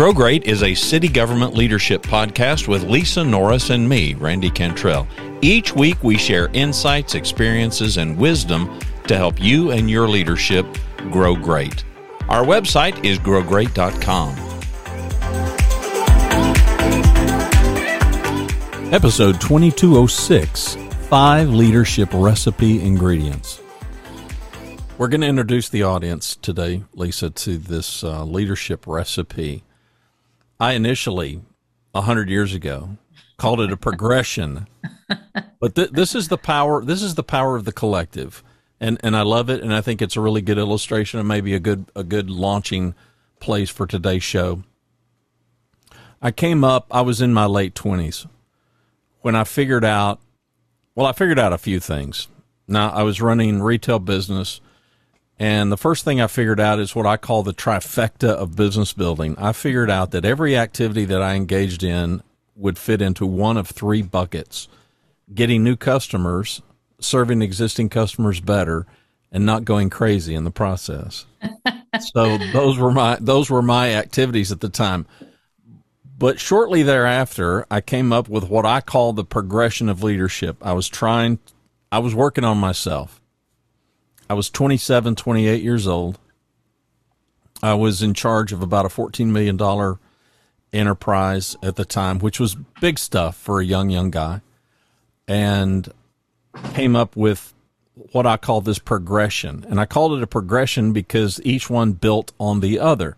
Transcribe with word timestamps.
Grow 0.00 0.14
Great 0.14 0.44
is 0.44 0.62
a 0.62 0.72
city 0.72 1.08
government 1.08 1.52
leadership 1.52 2.00
podcast 2.02 2.66
with 2.66 2.84
Lisa 2.84 3.22
Norris 3.22 3.68
and 3.68 3.86
me, 3.86 4.14
Randy 4.14 4.48
Cantrell. 4.48 5.06
Each 5.42 5.76
week 5.76 6.02
we 6.02 6.16
share 6.16 6.48
insights, 6.54 7.14
experiences, 7.14 7.98
and 7.98 8.16
wisdom 8.16 8.80
to 9.08 9.16
help 9.18 9.38
you 9.38 9.72
and 9.72 9.90
your 9.90 10.08
leadership 10.08 10.64
grow 11.10 11.36
great. 11.36 11.84
Our 12.30 12.46
website 12.46 13.04
is 13.04 13.18
growgreat.com. 13.18 14.36
Episode 18.94 19.38
2206 19.38 20.76
Five 21.10 21.50
Leadership 21.50 22.08
Recipe 22.14 22.80
Ingredients. 22.80 23.60
We're 24.96 25.08
going 25.08 25.20
to 25.20 25.26
introduce 25.26 25.68
the 25.68 25.82
audience 25.82 26.36
today, 26.36 26.84
Lisa, 26.94 27.28
to 27.28 27.58
this 27.58 28.02
uh, 28.02 28.24
leadership 28.24 28.86
recipe. 28.86 29.62
I 30.60 30.72
initially, 30.72 31.40
a 31.94 32.02
hundred 32.02 32.28
years 32.28 32.54
ago, 32.54 32.98
called 33.38 33.62
it 33.62 33.72
a 33.72 33.76
progression, 33.76 34.68
but 35.58 35.74
th- 35.74 35.90
this 35.90 36.14
is 36.14 36.28
the 36.28 36.36
power. 36.36 36.84
This 36.84 37.02
is 37.02 37.14
the 37.14 37.22
power 37.22 37.56
of 37.56 37.64
the 37.64 37.72
collective, 37.72 38.44
and 38.78 39.00
and 39.02 39.16
I 39.16 39.22
love 39.22 39.48
it, 39.48 39.62
and 39.62 39.72
I 39.72 39.80
think 39.80 40.02
it's 40.02 40.16
a 40.16 40.20
really 40.20 40.42
good 40.42 40.58
illustration 40.58 41.18
and 41.18 41.26
maybe 41.26 41.54
a 41.54 41.60
good 41.60 41.86
a 41.96 42.04
good 42.04 42.28
launching 42.28 42.94
place 43.40 43.70
for 43.70 43.86
today's 43.86 44.22
show. 44.22 44.62
I 46.20 46.30
came 46.30 46.62
up. 46.62 46.86
I 46.90 47.00
was 47.00 47.22
in 47.22 47.32
my 47.32 47.46
late 47.46 47.74
twenties 47.74 48.26
when 49.22 49.34
I 49.34 49.44
figured 49.44 49.84
out. 49.84 50.20
Well, 50.94 51.06
I 51.06 51.12
figured 51.12 51.38
out 51.38 51.54
a 51.54 51.58
few 51.58 51.80
things. 51.80 52.28
Now 52.68 52.90
I 52.90 53.02
was 53.02 53.22
running 53.22 53.62
retail 53.62 53.98
business 53.98 54.60
and 55.40 55.72
the 55.72 55.78
first 55.78 56.04
thing 56.04 56.20
I 56.20 56.26
figured 56.26 56.60
out 56.60 56.78
is 56.78 56.94
what 56.94 57.06
I 57.06 57.16
call 57.16 57.42
the 57.42 57.54
trifecta 57.54 58.28
of 58.28 58.56
business 58.56 58.92
building. 58.92 59.34
I 59.38 59.52
figured 59.52 59.90
out 59.90 60.10
that 60.10 60.26
every 60.26 60.54
activity 60.54 61.06
that 61.06 61.22
I 61.22 61.34
engaged 61.34 61.82
in 61.82 62.22
would 62.54 62.76
fit 62.76 63.00
into 63.00 63.24
one 63.24 63.56
of 63.56 63.66
three 63.66 64.02
buckets 64.02 64.68
getting 65.32 65.64
new 65.64 65.76
customers, 65.76 66.60
serving 67.00 67.40
existing 67.40 67.88
customers 67.88 68.40
better, 68.40 68.86
and 69.32 69.46
not 69.46 69.64
going 69.64 69.88
crazy 69.88 70.34
in 70.34 70.44
the 70.44 70.50
process. 70.50 71.24
so 72.00 72.36
those 72.52 72.78
were 72.78 72.90
my 72.90 73.16
those 73.18 73.48
were 73.48 73.62
my 73.62 73.94
activities 73.94 74.52
at 74.52 74.60
the 74.60 74.68
time. 74.68 75.06
But 76.18 76.38
shortly 76.38 76.82
thereafter, 76.82 77.64
I 77.70 77.80
came 77.80 78.12
up 78.12 78.28
with 78.28 78.50
what 78.50 78.66
I 78.66 78.82
call 78.82 79.14
the 79.14 79.24
progression 79.24 79.88
of 79.88 80.02
leadership. 80.02 80.58
I 80.60 80.74
was 80.74 80.86
trying 80.86 81.38
I 81.90 82.00
was 82.00 82.14
working 82.14 82.44
on 82.44 82.58
myself. 82.58 83.19
I 84.30 84.34
was 84.34 84.48
27, 84.48 85.16
28 85.16 85.60
years 85.60 85.88
old. 85.88 86.16
I 87.60 87.74
was 87.74 88.00
in 88.00 88.14
charge 88.14 88.52
of 88.52 88.62
about 88.62 88.86
a 88.86 88.88
$14 88.88 89.26
million 89.26 89.98
enterprise 90.72 91.56
at 91.64 91.74
the 91.74 91.84
time, 91.84 92.20
which 92.20 92.38
was 92.38 92.54
big 92.80 93.00
stuff 93.00 93.36
for 93.36 93.58
a 93.58 93.64
young, 93.64 93.90
young 93.90 94.12
guy. 94.12 94.42
And 95.26 95.92
came 96.74 96.94
up 96.94 97.16
with 97.16 97.52
what 98.12 98.24
I 98.24 98.36
call 98.36 98.60
this 98.60 98.78
progression. 98.78 99.66
And 99.68 99.80
I 99.80 99.84
called 99.84 100.16
it 100.16 100.22
a 100.22 100.28
progression 100.28 100.92
because 100.92 101.40
each 101.42 101.68
one 101.68 101.94
built 101.94 102.32
on 102.38 102.60
the 102.60 102.78
other. 102.78 103.16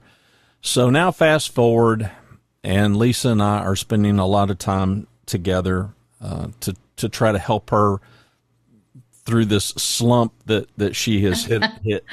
So 0.63 0.89
now, 0.89 1.11
fast 1.11 1.53
forward, 1.53 2.11
and 2.65 2.97
Lisa 2.97 3.29
and 3.29 3.43
I 3.43 3.59
are 3.59 3.77
spending 3.77 4.19
a 4.19 4.27
lot 4.27 4.51
of 4.51 4.57
time 4.57 5.09
together 5.27 5.91
uh, 6.23 6.49
to, 6.61 6.75
to 6.97 7.11
try 7.11 7.33
to 7.33 7.39
help 7.39 7.69
her 7.69 8.01
through 9.25 9.47
this 9.47 9.67
slump 9.67 10.33
that 10.47 10.69
that 10.77 10.97
she 10.97 11.23
has 11.25 11.45
hit 11.45 11.63
hit, 11.85 12.05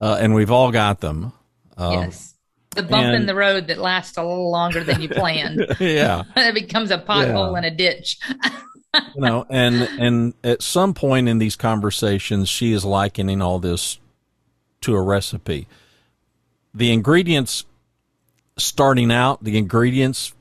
uh, 0.00 0.18
and 0.20 0.34
we've 0.34 0.50
all 0.50 0.70
got 0.70 1.00
them. 1.00 1.32
Um, 1.76 1.92
yes, 1.92 2.34
the 2.74 2.82
bump 2.82 3.06
and, 3.06 3.16
in 3.16 3.26
the 3.26 3.34
road 3.34 3.68
that 3.68 3.78
lasts 3.78 4.16
a 4.16 4.22
little 4.22 4.50
longer 4.50 4.82
than 4.84 5.00
you 5.00 5.08
planned. 5.08 5.66
yeah, 5.80 6.24
it 6.36 6.54
becomes 6.54 6.90
a 6.90 6.98
pothole 6.98 7.52
yeah. 7.52 7.58
in 7.58 7.64
a 7.64 7.70
ditch. 7.70 8.18
you 9.14 9.20
know, 9.20 9.46
and 9.48 9.76
and 9.76 10.34
at 10.42 10.62
some 10.62 10.94
point 10.94 11.28
in 11.28 11.38
these 11.38 11.56
conversations, 11.56 12.48
she 12.48 12.72
is 12.72 12.84
likening 12.84 13.42
all 13.42 13.58
this 13.58 13.98
to 14.80 14.94
a 14.94 15.02
recipe. 15.02 15.66
The 16.74 16.92
ingredients 16.92 17.64
starting 18.56 19.10
out, 19.10 19.42
the 19.42 19.56
ingredients 19.56 20.34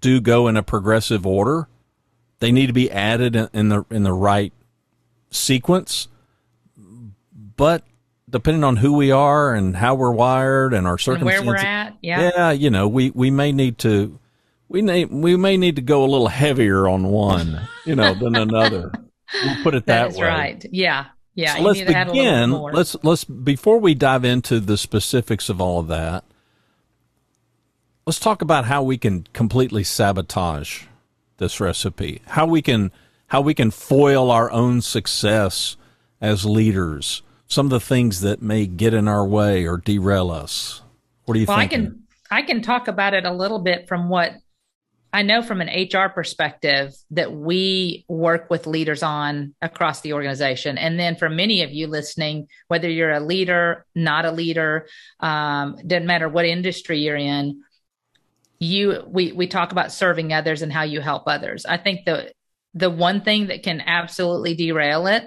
do 0.00 0.20
go 0.20 0.48
in 0.48 0.56
a 0.56 0.62
progressive 0.62 1.26
order. 1.26 1.68
They 2.40 2.52
need 2.52 2.66
to 2.66 2.72
be 2.72 2.90
added 2.90 3.36
in, 3.36 3.48
in 3.52 3.68
the 3.68 3.84
in 3.90 4.02
the 4.02 4.12
right 4.12 4.52
sequence, 5.30 6.08
but 7.56 7.84
depending 8.28 8.64
on 8.64 8.76
who 8.76 8.92
we 8.92 9.10
are 9.10 9.54
and 9.54 9.76
how 9.76 9.94
we're 9.94 10.12
wired 10.12 10.72
and 10.72 10.86
our 10.86 10.98
circumstances, 10.98 11.38
and 11.38 11.46
where 11.46 11.56
we're 11.56 11.66
at, 11.66 11.96
yeah, 12.02 12.30
yeah, 12.34 12.50
you 12.50 12.70
know, 12.70 12.88
we 12.88 13.10
we 13.10 13.30
may 13.30 13.52
need 13.52 13.78
to 13.78 14.18
we 14.70 14.82
may 14.82 15.04
we 15.04 15.36
may 15.36 15.56
need 15.56 15.76
to 15.76 15.82
go 15.82 16.04
a 16.04 16.06
little 16.06 16.28
heavier 16.28 16.88
on 16.88 17.08
one, 17.08 17.68
you 17.84 17.96
know, 17.96 18.14
than 18.14 18.36
another. 18.36 18.92
We'll 19.44 19.62
put 19.62 19.74
it 19.74 19.86
that, 19.86 20.12
that 20.12 20.18
way. 20.18 20.26
right. 20.26 20.66
Yeah. 20.70 21.06
Yeah. 21.34 21.56
So 21.56 21.62
let's 21.62 21.80
begin. 21.80 22.52
Let's 22.52 22.96
let's 23.02 23.24
before 23.24 23.78
we 23.78 23.94
dive 23.94 24.24
into 24.24 24.60
the 24.60 24.78
specifics 24.78 25.48
of 25.48 25.60
all 25.60 25.80
of 25.80 25.88
that, 25.88 26.24
let's 28.06 28.20
talk 28.20 28.42
about 28.42 28.66
how 28.66 28.82
we 28.82 28.96
can 28.96 29.26
completely 29.32 29.82
sabotage 29.82 30.84
this 31.38 31.58
recipe. 31.58 32.22
How 32.26 32.46
we 32.46 32.62
can 32.62 32.92
how 33.30 33.40
we 33.40 33.54
can 33.54 33.70
foil 33.70 34.30
our 34.30 34.50
own 34.50 34.82
success 34.82 35.76
as 36.20 36.44
leaders, 36.44 37.22
some 37.46 37.66
of 37.66 37.70
the 37.70 37.80
things 37.80 38.20
that 38.20 38.42
may 38.42 38.66
get 38.66 38.92
in 38.92 39.08
our 39.08 39.24
way 39.24 39.66
or 39.66 39.76
derail 39.76 40.30
us. 40.30 40.82
What 41.24 41.34
do 41.34 41.40
you 41.40 41.46
well, 41.46 41.58
think? 41.58 41.72
I 41.72 41.76
can 41.76 42.02
I 42.30 42.42
can 42.42 42.60
talk 42.60 42.88
about 42.88 43.14
it 43.14 43.24
a 43.24 43.32
little 43.32 43.60
bit 43.60 43.88
from 43.88 44.08
what 44.08 44.32
I 45.12 45.22
know 45.22 45.42
from 45.42 45.60
an 45.60 45.68
HR 45.68 46.08
perspective 46.08 46.92
that 47.12 47.32
we 47.32 48.04
work 48.08 48.50
with 48.50 48.66
leaders 48.66 49.02
on 49.02 49.54
across 49.62 50.00
the 50.00 50.12
organization. 50.12 50.78
And 50.78 50.98
then 50.98 51.16
for 51.16 51.28
many 51.28 51.62
of 51.62 51.72
you 51.72 51.86
listening, 51.86 52.48
whether 52.68 52.88
you're 52.88 53.12
a 53.12 53.20
leader, 53.20 53.86
not 53.94 54.24
a 54.24 54.30
leader, 54.30 54.86
um, 55.18 55.76
doesn't 55.84 56.06
matter 56.06 56.28
what 56.28 56.46
industry 56.46 56.98
you're 56.98 57.16
in, 57.16 57.62
you 58.58 59.04
we 59.06 59.30
we 59.32 59.46
talk 59.46 59.70
about 59.70 59.92
serving 59.92 60.32
others 60.32 60.62
and 60.62 60.72
how 60.72 60.82
you 60.82 61.00
help 61.00 61.24
others. 61.26 61.64
I 61.64 61.76
think 61.76 62.04
the 62.04 62.32
the 62.74 62.90
one 62.90 63.20
thing 63.22 63.48
that 63.48 63.62
can 63.62 63.80
absolutely 63.80 64.54
derail 64.54 65.06
it 65.06 65.24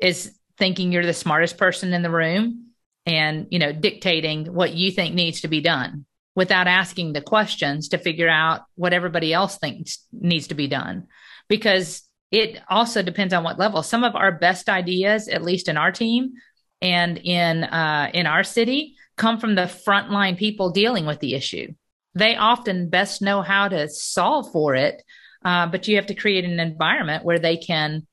is 0.00 0.32
thinking 0.56 0.92
you're 0.92 1.06
the 1.06 1.14
smartest 1.14 1.58
person 1.58 1.92
in 1.92 2.02
the 2.02 2.10
room 2.10 2.68
and 3.06 3.46
you 3.50 3.58
know 3.58 3.72
dictating 3.72 4.52
what 4.52 4.74
you 4.74 4.90
think 4.90 5.14
needs 5.14 5.40
to 5.40 5.48
be 5.48 5.60
done 5.60 6.04
without 6.38 6.68
asking 6.68 7.12
the 7.12 7.20
questions 7.20 7.88
to 7.88 7.98
figure 7.98 8.28
out 8.28 8.60
what 8.76 8.92
everybody 8.92 9.32
else 9.32 9.58
thinks 9.58 10.04
needs 10.12 10.46
to 10.46 10.54
be 10.54 10.68
done. 10.68 11.08
Because 11.48 12.04
it 12.30 12.60
also 12.70 13.02
depends 13.02 13.34
on 13.34 13.42
what 13.42 13.58
level. 13.58 13.82
Some 13.82 14.04
of 14.04 14.14
our 14.14 14.30
best 14.30 14.68
ideas 14.68 15.26
at 15.26 15.42
least 15.42 15.68
in 15.68 15.76
our 15.76 15.90
team 15.90 16.34
and 16.80 17.18
in 17.18 17.64
uh, 17.64 18.10
in 18.14 18.26
our 18.26 18.44
city 18.44 18.94
come 19.16 19.40
from 19.40 19.56
the 19.56 19.62
frontline 19.62 20.38
people 20.38 20.70
dealing 20.70 21.06
with 21.06 21.18
the 21.18 21.34
issue. 21.34 21.74
They 22.14 22.36
often 22.36 22.88
best 22.88 23.20
know 23.20 23.42
how 23.42 23.66
to 23.66 23.88
solve 23.88 24.52
for 24.52 24.76
it 24.76 25.02
uh, 25.44 25.66
but 25.66 25.88
you 25.88 25.96
have 25.96 26.06
to 26.06 26.14
create 26.14 26.44
an 26.44 26.60
environment 26.60 27.24
where 27.24 27.38
they 27.38 27.56
can 27.56 28.06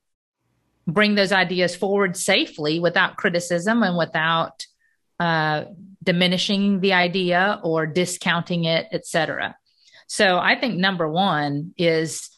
bring 0.87 1.15
those 1.15 1.31
ideas 1.31 1.75
forward 1.75 2.15
safely 2.15 2.79
without 2.79 3.17
criticism 3.17 3.81
and 3.83 3.97
without 3.97 4.65
uh, 5.19 5.65
diminishing 6.03 6.79
the 6.79 6.93
idea 6.93 7.59
or 7.63 7.87
discounting 7.87 8.65
it, 8.65 8.87
etc. 8.91 9.55
So 10.07 10.37
I 10.37 10.59
think 10.59 10.75
number 10.75 11.09
one 11.09 11.73
is 11.77 12.29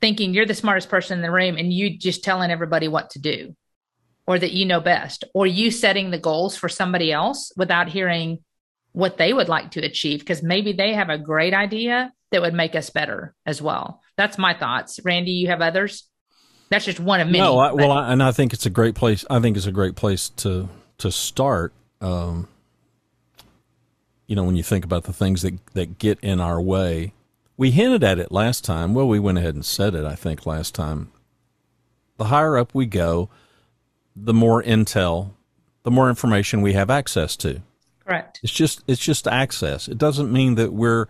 thinking 0.00 0.34
you're 0.34 0.46
the 0.46 0.54
smartest 0.54 0.90
person 0.90 1.18
in 1.18 1.22
the 1.22 1.30
room 1.30 1.56
and 1.56 1.72
you 1.72 1.96
just 1.96 2.22
telling 2.22 2.50
everybody 2.50 2.88
what 2.88 3.10
to 3.10 3.18
do 3.18 3.56
or 4.26 4.38
that 4.38 4.52
you 4.52 4.66
know 4.66 4.80
best 4.80 5.24
or 5.32 5.46
you 5.46 5.70
setting 5.70 6.10
the 6.10 6.18
goals 6.18 6.56
for 6.56 6.68
somebody 6.68 7.12
else 7.12 7.52
without 7.56 7.88
hearing 7.88 8.38
what 8.96 9.18
they 9.18 9.30
would 9.30 9.50
like 9.50 9.72
to 9.72 9.84
achieve 9.84 10.20
because 10.20 10.42
maybe 10.42 10.72
they 10.72 10.94
have 10.94 11.10
a 11.10 11.18
great 11.18 11.52
idea 11.52 12.10
that 12.30 12.40
would 12.40 12.54
make 12.54 12.74
us 12.74 12.88
better 12.88 13.34
as 13.44 13.60
well. 13.60 14.00
That's 14.16 14.38
my 14.38 14.54
thoughts. 14.54 14.98
Randy, 15.04 15.32
you 15.32 15.48
have 15.48 15.60
others? 15.60 16.08
That's 16.70 16.86
just 16.86 16.98
one 16.98 17.20
of 17.20 17.26
many. 17.26 17.40
No, 17.40 17.58
I, 17.58 17.72
well, 17.72 17.92
I, 17.92 18.10
and 18.10 18.22
I 18.22 18.32
think 18.32 18.54
it's 18.54 18.64
a 18.64 18.70
great 18.70 18.94
place. 18.94 19.22
I 19.28 19.38
think 19.38 19.58
it's 19.58 19.66
a 19.66 19.72
great 19.72 19.96
place 19.96 20.30
to 20.36 20.70
to 20.96 21.12
start. 21.12 21.74
Um, 22.00 22.48
you 24.26 24.34
know, 24.34 24.44
when 24.44 24.56
you 24.56 24.62
think 24.62 24.82
about 24.82 25.04
the 25.04 25.12
things 25.12 25.42
that 25.42 25.58
that 25.74 25.98
get 25.98 26.18
in 26.20 26.40
our 26.40 26.58
way, 26.58 27.12
we 27.58 27.72
hinted 27.72 28.02
at 28.02 28.18
it 28.18 28.32
last 28.32 28.64
time. 28.64 28.94
Well, 28.94 29.08
we 29.08 29.18
went 29.18 29.36
ahead 29.36 29.54
and 29.54 29.64
said 29.64 29.94
it. 29.94 30.06
I 30.06 30.14
think 30.14 30.46
last 30.46 30.74
time. 30.74 31.12
The 32.16 32.24
higher 32.24 32.56
up 32.56 32.74
we 32.74 32.86
go, 32.86 33.28
the 34.16 34.32
more 34.32 34.62
intel, 34.62 35.32
the 35.82 35.90
more 35.90 36.08
information 36.08 36.62
we 36.62 36.72
have 36.72 36.88
access 36.88 37.36
to. 37.36 37.60
Correct. 38.06 38.40
It's 38.42 38.52
just 38.52 38.82
it's 38.86 39.00
just 39.00 39.26
access. 39.26 39.88
It 39.88 39.98
doesn't 39.98 40.32
mean 40.32 40.54
that 40.54 40.72
we're 40.72 41.08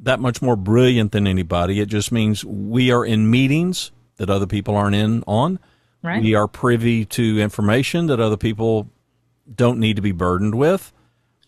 that 0.00 0.20
much 0.20 0.40
more 0.40 0.56
brilliant 0.56 1.12
than 1.12 1.26
anybody. 1.26 1.80
It 1.80 1.86
just 1.86 2.10
means 2.10 2.44
we 2.44 2.90
are 2.90 3.04
in 3.04 3.30
meetings 3.30 3.90
that 4.16 4.30
other 4.30 4.46
people 4.46 4.74
aren't 4.74 4.96
in 4.96 5.22
on. 5.26 5.58
Right. 6.02 6.22
We 6.22 6.34
are 6.34 6.48
privy 6.48 7.04
to 7.04 7.38
information 7.40 8.06
that 8.06 8.20
other 8.20 8.38
people 8.38 8.88
don't 9.54 9.78
need 9.78 9.96
to 9.96 10.02
be 10.02 10.12
burdened 10.12 10.54
with. 10.54 10.92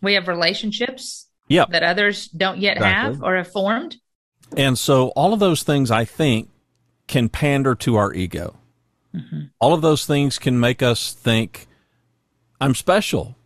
We 0.02 0.14
have 0.14 0.28
relationships 0.28 1.28
yep. 1.48 1.70
that 1.70 1.82
others 1.82 2.28
don't 2.28 2.58
yet 2.58 2.76
exactly. 2.76 3.14
have 3.14 3.22
or 3.22 3.36
have 3.36 3.50
formed. 3.50 3.96
And 4.56 4.78
so 4.78 5.08
all 5.08 5.32
of 5.32 5.40
those 5.40 5.62
things 5.62 5.90
I 5.90 6.04
think 6.04 6.50
can 7.06 7.30
pander 7.30 7.74
to 7.76 7.96
our 7.96 8.12
ego. 8.12 8.56
Mm-hmm. 9.14 9.40
All 9.60 9.72
of 9.72 9.80
those 9.80 10.04
things 10.04 10.38
can 10.38 10.58
make 10.58 10.82
us 10.82 11.12
think, 11.12 11.66
I'm 12.60 12.74
special. 12.74 13.36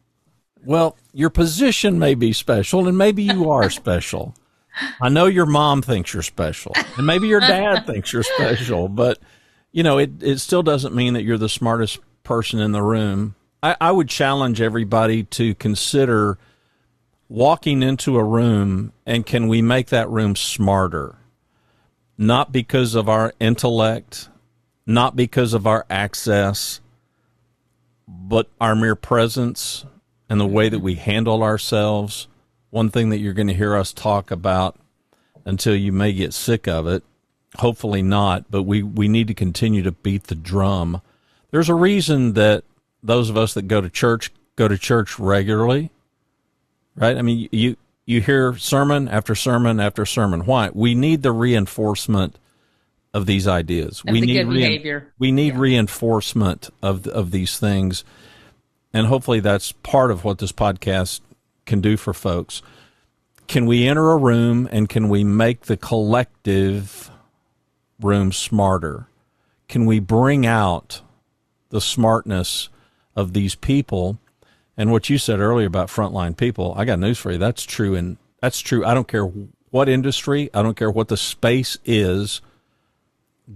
Well, 0.66 0.96
your 1.12 1.30
position 1.30 2.00
may 2.00 2.14
be 2.14 2.32
special, 2.32 2.88
and 2.88 2.98
maybe 2.98 3.22
you 3.22 3.50
are 3.50 3.70
special. 3.70 4.34
I 5.00 5.08
know 5.08 5.26
your 5.26 5.46
mom 5.46 5.80
thinks 5.80 6.12
you're 6.12 6.24
special, 6.24 6.72
and 6.96 7.06
maybe 7.06 7.28
your 7.28 7.40
dad 7.40 7.86
thinks 7.86 8.12
you're 8.12 8.24
special, 8.24 8.88
but 8.88 9.18
you 9.70 9.84
know, 9.84 9.98
it, 9.98 10.22
it 10.22 10.38
still 10.38 10.64
doesn't 10.64 10.94
mean 10.94 11.14
that 11.14 11.22
you're 11.22 11.38
the 11.38 11.48
smartest 11.48 12.00
person 12.24 12.58
in 12.58 12.72
the 12.72 12.82
room. 12.82 13.36
I, 13.62 13.76
I 13.80 13.92
would 13.92 14.08
challenge 14.08 14.60
everybody 14.60 15.22
to 15.22 15.54
consider 15.54 16.36
walking 17.28 17.82
into 17.82 18.16
a 18.16 18.24
room 18.24 18.92
and 19.04 19.24
can 19.24 19.48
we 19.48 19.62
make 19.62 19.88
that 19.88 20.08
room 20.08 20.34
smarter? 20.34 21.16
Not 22.18 22.50
because 22.50 22.94
of 22.94 23.08
our 23.08 23.34
intellect, 23.38 24.28
not 24.84 25.14
because 25.14 25.54
of 25.54 25.66
our 25.66 25.86
access, 25.88 26.80
but 28.08 28.48
our 28.60 28.74
mere 28.74 28.96
presence 28.96 29.84
and 30.28 30.40
the 30.40 30.46
way 30.46 30.68
that 30.68 30.80
we 30.80 30.94
handle 30.94 31.42
ourselves. 31.42 32.28
One 32.70 32.90
thing 32.90 33.10
that 33.10 33.18
you're 33.18 33.32
going 33.32 33.48
to 33.48 33.54
hear 33.54 33.76
us 33.76 33.92
talk 33.92 34.30
about 34.30 34.76
until 35.44 35.74
you 35.76 35.92
may 35.92 36.12
get 36.12 36.34
sick 36.34 36.66
of 36.66 36.86
it, 36.86 37.04
hopefully 37.56 38.02
not, 38.02 38.50
but 38.50 38.64
we, 38.64 38.82
we 38.82 39.08
need 39.08 39.28
to 39.28 39.34
continue 39.34 39.82
to 39.82 39.92
beat 39.92 40.24
the 40.24 40.34
drum. 40.34 41.00
There's 41.50 41.68
a 41.68 41.74
reason 41.74 42.32
that 42.34 42.64
those 43.02 43.30
of 43.30 43.36
us 43.36 43.54
that 43.54 43.68
go 43.68 43.80
to 43.80 43.88
church 43.88 44.32
go 44.56 44.68
to 44.68 44.76
church 44.78 45.18
regularly, 45.18 45.90
right? 46.96 47.16
I 47.16 47.22
mean, 47.22 47.48
you, 47.52 47.76
you 48.06 48.20
hear 48.20 48.56
sermon 48.56 49.08
after 49.08 49.34
sermon 49.34 49.78
after 49.78 50.06
sermon. 50.06 50.46
Why? 50.46 50.70
We 50.72 50.94
need 50.94 51.22
the 51.22 51.32
reinforcement 51.32 52.38
of 53.12 53.26
these 53.26 53.46
ideas. 53.46 54.04
we 54.04 54.20
need 54.20 54.48
behavior. 54.48 55.12
We 55.18 55.32
need 55.32 55.54
yeah. 55.54 55.60
reinforcement 55.60 56.70
of 56.82 57.06
of 57.06 57.30
these 57.30 57.58
things, 57.58 58.04
and 58.96 59.08
hopefully 59.08 59.40
that's 59.40 59.72
part 59.72 60.10
of 60.10 60.24
what 60.24 60.38
this 60.38 60.52
podcast 60.52 61.20
can 61.66 61.82
do 61.82 61.98
for 61.98 62.14
folks. 62.14 62.62
Can 63.46 63.66
we 63.66 63.86
enter 63.86 64.10
a 64.10 64.16
room 64.16 64.66
and 64.72 64.88
can 64.88 65.10
we 65.10 65.22
make 65.22 65.66
the 65.66 65.76
collective 65.76 67.10
room 68.00 68.32
smarter? 68.32 69.06
Can 69.68 69.84
we 69.84 70.00
bring 70.00 70.46
out 70.46 71.02
the 71.68 71.80
smartness 71.80 72.70
of 73.14 73.34
these 73.34 73.54
people? 73.54 74.18
And 74.78 74.90
what 74.90 75.10
you 75.10 75.18
said 75.18 75.40
earlier 75.40 75.66
about 75.66 75.88
frontline 75.88 76.34
people, 76.34 76.72
I 76.74 76.86
got 76.86 76.98
news 76.98 77.18
for 77.18 77.30
you. 77.30 77.36
That's 77.38 77.64
true, 77.64 77.94
and 77.94 78.16
that's 78.40 78.60
true. 78.60 78.82
I 78.82 78.94
don't 78.94 79.08
care 79.08 79.30
what 79.70 79.90
industry, 79.90 80.48
I 80.54 80.62
don't 80.62 80.76
care 80.76 80.90
what 80.90 81.08
the 81.08 81.18
space 81.18 81.76
is 81.84 82.40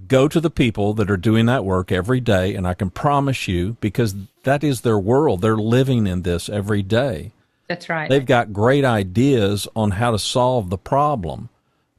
go 0.06 0.28
to 0.28 0.40
the 0.40 0.50
people 0.50 0.94
that 0.94 1.10
are 1.10 1.16
doing 1.16 1.46
that 1.46 1.64
work 1.64 1.90
every 1.90 2.20
day, 2.20 2.54
and 2.54 2.66
I 2.66 2.75
can 2.75 2.90
promise 2.90 3.48
you, 3.48 3.76
because 3.81 4.14
that 4.44 4.62
is 4.62 4.81
their 4.81 4.98
world, 4.98 5.40
they're 5.40 5.56
living 5.56 6.06
in 6.06 6.22
this 6.22 6.48
every 6.48 6.82
day. 6.82 7.32
That's 7.69 7.88
right. 7.88 8.08
They've 8.08 8.26
got 8.26 8.52
great 8.52 8.84
ideas 8.84 9.69
on 9.76 9.92
how 9.92 10.10
to 10.10 10.19
solve 10.19 10.70
the 10.70 10.78
problem. 10.78 11.48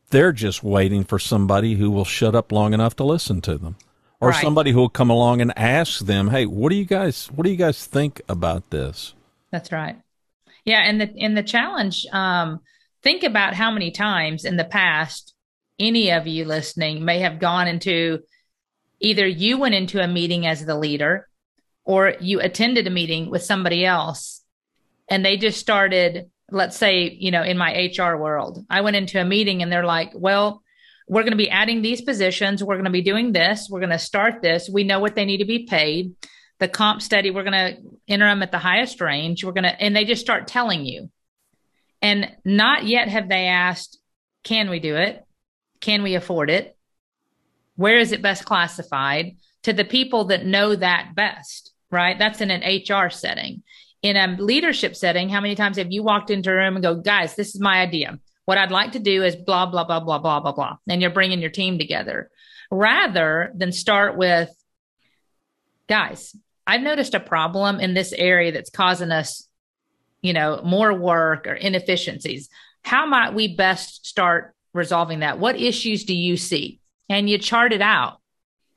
They're 0.10 0.34
just 0.34 0.64
waiting 0.64 1.04
for 1.06 1.20
somebody 1.20 1.76
who 1.76 1.90
will 1.90 2.06
shut 2.06 2.36
up 2.36 2.52
long 2.52 2.74
enough 2.74 2.96
to 2.98 3.06
listen 3.06 3.40
to 3.42 3.58
them. 3.58 3.78
Or 4.20 4.30
right. 4.30 4.42
somebody 4.42 4.72
who 4.72 4.80
will 4.80 4.90
come 4.90 5.10
along 5.10 5.42
and 5.42 5.58
ask 5.58 6.06
them, 6.06 6.30
"Hey, 6.30 6.46
what 6.46 6.70
do 6.70 6.76
you 6.76 6.86
guys 6.86 7.28
what 7.32 7.44
do 7.44 7.50
you 7.50 7.58
guys 7.58 7.86
think 7.86 8.22
about 8.30 8.70
this?" 8.70 9.16
That's 9.52 9.72
right. 9.72 9.98
Yeah, 10.64 10.82
and 10.82 11.02
the 11.02 11.12
in 11.16 11.34
the 11.34 11.42
challenge 11.42 12.06
um 12.12 12.60
think 13.02 13.24
about 13.24 13.56
how 13.56 13.72
many 13.72 13.90
times 13.90 14.46
in 14.46 14.58
the 14.58 14.66
past 14.66 15.34
any 15.82 16.12
of 16.12 16.28
you 16.28 16.46
listening 16.46 17.04
may 17.04 17.20
have 17.20 17.40
gone 17.40 17.68
into 17.68 18.20
either 19.00 19.28
you 19.28 19.58
went 19.58 19.76
into 19.76 20.02
a 20.02 20.08
meeting 20.08 20.46
as 20.46 20.66
the 20.66 20.78
leader 20.78 21.28
or 21.84 22.14
you 22.22 22.40
attended 22.40 22.88
a 22.88 22.92
meeting 22.92 23.30
with 23.30 23.44
somebody 23.44 23.84
else. 23.84 24.44
And 25.10 25.26
they 25.26 25.38
just 25.38 25.60
started 25.60 26.30
let's 26.54 26.76
say 26.76 27.10
you 27.10 27.32
know 27.32 27.44
in 27.44 27.58
my 27.58 27.90
hr 27.98 28.18
world 28.18 28.66
i 28.70 28.82
went 28.82 28.98
into 28.98 29.22
a 29.22 29.24
meeting 29.24 29.62
and 29.62 29.72
they're 29.72 29.86
like 29.86 30.12
well 30.14 30.62
we're 31.12 31.24
going 31.24 31.32
to 31.32 31.38
be 31.38 31.50
adding 31.50 31.82
these 31.82 32.02
positions. 32.02 32.64
We're 32.64 32.76
going 32.76 32.86
to 32.86 32.90
be 32.90 33.02
doing 33.02 33.34
this. 33.34 33.68
We're 33.70 33.82
going 33.82 33.90
to 33.90 34.00
start 34.00 34.42
this. 34.42 34.70
We 34.72 34.86
know 34.86 35.02
what 35.02 35.14
they 35.14 35.26
need 35.26 35.40
to 35.40 35.46
be 35.46 35.66
paid. 35.66 36.16
The 36.60 36.70
comp 36.70 37.02
study 37.02 37.32
we're 37.32 37.44
going 37.44 37.76
to 37.76 37.82
enter 38.08 38.26
them 38.26 38.42
at 38.42 38.52
the 38.52 38.58
highest 38.60 39.02
range. 39.02 39.44
We're 39.44 39.52
going 39.52 39.66
to 39.66 39.82
and 39.82 39.94
they 39.94 40.06
just 40.06 40.22
start 40.22 40.48
telling 40.48 40.86
you. 40.86 41.10
And 42.02 42.32
not 42.46 42.86
yet 42.86 43.10
have 43.10 43.28
they 43.28 43.48
asked 43.48 44.00
can 44.44 44.70
we 44.70 44.80
do 44.80 44.96
it 44.96 45.26
can 45.82 46.04
we 46.04 46.16
afford 46.16 46.50
it? 46.50 46.78
Where 47.76 47.98
is 47.98 48.12
it 48.12 48.22
best 48.22 48.46
classified? 48.46 49.38
To 49.64 49.74
the 49.74 49.86
people 49.86 50.26
that 50.26 50.46
know 50.46 50.76
that 50.76 51.12
best, 51.16 51.74
right? 51.90 52.18
That's 52.18 52.42
in 52.42 52.52
an 52.52 52.62
HR 52.62 53.10
setting. 53.10 53.64
In 54.02 54.18
a 54.18 54.36
leadership 54.42 54.96
setting, 54.96 55.30
how 55.30 55.42
many 55.42 55.56
times 55.56 55.78
have 55.78 55.92
you 55.92 56.02
walked 56.02 56.30
into 56.30 56.52
a 56.52 56.56
room 56.56 56.76
and 56.76 56.84
go, 56.84 56.96
guys, 56.96 57.36
this 57.36 57.54
is 57.54 57.62
my 57.62 57.82
idea. 57.82 58.20
What 58.46 58.58
I'd 58.58 58.72
like 58.72 58.94
to 58.94 59.00
do 59.00 59.24
is 59.24 59.36
blah, 59.36 59.68
blah, 59.68 59.84
blah, 59.84 60.00
blah, 60.00 60.18
blah, 60.18 60.40
blah, 60.40 60.52
blah. 60.52 60.78
And 60.88 61.02
you're 61.02 61.12
bringing 61.12 61.42
your 61.42 61.52
team 61.52 61.78
together 61.78 62.32
rather 62.72 63.52
than 63.56 63.72
start 63.72 64.18
with, 64.18 64.50
guys, 65.88 66.36
I've 66.66 66.82
noticed 66.82 67.14
a 67.14 67.20
problem 67.20 67.80
in 67.80 67.94
this 67.94 68.14
area 68.14 68.52
that's 68.52 68.70
causing 68.70 69.12
us, 69.12 69.48
you 70.22 70.34
know, 70.34 70.62
more 70.64 70.94
work 70.94 71.46
or 71.48 71.54
inefficiencies. 71.54 72.50
How 72.84 73.06
might 73.06 73.34
we 73.34 73.56
best 73.56 74.08
start 74.08 74.56
resolving 74.74 75.20
that? 75.20 75.40
What 75.40 75.60
issues 75.60 76.06
do 76.06 76.14
you 76.14 76.38
see? 76.38 76.80
And 77.10 77.30
you 77.30 77.38
chart 77.38 77.74
it 77.74 77.82
out. 77.82 78.18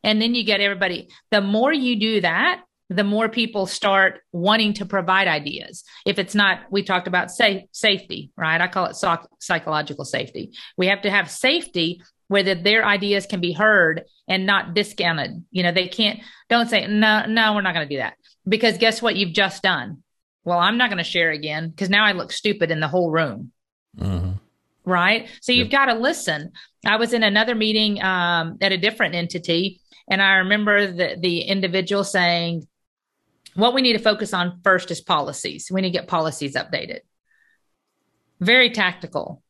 And 0.03 0.21
then 0.21 0.35
you 0.35 0.45
get 0.45 0.61
everybody. 0.61 1.09
The 1.31 1.41
more 1.41 1.73
you 1.73 1.99
do 1.99 2.21
that, 2.21 2.63
the 2.91 3.05
more 3.05 3.29
people 3.29 3.67
start 3.67 4.21
wanting 4.33 4.75
to 4.75 4.85
provide 4.85 5.27
ideas. 5.27 5.85
If 6.05 6.19
it's 6.19 6.35
not, 6.35 6.61
we 6.71 6.83
talked 6.83 7.09
about 7.09 7.31
safe, 7.31 7.63
safety, 7.73 8.31
right? 8.37 8.61
I 8.61 8.69
call 8.69 8.87
it 8.87 8.97
psych- 8.97 9.27
psychological 9.41 10.05
safety. 10.05 10.53
We 10.77 10.89
have 10.89 11.03
to 11.03 11.11
have 11.11 11.31
safety 11.31 12.03
where 12.29 12.43
the, 12.43 12.55
their 12.55 12.85
ideas 12.85 13.27
can 13.27 13.41
be 13.41 13.53
heard 13.53 14.05
and 14.29 14.45
not 14.45 14.75
discounted. 14.75 15.45
You 15.51 15.63
know, 15.63 15.73
they 15.73 15.89
can't, 15.89 16.21
don't 16.51 16.69
say, 16.69 16.87
no, 16.87 17.25
no, 17.27 17.55
we're 17.55 17.63
not 17.63 17.75
going 17.75 17.89
to 17.89 17.95
do 17.95 18.01
that. 18.01 18.15
Because 18.47 18.77
guess 18.77 19.01
what 19.01 19.17
you've 19.17 19.33
just 19.33 19.63
done? 19.63 20.03
Well, 20.45 20.59
I'm 20.59 20.77
not 20.77 20.91
going 20.91 20.99
to 20.99 21.05
share 21.05 21.31
again 21.31 21.71
because 21.71 21.89
now 21.89 22.05
I 22.05 22.13
look 22.13 22.33
stupid 22.33 22.71
in 22.71 22.81
the 22.81 22.89
whole 22.89 23.11
room. 23.11 23.53
Mm-hmm 23.99 24.44
right? 24.85 25.29
So 25.41 25.53
you've 25.53 25.71
got 25.71 25.87
to 25.87 25.95
listen. 25.95 26.53
I 26.87 26.97
was 26.97 27.13
in 27.13 27.23
another 27.23 27.55
meeting 27.55 28.03
um, 28.03 28.59
at 28.61 28.73
a 28.73 28.79
different 28.79 29.15
entity, 29.15 29.81
and 30.09 30.23
I 30.23 30.37
remember 30.37 30.87
the, 30.87 31.17
the 31.19 31.41
individual 31.41 32.05
saying, 32.05 32.67
What 33.55 33.75
we 33.75 33.83
need 33.83 33.95
to 33.95 33.99
focus 33.99 34.35
on 34.35 34.61
first 34.63 34.91
is 34.91 35.01
policies. 35.01 35.69
We 35.71 35.81
need 35.81 35.93
to 35.93 35.99
get 35.99 36.09
policies 36.09 36.55
updated. 36.55 37.01
Very 38.41 38.71
tactical 38.71 39.43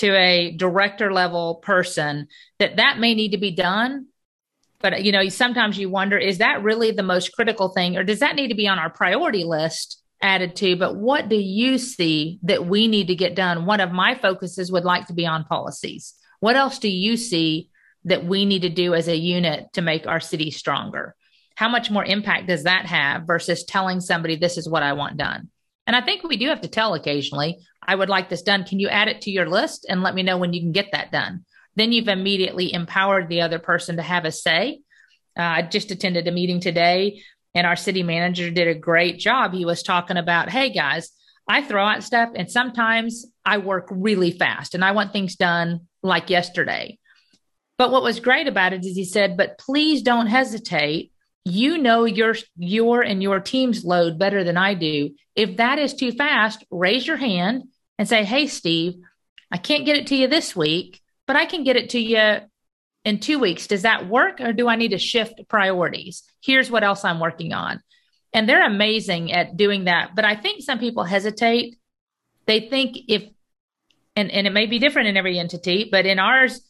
to 0.00 0.16
a 0.16 0.52
director 0.52 1.12
level 1.12 1.56
person 1.56 2.26
that 2.58 2.76
that 2.76 2.98
may 2.98 3.14
need 3.14 3.32
to 3.32 3.38
be 3.38 3.50
done 3.50 4.06
but 4.80 5.04
you 5.04 5.12
know 5.12 5.28
sometimes 5.28 5.78
you 5.78 5.90
wonder 5.90 6.16
is 6.16 6.38
that 6.38 6.62
really 6.62 6.90
the 6.90 7.02
most 7.02 7.32
critical 7.32 7.68
thing 7.68 7.98
or 7.98 8.02
does 8.02 8.20
that 8.20 8.34
need 8.34 8.48
to 8.48 8.54
be 8.54 8.66
on 8.66 8.78
our 8.78 8.88
priority 8.88 9.44
list 9.44 9.99
added 10.22 10.56
to, 10.56 10.76
but 10.76 10.96
what 10.96 11.28
do 11.28 11.36
you 11.36 11.78
see 11.78 12.38
that 12.42 12.66
we 12.66 12.88
need 12.88 13.08
to 13.08 13.14
get 13.14 13.34
done? 13.34 13.66
One 13.66 13.80
of 13.80 13.92
my 13.92 14.14
focuses 14.14 14.70
would 14.70 14.84
like 14.84 15.06
to 15.06 15.14
be 15.14 15.26
on 15.26 15.44
policies. 15.44 16.14
What 16.40 16.56
else 16.56 16.78
do 16.78 16.88
you 16.88 17.16
see 17.16 17.70
that 18.04 18.24
we 18.24 18.44
need 18.44 18.62
to 18.62 18.68
do 18.68 18.94
as 18.94 19.08
a 19.08 19.16
unit 19.16 19.72
to 19.74 19.82
make 19.82 20.06
our 20.06 20.20
city 20.20 20.50
stronger? 20.50 21.14
How 21.54 21.68
much 21.68 21.90
more 21.90 22.04
impact 22.04 22.48
does 22.48 22.64
that 22.64 22.86
have 22.86 23.26
versus 23.26 23.64
telling 23.64 24.00
somebody 24.00 24.36
this 24.36 24.56
is 24.56 24.68
what 24.68 24.82
I 24.82 24.94
want 24.94 25.16
done? 25.16 25.50
And 25.86 25.96
I 25.96 26.00
think 26.00 26.22
we 26.22 26.36
do 26.36 26.48
have 26.48 26.60
to 26.62 26.68
tell 26.68 26.94
occasionally, 26.94 27.58
I 27.82 27.94
would 27.94 28.08
like 28.08 28.28
this 28.28 28.42
done. 28.42 28.64
Can 28.64 28.78
you 28.78 28.88
add 28.88 29.08
it 29.08 29.22
to 29.22 29.30
your 29.30 29.48
list 29.48 29.86
and 29.88 30.02
let 30.02 30.14
me 30.14 30.22
know 30.22 30.38
when 30.38 30.52
you 30.52 30.60
can 30.60 30.72
get 30.72 30.92
that 30.92 31.12
done? 31.12 31.44
Then 31.76 31.92
you've 31.92 32.08
immediately 32.08 32.72
empowered 32.72 33.28
the 33.28 33.42
other 33.42 33.58
person 33.58 33.96
to 33.96 34.02
have 34.02 34.24
a 34.24 34.32
say. 34.32 34.80
Uh, 35.38 35.42
I 35.42 35.62
just 35.62 35.90
attended 35.90 36.28
a 36.28 36.32
meeting 36.32 36.60
today 36.60 37.22
and 37.54 37.66
our 37.66 37.76
city 37.76 38.02
manager 38.02 38.50
did 38.50 38.68
a 38.68 38.74
great 38.74 39.18
job. 39.18 39.52
He 39.52 39.64
was 39.64 39.82
talking 39.82 40.16
about, 40.16 40.48
hey 40.48 40.70
guys, 40.70 41.10
I 41.48 41.62
throw 41.62 41.84
out 41.84 42.04
stuff 42.04 42.30
and 42.34 42.50
sometimes 42.50 43.26
I 43.44 43.58
work 43.58 43.88
really 43.90 44.30
fast 44.30 44.74
and 44.74 44.84
I 44.84 44.92
want 44.92 45.12
things 45.12 45.36
done 45.36 45.88
like 46.02 46.30
yesterday. 46.30 46.98
But 47.76 47.90
what 47.90 48.02
was 48.02 48.20
great 48.20 48.46
about 48.46 48.72
it 48.72 48.84
is 48.84 48.96
he 48.96 49.04
said, 49.04 49.36
but 49.36 49.58
please 49.58 50.02
don't 50.02 50.26
hesitate. 50.26 51.12
You 51.44 51.78
know 51.78 52.04
your 52.04 52.36
your 52.56 53.00
and 53.00 53.22
your 53.22 53.40
team's 53.40 53.84
load 53.84 54.18
better 54.18 54.44
than 54.44 54.58
I 54.58 54.74
do. 54.74 55.14
If 55.34 55.56
that 55.56 55.78
is 55.78 55.94
too 55.94 56.12
fast, 56.12 56.64
raise 56.70 57.06
your 57.06 57.16
hand 57.16 57.64
and 57.98 58.06
say, 58.06 58.24
"Hey 58.24 58.46
Steve, 58.46 58.96
I 59.50 59.56
can't 59.56 59.86
get 59.86 59.96
it 59.96 60.08
to 60.08 60.16
you 60.16 60.28
this 60.28 60.54
week, 60.54 61.00
but 61.26 61.36
I 61.36 61.46
can 61.46 61.64
get 61.64 61.76
it 61.76 61.90
to 61.90 61.98
you 61.98 62.40
in 63.04 63.18
two 63.18 63.38
weeks, 63.38 63.66
does 63.66 63.82
that 63.82 64.08
work 64.08 64.40
or 64.40 64.52
do 64.52 64.68
I 64.68 64.76
need 64.76 64.90
to 64.90 64.98
shift 64.98 65.40
priorities? 65.48 66.22
Here's 66.42 66.70
what 66.70 66.84
else 66.84 67.04
I'm 67.04 67.20
working 67.20 67.52
on. 67.52 67.80
And 68.32 68.48
they're 68.48 68.64
amazing 68.64 69.32
at 69.32 69.56
doing 69.56 69.84
that. 69.84 70.14
But 70.14 70.24
I 70.24 70.36
think 70.36 70.62
some 70.62 70.78
people 70.78 71.04
hesitate. 71.04 71.76
They 72.46 72.60
think 72.60 72.96
if 73.08 73.24
and, 74.16 74.30
and 74.30 74.46
it 74.46 74.52
may 74.52 74.66
be 74.66 74.78
different 74.78 75.08
in 75.08 75.16
every 75.16 75.38
entity, 75.38 75.88
but 75.90 76.04
in 76.04 76.18
ours, 76.18 76.60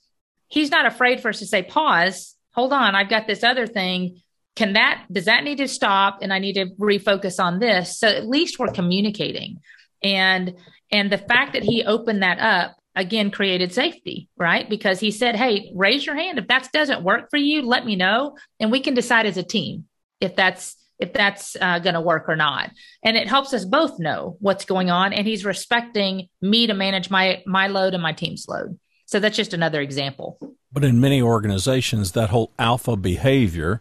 he's 0.49 0.71
not 0.71 0.87
afraid 0.87 1.21
for 1.21 1.31
us 1.31 1.39
to 1.39 1.47
say, 1.47 1.63
pause, 1.63 2.37
hold 2.53 2.73
on, 2.73 2.95
I've 2.95 3.09
got 3.09 3.27
this 3.27 3.43
other 3.43 3.67
thing. 3.67 4.21
Can 4.57 4.75
that, 4.75 5.07
does 5.11 5.25
that 5.25 5.45
need 5.45 5.59
to 5.59 5.69
stop? 5.69 6.19
And 6.23 6.33
I 6.33 6.39
need 6.39 6.55
to 6.55 6.67
refocus 6.79 7.43
on 7.43 7.59
this. 7.59 7.99
So 7.99 8.09
at 8.09 8.27
least 8.27 8.59
we're 8.59 8.73
communicating. 8.73 9.61
And, 10.03 10.55
and 10.93 11.11
the 11.11 11.19
fact 11.19 11.55
that 11.55 11.63
he 11.63 11.85
opened 11.85 12.23
that 12.23 12.39
up 12.39 12.77
again 13.01 13.31
created 13.31 13.73
safety, 13.73 14.29
right? 14.37 14.69
Because 14.69 15.01
he 15.01 15.11
said, 15.11 15.35
Hey, 15.35 15.73
raise 15.75 16.07
your 16.07 16.15
hand. 16.15 16.39
If 16.39 16.49
that 16.49 16.71
doesn't 16.73 17.03
work 17.03 17.31
for 17.31 17.39
you, 17.39 17.63
let 17.63 17.85
me 17.85 17.97
know. 17.97 18.37
And 18.61 18.71
we 18.71 18.81
can 18.81 18.95
decide 18.95 19.27
as 19.27 19.37
a 19.37 19.43
team 19.43 19.87
if 20.21 20.37
that's 20.37 20.77
if 20.99 21.15
that's 21.15 21.57
uh, 21.61 21.79
going 21.79 21.95
to 21.95 22.01
work 22.01 22.29
or 22.29 22.37
not 22.37 22.71
and 23.03 23.17
it 23.17 23.27
helps 23.27 23.55
us 23.55 23.65
both 23.65 23.99
know 23.99 24.37
what's 24.41 24.67
going 24.67 24.91
on 24.91 25.13
and 25.13 25.27
he's 25.27 25.45
respecting 25.45 26.29
me 26.43 26.67
to 26.67 26.75
manage 26.75 27.11
my 27.11 27.43
my 27.47 27.67
load 27.67 27.95
and 27.95 28.03
my 28.03 28.13
team's 28.13 28.47
load 28.47 28.79
so 29.07 29.19
that's 29.19 29.37
just 29.37 29.55
another 29.55 29.81
example 29.81 30.39
but 30.71 30.85
in 30.85 31.01
many 31.01 31.23
organizations 31.23 32.13
that 32.13 32.29
whole 32.29 32.53
alpha 32.59 32.97
behavior 32.97 33.81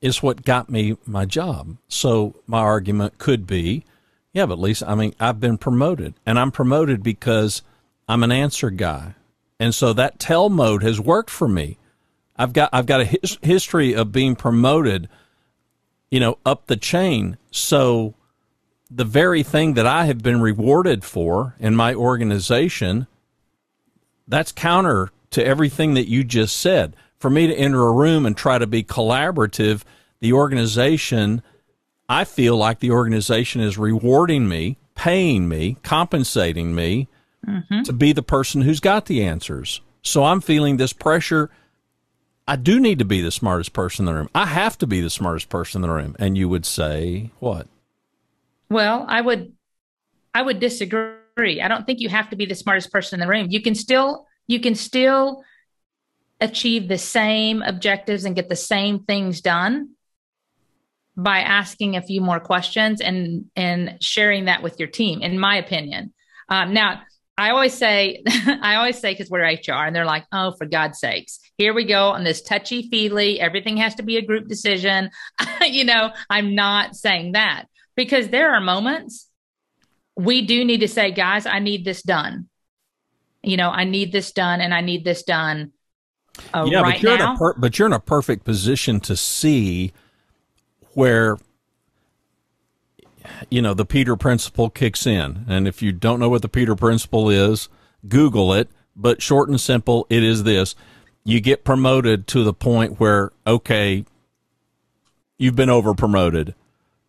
is 0.00 0.22
what 0.22 0.44
got 0.44 0.70
me 0.70 0.96
my 1.04 1.26
job 1.26 1.76
so 1.88 2.34
my 2.46 2.60
argument 2.60 3.18
could 3.18 3.46
be 3.46 3.84
yeah 4.32 4.46
but 4.46 4.58
lisa 4.58 4.88
i 4.88 4.94
mean 4.94 5.14
i've 5.20 5.40
been 5.40 5.58
promoted 5.58 6.14
and 6.24 6.38
i'm 6.38 6.50
promoted 6.50 7.02
because 7.02 7.60
i'm 8.10 8.22
an 8.22 8.32
answer 8.32 8.70
guy 8.70 9.14
and 9.58 9.74
so 9.74 9.92
that 9.92 10.18
tell 10.18 10.48
mode 10.48 10.82
has 10.82 11.00
worked 11.00 11.30
for 11.30 11.48
me 11.48 11.78
i've 12.36 12.52
got 12.52 12.68
i've 12.72 12.86
got 12.86 13.00
a 13.00 13.04
his, 13.04 13.38
history 13.42 13.94
of 13.94 14.12
being 14.12 14.36
promoted 14.36 15.08
you 16.10 16.20
know, 16.20 16.38
up 16.44 16.66
the 16.66 16.76
chain. 16.76 17.38
So 17.50 18.14
the 18.90 19.04
very 19.04 19.42
thing 19.42 19.74
that 19.74 19.86
I 19.86 20.06
have 20.06 20.22
been 20.22 20.40
rewarded 20.40 21.04
for 21.04 21.54
in 21.58 21.76
my 21.76 21.94
organization, 21.94 23.06
that's 24.26 24.52
counter 24.52 25.10
to 25.30 25.44
everything 25.44 25.94
that 25.94 26.08
you 26.08 26.24
just 26.24 26.56
said. 26.56 26.96
For 27.18 27.30
me 27.30 27.46
to 27.46 27.54
enter 27.54 27.86
a 27.86 27.92
room 27.92 28.26
and 28.26 28.36
try 28.36 28.58
to 28.58 28.66
be 28.66 28.82
collaborative, 28.82 29.82
the 30.20 30.32
organization, 30.32 31.42
I 32.08 32.24
feel 32.24 32.56
like 32.56 32.80
the 32.80 32.90
organization 32.90 33.60
is 33.60 33.78
rewarding 33.78 34.48
me, 34.48 34.78
paying 34.94 35.48
me, 35.48 35.76
compensating 35.82 36.74
me 36.74 37.08
mm-hmm. 37.46 37.82
to 37.82 37.92
be 37.92 38.12
the 38.12 38.22
person 38.22 38.62
who's 38.62 38.80
got 38.80 39.06
the 39.06 39.24
answers. 39.24 39.80
So 40.02 40.24
I'm 40.24 40.40
feeling 40.40 40.76
this 40.76 40.92
pressure 40.92 41.50
I 42.50 42.56
do 42.56 42.80
need 42.80 42.98
to 42.98 43.04
be 43.04 43.20
the 43.20 43.30
smartest 43.30 43.72
person 43.72 44.08
in 44.08 44.12
the 44.12 44.18
room. 44.18 44.30
I 44.34 44.46
have 44.46 44.76
to 44.78 44.86
be 44.88 45.00
the 45.00 45.08
smartest 45.08 45.48
person 45.48 45.84
in 45.84 45.88
the 45.88 45.94
room. 45.94 46.16
And 46.18 46.36
you 46.36 46.48
would 46.48 46.66
say 46.66 47.30
what? 47.38 47.68
Well, 48.68 49.04
I 49.08 49.20
would 49.20 49.52
I 50.34 50.42
would 50.42 50.58
disagree. 50.58 51.60
I 51.62 51.68
don't 51.68 51.86
think 51.86 52.00
you 52.00 52.08
have 52.08 52.28
to 52.30 52.36
be 52.36 52.46
the 52.46 52.56
smartest 52.56 52.90
person 52.90 53.20
in 53.20 53.24
the 53.24 53.30
room. 53.30 53.46
You 53.50 53.62
can 53.62 53.76
still 53.76 54.26
you 54.48 54.58
can 54.58 54.74
still 54.74 55.44
achieve 56.40 56.88
the 56.88 56.98
same 56.98 57.62
objectives 57.62 58.24
and 58.24 58.34
get 58.34 58.48
the 58.48 58.56
same 58.56 59.04
things 59.04 59.40
done 59.40 59.90
by 61.16 61.40
asking 61.42 61.94
a 61.94 62.02
few 62.02 62.20
more 62.20 62.40
questions 62.40 63.00
and 63.00 63.44
and 63.54 63.96
sharing 64.00 64.46
that 64.46 64.60
with 64.60 64.80
your 64.80 64.88
team 64.88 65.22
in 65.22 65.38
my 65.38 65.56
opinion 65.56 66.12
um, 66.48 66.72
now 66.72 67.02
I 67.38 67.50
always 67.50 67.74
say, 67.74 68.22
I 68.28 68.76
always 68.76 68.98
say, 68.98 69.12
because 69.12 69.30
we're 69.30 69.44
HR, 69.44 69.84
and 69.86 69.96
they're 69.96 70.04
like, 70.04 70.26
oh, 70.32 70.52
for 70.58 70.66
God's 70.66 70.98
sakes, 70.98 71.40
here 71.56 71.72
we 71.72 71.84
go 71.84 72.08
on 72.10 72.24
this 72.24 72.42
touchy 72.42 72.88
feely. 72.90 73.40
Everything 73.40 73.76
has 73.78 73.94
to 73.96 74.02
be 74.02 74.16
a 74.16 74.22
group 74.22 74.48
decision. 74.48 75.10
you 75.66 75.84
know, 75.84 76.10
I'm 76.28 76.54
not 76.54 76.96
saying 76.96 77.32
that 77.32 77.64
because 77.96 78.28
there 78.28 78.54
are 78.54 78.60
moments 78.60 79.28
we 80.16 80.42
do 80.42 80.64
need 80.64 80.80
to 80.80 80.88
say, 80.88 81.10
guys, 81.10 81.46
I 81.46 81.60
need 81.60 81.84
this 81.84 82.02
done. 82.02 82.48
You 83.42 83.56
know, 83.56 83.70
I 83.70 83.84
need 83.84 84.12
this 84.12 84.32
done, 84.32 84.60
and 84.60 84.74
I 84.74 84.82
need 84.82 85.04
this 85.04 85.22
done. 85.22 85.72
Uh, 86.52 86.66
yeah, 86.68 86.80
right 86.80 86.94
but 86.94 87.02
you're 87.02 87.18
now. 87.18 87.30
in 87.30 87.36
a 87.36 87.38
per- 87.38 87.54
but 87.54 87.78
you're 87.78 87.86
in 87.86 87.92
a 87.92 88.00
perfect 88.00 88.44
position 88.44 89.00
to 89.00 89.16
see 89.16 89.92
where 90.92 91.38
you 93.50 93.62
know, 93.62 93.74
the 93.74 93.84
Peter 93.84 94.16
principle 94.16 94.70
kicks 94.70 95.06
in. 95.06 95.44
And 95.48 95.66
if 95.66 95.82
you 95.82 95.92
don't 95.92 96.20
know 96.20 96.28
what 96.28 96.42
the 96.42 96.48
Peter 96.48 96.76
principle 96.76 97.30
is, 97.30 97.68
Google 98.08 98.52
it. 98.52 98.68
But 98.96 99.22
short 99.22 99.48
and 99.48 99.60
simple, 99.60 100.06
it 100.10 100.22
is 100.22 100.42
this 100.42 100.74
you 101.24 101.40
get 101.40 101.64
promoted 101.64 102.26
to 102.28 102.42
the 102.44 102.52
point 102.52 102.98
where, 102.98 103.30
okay, 103.46 104.04
you've 105.38 105.56
been 105.56 105.70
over 105.70 105.94
promoted. 105.94 106.54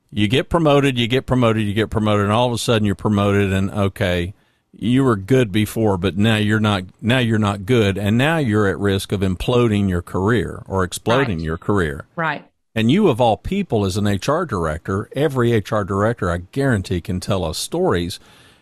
You 0.10 0.28
get 0.28 0.50
promoted, 0.50 0.98
you 0.98 1.08
get 1.08 1.26
promoted, 1.26 1.64
you 1.64 1.74
get 1.74 1.90
promoted, 1.90 2.26
and 2.26 2.34
all 2.34 2.48
of 2.48 2.54
a 2.54 2.58
sudden 2.58 2.86
you're 2.86 2.96
promoted, 2.96 3.54
and 3.54 3.72
okay, 3.72 4.34
you 4.74 5.06
were 5.06 5.16
good 5.16 5.52
before, 5.52 5.98
but 5.98 6.18
now 6.18 6.36
you're 6.36 6.60
not. 6.60 6.84
Now 7.02 7.20
you're 7.20 7.40
not 7.40 7.66
good, 7.66 7.98
and 7.98 8.18
now 8.18 8.38
you're 8.38 8.68
at 8.68 8.78
risk 8.78 9.14
of 9.14 9.22
imploding 9.22 9.90
your 9.90 10.02
career 10.02 10.64
or 10.68 10.84
exploding 10.84 11.38
right. 11.38 11.46
your 11.46 11.58
career. 11.58 12.06
Right. 12.16 12.51
And 12.74 12.90
you, 12.90 13.10
of 13.10 13.20
all 13.20 13.38
people, 13.38 13.86
as 13.86 13.98
an 13.98 14.06
HR 14.06 14.46
director, 14.46 15.10
every 15.14 15.54
HR 15.58 15.84
director, 15.84 16.32
I 16.32 16.38
guarantee, 16.52 17.02
can 17.02 17.20
tell 17.20 17.44
us 17.44 17.58
stories 17.58 18.20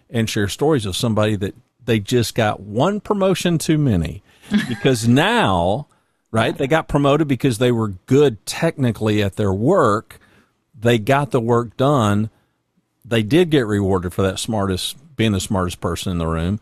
and 0.09 0.29
share 0.29 0.47
stories 0.47 0.85
of 0.85 0.95
somebody 0.95 1.35
that 1.35 1.55
they 1.85 1.99
just 1.99 2.33
got 2.33 2.59
one 2.59 2.99
promotion 2.99 3.57
too 3.57 3.77
many. 3.77 4.23
Because 4.67 5.07
now, 5.07 5.85
right, 6.31 6.57
they 6.57 6.65
got 6.65 6.87
promoted 6.87 7.27
because 7.27 7.59
they 7.59 7.71
were 7.71 7.89
good 8.07 8.43
technically 8.47 9.21
at 9.21 9.35
their 9.35 9.53
work. 9.53 10.19
They 10.73 10.97
got 10.97 11.29
the 11.29 11.39
work 11.39 11.77
done. 11.77 12.31
They 13.05 13.21
did 13.21 13.51
get 13.51 13.67
rewarded 13.67 14.11
for 14.11 14.23
that 14.23 14.39
smartest, 14.39 14.97
being 15.15 15.33
the 15.33 15.39
smartest 15.39 15.79
person 15.81 16.11
in 16.11 16.17
the 16.17 16.25
room. 16.25 16.59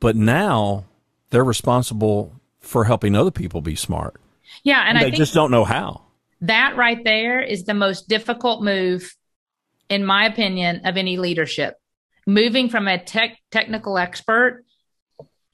But 0.00 0.16
now 0.16 0.86
they're 1.30 1.44
responsible 1.44 2.32
for 2.58 2.84
helping 2.84 3.14
other 3.14 3.30
people 3.30 3.60
be 3.60 3.76
smart. 3.76 4.16
Yeah. 4.64 4.80
And, 4.80 4.98
and 4.98 5.06
they 5.06 5.10
think- 5.10 5.18
just 5.18 5.34
don't 5.34 5.52
know 5.52 5.64
how 5.64 6.03
that 6.46 6.76
right 6.76 7.02
there 7.04 7.40
is 7.40 7.64
the 7.64 7.74
most 7.74 8.08
difficult 8.08 8.62
move, 8.62 9.14
in 9.88 10.04
my 10.04 10.26
opinion, 10.26 10.82
of 10.84 10.96
any 10.96 11.16
leadership. 11.16 11.74
Moving 12.26 12.68
from 12.68 12.88
a 12.88 13.02
tech 13.02 13.38
technical 13.50 13.98
expert 13.98 14.64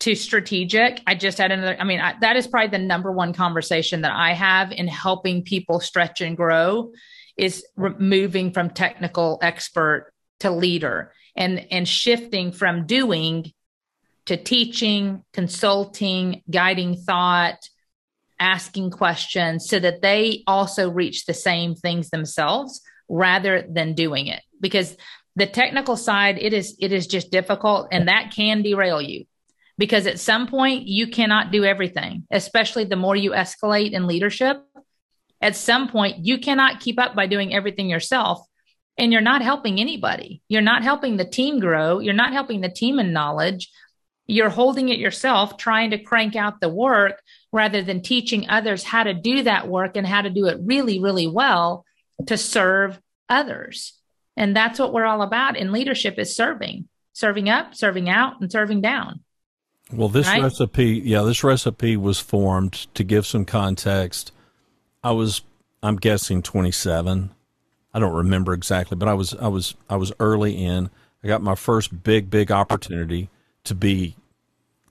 to 0.01 0.15
strategic. 0.15 1.01
I 1.07 1.15
just 1.15 1.39
had 1.39 1.53
another, 1.53 1.77
I 1.79 1.85
mean, 1.85 2.01
I, 2.01 2.15
that 2.21 2.37
is 2.37 2.47
probably 2.47 2.71
the 2.71 2.85
number 2.85 3.13
one 3.13 3.33
conversation 3.33 4.03
that 4.03 4.13
I 4.13 4.33
have 4.33 4.73
in 4.73 4.89
helping 4.89 5.43
people 5.43 5.79
stretch 5.81 6.21
and 6.21 6.37
grow 6.37 6.93
is 7.37 7.65
re- 7.77 7.93
moving 7.99 8.53
from 8.53 8.71
technical 8.71 9.39
expert 9.43 10.13
to 10.41 10.51
leader 10.51 11.13
and, 11.37 11.67
and 11.71 11.87
shifting 11.87 12.51
from 12.51 12.87
doing 12.87 13.53
to 14.27 14.37
teaching, 14.37 15.23
consulting, 15.33 16.43
guiding 16.51 16.97
thought, 16.97 17.59
asking 18.41 18.91
questions 18.91 19.69
so 19.69 19.79
that 19.79 20.03
they 20.03 20.43
also 20.47 20.91
reach 20.91 21.27
the 21.27 21.35
same 21.35 21.75
things 21.75 22.11
themselves 22.11 22.81
rather 23.09 23.65
than 23.69 23.95
doing 23.95 24.27
it. 24.27 24.43
Because 24.61 24.97
the 25.37 25.47
technical 25.47 25.97
side 25.97 26.39
it 26.41 26.53
is 26.53 26.77
it 26.81 26.93
is 26.93 27.07
just 27.07 27.31
difficult 27.31 27.89
and 27.93 28.09
that 28.09 28.33
can 28.35 28.63
derail 28.63 29.01
you. 29.01 29.27
Because 29.79 30.07
at 30.07 30.19
some 30.19 30.47
point 30.47 30.89
you 30.89 31.09
cannot 31.09 31.53
do 31.53 31.65
everything 31.65 32.27
especially 32.31 32.85
the 32.85 32.97
more 32.97 33.17
you 33.17 33.31
escalate 33.31 33.93
in 33.93 34.07
leadership. 34.07 34.57
At 35.41 35.57
some 35.57 35.89
point 35.89 36.25
you 36.25 36.39
cannot 36.39 36.81
keep 36.81 36.99
up 36.99 37.15
by 37.15 37.27
doing 37.27 37.55
everything 37.55 37.89
yourself 37.89 38.41
and 38.99 39.13
you're 39.13 39.23
not 39.23 39.41
helping 39.41 39.81
anybody. 39.81 40.43
You're 40.49 40.61
not 40.61 40.83
helping 40.83 41.17
the 41.17 41.25
team 41.25 41.59
grow. 41.59 42.01
You're 42.01 42.13
not 42.13 42.33
helping 42.33 42.61
the 42.61 42.69
team 42.69 42.99
in 42.99 43.13
knowledge 43.13 43.71
you're 44.31 44.49
holding 44.49 44.89
it 44.89 44.99
yourself 44.99 45.57
trying 45.57 45.91
to 45.91 45.99
crank 45.99 46.37
out 46.37 46.61
the 46.61 46.69
work 46.69 47.21
rather 47.53 47.83
than 47.83 48.01
teaching 48.01 48.49
others 48.49 48.85
how 48.85 49.03
to 49.03 49.13
do 49.13 49.43
that 49.43 49.69
work 49.69 49.97
and 49.97 50.07
how 50.07 50.23
to 50.23 50.31
do 50.31 50.47
it 50.47 50.59
really, 50.63 51.01
really 51.01 51.27
well 51.27 51.85
to 52.27 52.37
serve 52.37 53.01
others. 53.29 53.99
And 54.37 54.55
that's 54.55 54.79
what 54.79 54.93
we're 54.93 55.05
all 55.05 55.23
about 55.23 55.57
in 55.57 55.73
leadership 55.73 56.19
is 56.19 56.35
serving, 56.35 56.89
serving 57.13 57.49
up, 57.49 57.75
serving 57.75 58.09
out, 58.09 58.41
and 58.41 58.51
serving 58.51 58.81
down. 58.81 59.21
Well, 59.93 60.09
this 60.09 60.29
right? 60.29 60.43
recipe, 60.43 61.03
yeah, 61.05 61.23
this 61.23 61.43
recipe 61.43 61.97
was 61.97 62.21
formed 62.21 62.73
to 62.95 63.03
give 63.03 63.27
some 63.27 63.45
context. 63.45 64.31
I 65.03 65.11
was, 65.11 65.43
I'm 65.83 65.97
guessing 65.97 66.43
27. 66.43 67.31
I 67.93 67.99
don't 67.99 68.15
remember 68.15 68.53
exactly, 68.53 68.97
but 68.97 69.09
I 69.09 69.15
was, 69.15 69.35
I 69.35 69.49
was, 69.49 69.75
I 69.89 69.97
was 69.97 70.13
early 70.21 70.53
in. 70.53 70.91
I 71.25 71.27
got 71.27 71.43
my 71.43 71.57
first 71.57 72.05
big, 72.05 72.31
big 72.31 72.53
opportunity 72.53 73.29
to 73.65 73.75
be 73.75 74.15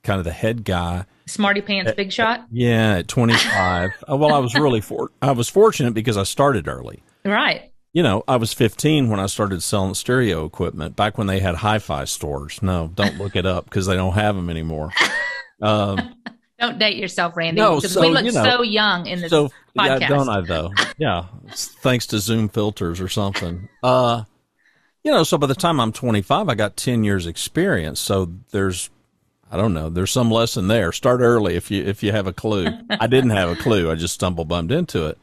kind 0.02 0.18
of 0.18 0.24
the 0.24 0.32
head 0.32 0.64
guy 0.64 1.04
Smarty 1.30 1.60
pants, 1.60 1.92
big 1.96 2.12
shot. 2.12 2.46
Yeah, 2.50 2.96
at 2.98 3.08
25. 3.08 3.90
Uh, 4.10 4.16
well, 4.16 4.34
I 4.34 4.38
was 4.38 4.54
really 4.54 4.80
for 4.80 5.10
I 5.22 5.32
was 5.32 5.48
fortunate 5.48 5.94
because 5.94 6.16
I 6.16 6.24
started 6.24 6.66
early. 6.66 7.02
Right. 7.24 7.72
You 7.92 8.02
know, 8.02 8.24
I 8.26 8.36
was 8.36 8.52
15 8.52 9.08
when 9.08 9.20
I 9.20 9.26
started 9.26 9.62
selling 9.62 9.94
stereo 9.94 10.44
equipment. 10.44 10.96
Back 10.96 11.18
when 11.18 11.26
they 11.26 11.38
had 11.38 11.56
hi-fi 11.56 12.04
stores. 12.04 12.62
No, 12.62 12.90
don't 12.94 13.18
look 13.18 13.36
it 13.36 13.46
up 13.46 13.64
because 13.64 13.86
they 13.86 13.94
don't 13.94 14.14
have 14.14 14.36
them 14.36 14.50
anymore. 14.50 14.90
Um, 15.62 16.14
don't 16.58 16.78
date 16.78 16.96
yourself, 16.96 17.36
Randy. 17.36 17.60
No, 17.60 17.80
so, 17.80 18.00
we 18.00 18.08
look 18.08 18.24
you 18.24 18.32
know, 18.32 18.42
so 18.42 18.62
young 18.62 19.04
in 19.04 19.20
this 19.20 19.28
so, 19.28 19.50
podcast. 19.78 20.00
Yeah, 20.00 20.08
don't 20.08 20.28
I 20.30 20.40
though? 20.40 20.72
Yeah, 20.96 21.26
thanks 21.50 22.06
to 22.06 22.18
Zoom 22.18 22.48
filters 22.48 22.98
or 22.98 23.08
something. 23.08 23.68
Uh, 23.82 24.24
you 25.04 25.10
know, 25.10 25.22
so 25.22 25.36
by 25.36 25.48
the 25.48 25.54
time 25.54 25.78
I'm 25.78 25.92
25, 25.92 26.48
I 26.48 26.54
got 26.54 26.78
10 26.78 27.04
years 27.04 27.26
experience. 27.26 28.00
So 28.00 28.32
there's 28.52 28.88
I 29.50 29.56
don't 29.56 29.74
know. 29.74 29.90
There's 29.90 30.12
some 30.12 30.30
lesson 30.30 30.68
there. 30.68 30.92
Start 30.92 31.20
early 31.20 31.56
if 31.56 31.70
you 31.70 31.82
if 31.82 32.02
you 32.02 32.12
have 32.12 32.28
a 32.28 32.32
clue. 32.32 32.68
I 32.88 33.08
didn't 33.08 33.30
have 33.30 33.50
a 33.50 33.56
clue. 33.56 33.90
I 33.90 33.96
just 33.96 34.14
stumbled 34.14 34.48
bummed 34.48 34.70
into 34.70 35.06
it. 35.06 35.18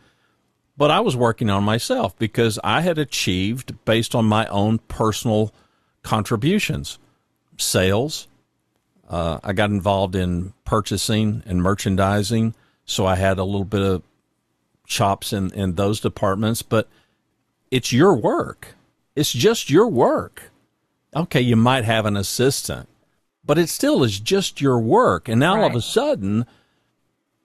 But 0.76 0.92
I 0.92 1.00
was 1.00 1.16
working 1.16 1.50
on 1.50 1.64
myself 1.64 2.18
because 2.20 2.60
I 2.64 2.82
had 2.82 2.98
achieved 2.98 3.74
based 3.86 4.14
on 4.14 4.26
my 4.26 4.46
own 4.48 4.80
personal 4.90 5.54
contributions, 6.04 7.00
sales. 7.58 8.28
Uh, 9.10 9.40
I 9.44 9.54
got 9.54 9.70
involved 9.70 10.16
in 10.16 10.54
purchasing 10.66 11.42
and 11.46 11.64
merchandising, 11.64 12.54
so 12.86 13.06
I 13.06 13.16
had 13.16 13.40
a 13.40 13.46
little 13.46 13.66
bit 13.66 13.82
of 13.82 14.04
chops 14.86 15.32
in 15.32 15.52
in 15.54 15.76
those 15.76 16.02
departments. 16.02 16.62
But 16.62 16.90
it's 17.72 17.94
your 17.94 18.14
work. 18.14 18.76
It's 19.16 19.32
just 19.32 19.70
your 19.70 19.88
work. 19.88 20.52
Okay, 21.16 21.42
you 21.42 21.56
might 21.56 21.86
have 21.86 22.06
an 22.06 22.18
assistant 22.18 22.90
but 23.48 23.58
it 23.58 23.70
still 23.70 24.04
is 24.04 24.20
just 24.20 24.62
your 24.62 24.78
work. 24.78 25.28
And 25.28 25.40
now 25.40 25.56
right. 25.56 25.64
all 25.64 25.70
of 25.70 25.76
a 25.76 25.82
sudden, 25.82 26.46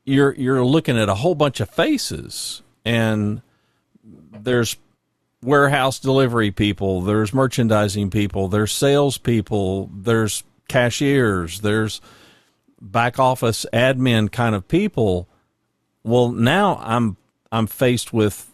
you're 0.05 0.35
you're 0.35 0.65
looking 0.65 0.99
at 0.99 1.09
a 1.09 1.15
whole 1.15 1.35
bunch 1.35 1.61
of 1.61 1.71
faces, 1.71 2.63
and 2.85 3.41
there's 4.05 4.77
warehouse 5.43 5.99
delivery 5.99 6.51
people, 6.51 7.01
there's 7.01 7.33
merchandising 7.33 8.11
people, 8.11 8.49
there's 8.49 8.73
sales 8.73 9.19
people, 9.19 9.91
there's 9.95 10.45
cashiers, 10.69 11.61
there's 11.61 12.01
back 12.81 13.19
office 13.19 13.65
admin 13.73 14.31
kind 14.31 14.55
of 14.55 14.67
people. 14.69 15.29
Well, 16.03 16.33
now 16.33 16.79
I'm 16.83 17.17
I'm 17.51 17.67
faced 17.67 18.13
with 18.13 18.52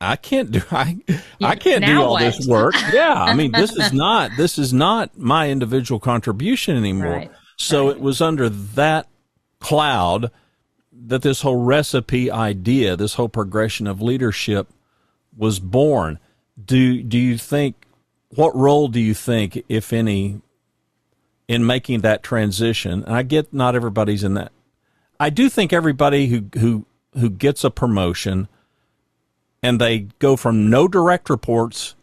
I 0.00 0.16
can't 0.16 0.50
do 0.50 0.62
I 0.70 0.98
I 1.40 1.56
can't 1.56 1.84
do 1.84 2.00
all 2.00 2.12
what? 2.12 2.20
this 2.20 2.46
work. 2.46 2.74
Yeah, 2.92 3.14
I 3.14 3.34
mean 3.34 3.52
this 3.52 3.74
is 3.74 3.92
not 3.92 4.32
this 4.36 4.58
is 4.58 4.72
not 4.72 5.16
my 5.18 5.50
individual 5.50 5.98
contribution 5.98 6.76
anymore. 6.76 7.12
Right. 7.12 7.30
So 7.56 7.86
right. 7.86 7.96
it 7.96 8.02
was 8.02 8.20
under 8.20 8.48
that 8.48 9.08
cloud 9.60 10.30
that 10.92 11.22
this 11.22 11.42
whole 11.42 11.62
recipe 11.62 12.30
idea, 12.30 12.96
this 12.96 13.14
whole 13.14 13.28
progression 13.28 13.86
of 13.86 14.02
leadership 14.02 14.68
was 15.36 15.58
born. 15.58 16.18
Do 16.62 17.02
do 17.02 17.18
you 17.18 17.38
think 17.38 17.86
what 18.30 18.54
role 18.54 18.88
do 18.88 19.00
you 19.00 19.14
think 19.14 19.64
if 19.68 19.92
any 19.92 20.40
in 21.48 21.64
making 21.64 22.00
that 22.00 22.22
transition? 22.22 23.04
And 23.04 23.14
I 23.14 23.22
get 23.22 23.52
not 23.52 23.74
everybody's 23.74 24.24
in 24.24 24.34
that. 24.34 24.52
I 25.18 25.30
do 25.30 25.48
think 25.48 25.72
everybody 25.72 26.26
who 26.26 26.46
who 26.58 26.86
who 27.14 27.30
gets 27.30 27.64
a 27.64 27.70
promotion 27.70 28.48
and 29.66 29.80
they 29.80 30.00
go 30.20 30.36
from 30.36 30.70
no 30.70 30.86
direct 30.86 31.28
reports 31.28 31.96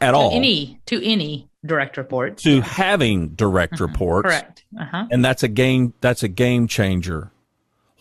at 0.00 0.10
to 0.10 0.16
all 0.16 0.32
any 0.32 0.80
to 0.86 1.02
any 1.04 1.48
direct 1.64 1.96
reports 1.96 2.42
to 2.42 2.60
having 2.60 3.28
direct 3.28 3.74
uh-huh. 3.74 3.86
reports. 3.86 4.26
Correct. 4.26 4.64
Uh-huh. 4.78 5.06
and 5.10 5.24
that's 5.24 5.42
a 5.42 5.48
game 5.48 5.94
that's 6.00 6.22
a 6.22 6.28
game 6.28 6.66
changer. 6.66 7.30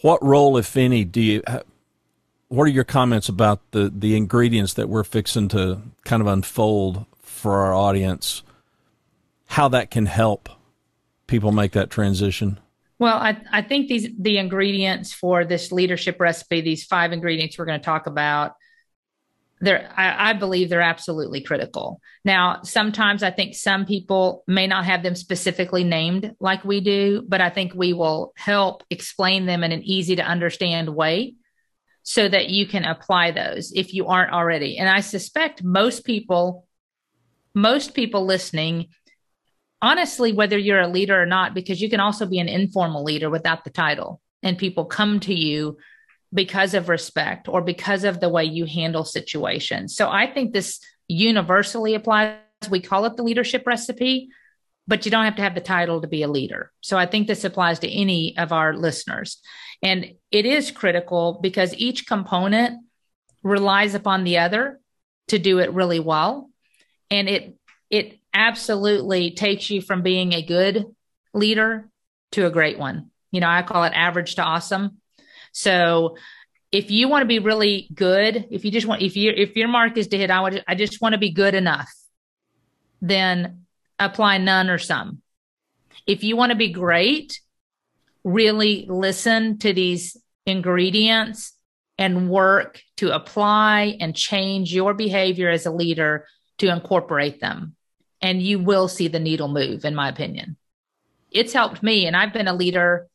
What 0.02 0.22
role 0.24 0.58
if 0.58 0.76
any 0.76 1.04
do 1.06 1.22
you 1.22 1.44
what 2.48 2.64
are 2.64 2.72
your 2.72 2.84
comments 2.84 3.30
about 3.30 3.60
the 3.72 3.92
the 3.96 4.18
ingredients 4.18 4.74
that 4.74 4.90
we're 4.90 5.04
fixing 5.04 5.48
to 5.50 5.82
kind 6.04 6.22
of 6.22 6.28
unfold 6.28 7.06
for 7.22 7.66
our 7.66 7.74
audience? 7.74 8.42
How 9.48 9.68
that 9.70 9.92
can 9.92 10.08
help 10.08 10.50
people 11.28 11.52
make 11.52 11.74
that 11.74 11.92
transition 11.92 12.60
well, 12.98 13.18
I, 13.18 13.38
I 13.52 13.62
think 13.62 13.88
these 13.88 14.10
the 14.20 14.38
ingredients 14.38 15.14
for 15.14 15.44
this 15.46 15.72
leadership 15.72 16.20
recipe, 16.20 16.62
these 16.62 16.86
five 16.86 17.12
ingredients 17.12 17.58
we're 17.58 17.66
going 17.66 17.80
to 17.80 17.86
talk 17.86 18.08
about, 18.08 18.54
they're 19.60 19.92
I, 19.96 20.30
I, 20.30 20.34
believe 20.34 20.70
they're 20.70 20.82
absolutely 20.82 21.42
critical. 21.42 22.00
Now, 22.24 22.62
sometimes 22.64 23.24
I 23.24 23.32
think 23.32 23.56
some 23.56 23.86
people 23.86 24.44
may 24.48 24.68
not 24.68 24.86
have 24.86 25.04
them 25.04 25.16
specifically 25.16 25.84
named 25.84 26.36
like 26.40 26.64
we 26.64 26.80
do, 26.82 27.24
but 27.28 27.42
I 27.42 27.50
think 27.50 27.74
we 27.74 27.94
will 27.94 28.34
help 28.38 28.84
explain 28.90 29.46
them 29.46 29.64
in 29.64 29.72
an 29.72 29.84
easy 29.84 30.16
to 30.18 30.24
understand 30.24 30.96
way 30.96 31.36
so 32.04 32.30
that 32.30 32.50
you 32.50 32.68
can 32.68 32.86
apply 32.86 33.32
those 33.32 33.72
if 33.74 33.94
you 33.94 34.08
aren't 34.08 34.32
already. 34.32 34.78
And 34.78 34.88
I 34.88 35.00
suspect 35.00 35.64
most 35.64 36.06
people, 36.06 36.68
most 37.54 37.94
people 37.94 38.26
listening 38.26 38.90
honestly, 39.86 40.34
whether 40.34 40.58
you're 40.58 40.82
a 40.82 40.88
leader 40.88 41.22
or 41.22 41.28
not, 41.28 41.54
because 41.54 41.80
you 41.80 41.90
can 41.90 42.00
also 42.00 42.26
be 42.26 42.40
an 42.40 42.50
informal 42.50 43.04
leader 43.04 43.30
without 43.30 43.64
the 43.64 43.70
title, 43.70 44.20
and 44.42 44.58
people 44.58 44.86
come 44.86 45.20
to 45.22 45.34
you 45.34 45.78
because 46.34 46.74
of 46.74 46.90
respect 46.90 47.48
or 47.48 47.62
because 47.62 48.04
of 48.04 48.20
the 48.20 48.28
way 48.28 48.44
you 48.44 48.66
handle 48.66 49.06
situations. 49.06 49.96
So 49.96 50.10
I 50.10 50.26
think 50.26 50.54
this 50.54 50.80
universally 51.08 51.94
applies. 51.94 52.40
We 52.70 52.82
call 52.82 53.06
it 53.06 53.16
the 53.16 53.24
leadership 53.24 53.68
recipe, 53.68 54.30
but 54.88 55.06
you 55.06 55.12
don't 55.12 55.26
have 55.26 55.36
to 55.36 55.44
have 55.44 55.54
the 55.54 55.62
title 55.62 56.02
to 56.02 56.08
be 56.08 56.24
a 56.24 56.28
leader. 56.28 56.72
So 56.82 56.98
I 56.98 57.06
think 57.06 57.28
this 57.28 57.44
applies 57.44 57.80
to 57.80 57.90
any 57.90 58.36
of 58.38 58.52
our 58.52 58.76
listeners. 58.76 59.40
And 59.84 60.16
it 60.32 60.48
is 60.48 60.72
critical 60.72 61.40
because 61.42 61.76
each 61.76 62.08
component 62.08 62.84
relies 63.44 63.94
upon 63.94 64.24
the 64.24 64.40
other 64.40 64.80
to 65.28 65.38
do 65.38 65.60
it 65.60 65.74
really 65.74 66.00
well. 66.00 66.50
And 67.12 67.30
it 67.30 67.56
it 67.90 68.20
absolutely 68.36 69.32
takes 69.32 69.70
you 69.70 69.82
from 69.82 70.04
being 70.04 70.34
a 70.34 70.42
good 70.44 70.86
leader 71.34 71.90
to 72.34 72.46
a 72.46 72.52
great 72.52 72.78
one. 72.78 73.10
You 73.32 73.40
know, 73.40 73.50
I 73.50 73.64
call 73.64 73.86
it 73.86 73.94
average 73.96 74.36
to 74.36 74.44
awesome. 74.44 74.98
So 75.54 76.18
if 76.72 76.92
you 76.92 77.08
want 77.08 77.22
to 77.22 77.28
be 77.28 77.40
really 77.40 77.88
good, 77.94 78.48
if 78.52 78.66
you 78.66 78.72
just 78.72 78.86
want, 78.86 79.02
if 79.02 79.16
you 79.16 79.32
if 79.36 79.56
your 79.56 79.70
mark 79.70 79.98
is 79.98 80.10
to 80.10 80.18
hit, 80.18 80.30
I 80.30 80.42
want, 80.42 80.60
I 80.68 80.76
just 80.76 81.02
want 81.02 81.14
to 81.14 81.20
be 81.20 81.32
good 81.32 81.56
enough, 81.56 81.90
then 83.02 83.66
apply 83.98 84.38
none 84.40 84.70
or 84.70 84.78
some. 84.78 85.22
If 86.06 86.24
you 86.24 86.36
want 86.36 86.52
to 86.52 86.58
be 86.58 86.72
great, 86.72 87.40
really 88.24 88.86
listen 88.90 89.58
to 89.60 89.74
these 89.74 90.18
ingredients 90.46 91.54
and 91.98 92.30
work 92.30 92.82
to 92.98 93.16
apply 93.16 93.98
and 94.02 94.16
change 94.16 94.74
your 94.74 94.94
behavior 94.94 95.50
as 95.50 95.66
a 95.66 95.72
leader 95.72 96.28
to 96.58 96.68
incorporate 96.68 97.40
them 97.40 97.75
and 98.26 98.42
you 98.42 98.58
will 98.58 98.88
see 98.88 99.08
the 99.08 99.20
needle 99.20 99.48
move, 99.48 99.86
in 99.86 99.94
my 99.94 100.10
opinion. 100.10 100.58
It's 101.30 101.54
helped 101.54 101.84
me, 101.84 102.08
and 102.08 102.16
I've 102.16 102.34
been 102.34 102.48
a 102.48 102.56
leader 102.56 103.08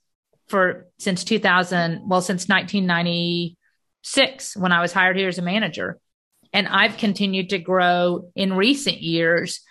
for 0.46 0.87
since 1.01 1.25
2000, 1.25 2.09
well, 2.09 2.20
since 2.20 2.46
1996 2.46 4.57
when 4.57 4.70
I 4.70 4.81
was 4.81 4.92
hired 4.92 5.16
here 5.16 5.27
as 5.27 5.38
a 5.38 5.42
manager. 5.42 5.99
And 6.53 6.68
I've 6.68 6.96
continued 6.96 7.51
to 7.51 7.59
grow 7.59 8.31
in 8.37 8.53
recent 8.53 9.03
years. 9.03 9.62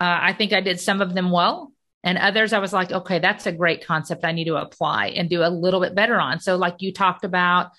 Uh, 0.00 0.18
I 0.20 0.32
think 0.32 0.52
I 0.52 0.62
did 0.62 0.80
some 0.80 1.00
of 1.00 1.14
them 1.14 1.30
well, 1.30 1.72
and 2.02 2.18
others 2.18 2.52
I 2.52 2.58
was 2.58 2.72
like, 2.72 2.90
okay, 2.90 3.20
that's 3.20 3.46
a 3.46 3.52
great 3.52 3.86
concept. 3.86 4.24
I 4.24 4.32
need 4.32 4.46
to 4.46 4.56
apply 4.56 5.10
and 5.10 5.30
do 5.30 5.44
a 5.44 5.48
little 5.48 5.80
bit 5.80 5.94
better 5.94 6.18
on. 6.18 6.40
So, 6.40 6.56
like 6.56 6.82
you 6.82 6.92
talked 6.92 7.24
about 7.24 7.70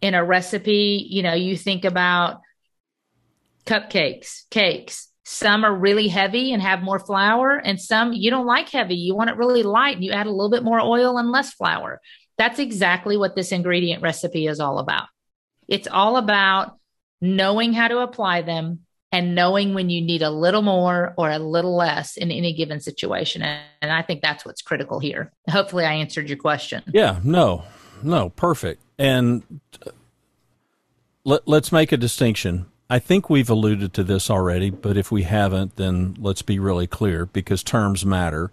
in 0.00 0.14
a 0.14 0.24
recipe, 0.24 1.06
you 1.08 1.22
know, 1.22 1.34
you 1.34 1.56
think 1.56 1.84
about 1.84 2.40
cupcakes, 3.64 4.50
cakes, 4.50 5.11
some 5.24 5.64
are 5.64 5.74
really 5.74 6.08
heavy 6.08 6.52
and 6.52 6.60
have 6.62 6.82
more 6.82 6.98
flour, 6.98 7.56
and 7.56 7.80
some 7.80 8.12
you 8.12 8.30
don't 8.30 8.46
like 8.46 8.68
heavy. 8.68 8.96
You 8.96 9.14
want 9.14 9.30
it 9.30 9.36
really 9.36 9.62
light 9.62 9.94
and 9.94 10.04
you 10.04 10.12
add 10.12 10.26
a 10.26 10.30
little 10.30 10.50
bit 10.50 10.64
more 10.64 10.80
oil 10.80 11.18
and 11.18 11.30
less 11.30 11.52
flour. 11.52 12.00
That's 12.38 12.58
exactly 12.58 13.16
what 13.16 13.36
this 13.36 13.52
ingredient 13.52 14.02
recipe 14.02 14.46
is 14.46 14.58
all 14.58 14.78
about. 14.78 15.06
It's 15.68 15.86
all 15.86 16.16
about 16.16 16.76
knowing 17.20 17.72
how 17.72 17.88
to 17.88 17.98
apply 17.98 18.42
them 18.42 18.80
and 19.12 19.34
knowing 19.34 19.74
when 19.74 19.90
you 19.90 20.00
need 20.00 20.22
a 20.22 20.30
little 20.30 20.62
more 20.62 21.14
or 21.16 21.30
a 21.30 21.38
little 21.38 21.76
less 21.76 22.16
in 22.16 22.30
any 22.32 22.54
given 22.54 22.80
situation. 22.80 23.42
And 23.42 23.92
I 23.92 24.02
think 24.02 24.22
that's 24.22 24.44
what's 24.44 24.62
critical 24.62 24.98
here. 24.98 25.30
Hopefully, 25.48 25.84
I 25.84 25.92
answered 25.92 26.28
your 26.28 26.38
question. 26.38 26.82
Yeah, 26.92 27.20
no, 27.22 27.64
no, 28.02 28.30
perfect. 28.30 28.82
And 28.98 29.60
uh, 29.86 29.90
let, 31.24 31.46
let's 31.46 31.70
make 31.70 31.92
a 31.92 31.96
distinction 31.96 32.66
I 32.92 32.98
think 32.98 33.30
we've 33.30 33.48
alluded 33.48 33.94
to 33.94 34.04
this 34.04 34.28
already, 34.28 34.68
but 34.68 34.98
if 34.98 35.10
we 35.10 35.22
haven't, 35.22 35.76
then 35.76 36.14
let's 36.20 36.42
be 36.42 36.58
really 36.58 36.86
clear 36.86 37.24
because 37.24 37.62
terms 37.62 38.04
matter. 38.04 38.50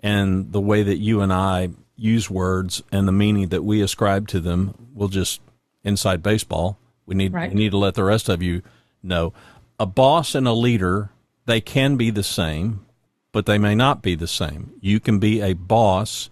And 0.00 0.50
the 0.50 0.60
way 0.60 0.82
that 0.82 0.96
you 0.96 1.20
and 1.20 1.32
I 1.32 1.68
use 1.94 2.28
words 2.28 2.82
and 2.90 3.06
the 3.06 3.12
meaning 3.12 3.50
that 3.50 3.62
we 3.62 3.80
ascribe 3.80 4.26
to 4.28 4.40
them 4.40 4.74
will 4.92 5.06
just 5.06 5.40
inside 5.84 6.20
baseball. 6.20 6.78
We 7.06 7.14
need 7.14 7.32
right. 7.32 7.48
we 7.48 7.54
need 7.54 7.70
to 7.70 7.78
let 7.78 7.94
the 7.94 8.02
rest 8.02 8.28
of 8.28 8.42
you 8.42 8.62
know. 9.04 9.32
A 9.78 9.86
boss 9.86 10.34
and 10.34 10.48
a 10.48 10.52
leader, 10.52 11.10
they 11.44 11.60
can 11.60 11.96
be 11.96 12.10
the 12.10 12.24
same, 12.24 12.84
but 13.30 13.46
they 13.46 13.56
may 13.56 13.76
not 13.76 14.02
be 14.02 14.16
the 14.16 14.26
same. 14.26 14.72
You 14.80 14.98
can 14.98 15.20
be 15.20 15.40
a 15.40 15.52
boss 15.52 16.28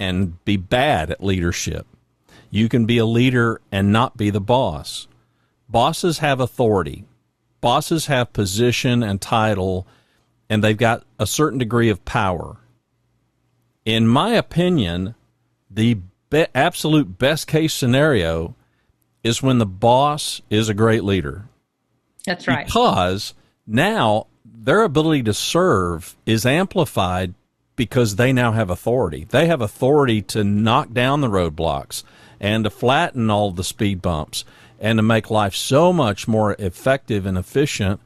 and 0.00 0.44
be 0.44 0.56
bad 0.56 1.12
at 1.12 1.22
leadership. 1.22 1.86
You 2.50 2.68
can 2.68 2.86
be 2.86 2.98
a 2.98 3.06
leader 3.06 3.60
and 3.70 3.92
not 3.92 4.16
be 4.16 4.30
the 4.30 4.40
boss 4.40 5.06
bosses 5.72 6.18
have 6.18 6.38
authority, 6.38 7.04
bosses 7.60 8.06
have 8.06 8.32
position 8.32 9.02
and 9.02 9.20
title, 9.20 9.86
and 10.48 10.62
they've 10.62 10.76
got 10.76 11.04
a 11.18 11.26
certain 11.26 11.58
degree 11.58 11.88
of 11.88 12.04
power. 12.04 12.58
In 13.84 14.06
my 14.06 14.34
opinion, 14.34 15.14
the 15.70 15.98
be- 16.30 16.46
absolute 16.54 17.18
best 17.18 17.48
case 17.48 17.74
scenario 17.74 18.54
is 19.24 19.42
when 19.42 19.58
the 19.58 19.66
boss 19.66 20.42
is 20.50 20.68
a 20.68 20.74
great 20.74 21.02
leader. 21.02 21.48
That's 22.26 22.46
right. 22.46 22.66
Because 22.66 23.34
now 23.66 24.26
their 24.44 24.82
ability 24.82 25.24
to 25.24 25.34
serve 25.34 26.14
is 26.26 26.46
amplified 26.46 27.34
because 27.74 28.16
they 28.16 28.32
now 28.32 28.52
have 28.52 28.70
authority. 28.70 29.26
They 29.28 29.46
have 29.46 29.60
authority 29.60 30.22
to 30.22 30.44
knock 30.44 30.92
down 30.92 31.20
the 31.20 31.28
roadblocks 31.28 32.04
and 32.38 32.64
to 32.64 32.70
flatten 32.70 33.30
all 33.30 33.50
the 33.50 33.64
speed 33.64 34.02
bumps 34.02 34.44
and 34.82 34.98
to 34.98 35.02
make 35.02 35.30
life 35.30 35.54
so 35.54 35.92
much 35.92 36.26
more 36.26 36.56
effective 36.58 37.24
and 37.24 37.38
efficient 37.38 38.00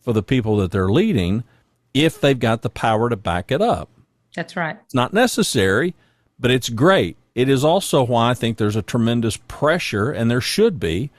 for 0.00 0.14
the 0.14 0.22
people 0.22 0.56
that 0.56 0.72
they're 0.72 0.88
leading 0.88 1.44
if 1.92 2.18
they've 2.18 2.40
got 2.40 2.62
the 2.62 2.70
power 2.70 3.10
to 3.10 3.16
back 3.16 3.52
it 3.52 3.60
up. 3.60 3.90
That's 4.34 4.56
right. 4.56 4.78
It's 4.82 4.94
not 4.94 5.12
necessary, 5.12 5.94
but 6.40 6.50
it's 6.50 6.70
great. 6.70 7.18
It 7.34 7.50
is 7.50 7.62
also 7.62 8.02
why 8.04 8.30
I 8.30 8.34
think 8.34 8.56
there's 8.56 8.76
a 8.76 8.82
tremendous 8.82 9.36
pressure, 9.36 10.10
and 10.10 10.30
there 10.30 10.40
should 10.40 10.80
be, 10.80 11.10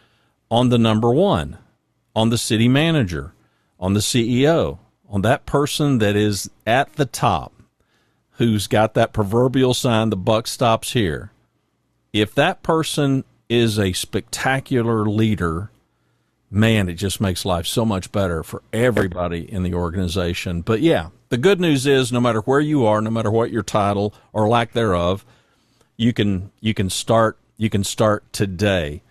on 0.49 0.69
the 0.69 0.79
number 0.79 1.13
one, 1.13 1.59
on 2.15 2.29
the 2.29 2.37
city 2.37 2.67
manager, 2.67 3.35
on 3.79 3.93
the 3.93 3.99
CEO, 3.99 4.79
on 5.07 5.21
that 5.21 5.45
person 5.45 5.99
that 5.99 6.15
is 6.15 6.49
at 6.65 6.93
the 6.93 7.05
top, 7.05 7.53
who's 8.37 8.65
got 8.65 8.95
that 8.95 9.13
proverbial 9.13 9.75
sign, 9.75 10.09
the 10.09 10.17
buck 10.17 10.47
stops 10.47 10.93
here. 10.93 11.31
If 12.11 12.33
that 12.33 12.63
person 12.63 13.25
is 13.49 13.79
a 13.79 13.93
spectacular 13.93 15.05
leader, 15.05 15.69
man, 16.49 16.87
it 16.89 16.93
just 16.93 17.19
makes 17.19 17.45
life 17.45 17.67
so 17.67 17.85
much 17.85 18.11
better 18.11 18.43
for 18.43 18.61
everybody 18.71 19.51
in 19.51 19.63
the 19.63 19.73
organization. 19.73 20.61
But 20.61 20.81
yeah, 20.81 21.09
the 21.29 21.37
good 21.37 21.59
news 21.59 21.87
is 21.87 22.11
no 22.11 22.21
matter 22.21 22.41
where 22.41 22.59
you 22.59 22.85
are, 22.85 23.01
no 23.01 23.09
matter 23.09 23.31
what 23.31 23.51
your 23.51 23.63
title 23.63 24.13
or 24.31 24.47
lack 24.47 24.73
thereof, 24.73 25.25
you 25.97 26.13
can 26.13 26.51
you 26.59 26.73
can 26.73 26.89
start 26.89 27.37
you 27.57 27.69
can 27.69 27.83
start 27.83 28.31
today. 28.33 29.01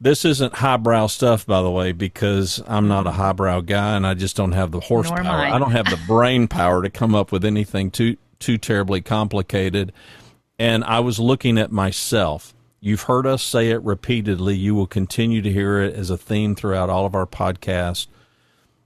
This 0.00 0.24
isn't 0.24 0.54
highbrow 0.54 1.08
stuff, 1.08 1.46
by 1.46 1.60
the 1.60 1.70
way, 1.70 1.92
because 1.92 2.62
I'm 2.66 2.88
not 2.88 3.06
a 3.06 3.10
highbrow 3.12 3.60
guy 3.60 3.96
and 3.96 4.06
I 4.06 4.14
just 4.14 4.34
don't 4.34 4.52
have 4.52 4.70
the 4.70 4.80
horsepower. 4.80 5.20
I. 5.20 5.54
I 5.54 5.58
don't 5.58 5.72
have 5.72 5.90
the 5.90 6.00
brain 6.06 6.48
power 6.48 6.82
to 6.82 6.88
come 6.88 7.14
up 7.14 7.30
with 7.30 7.44
anything 7.44 7.90
too 7.90 8.16
too 8.38 8.56
terribly 8.56 9.02
complicated. 9.02 9.92
And 10.58 10.82
I 10.84 11.00
was 11.00 11.18
looking 11.18 11.58
at 11.58 11.70
myself. 11.70 12.54
You've 12.80 13.02
heard 13.02 13.26
us 13.26 13.42
say 13.42 13.70
it 13.70 13.82
repeatedly. 13.82 14.56
You 14.56 14.74
will 14.74 14.86
continue 14.86 15.42
to 15.42 15.52
hear 15.52 15.80
it 15.80 15.94
as 15.94 16.10
a 16.10 16.16
theme 16.16 16.54
throughout 16.54 16.90
all 16.90 17.06
of 17.06 17.14
our 17.14 17.26
podcasts 17.26 18.06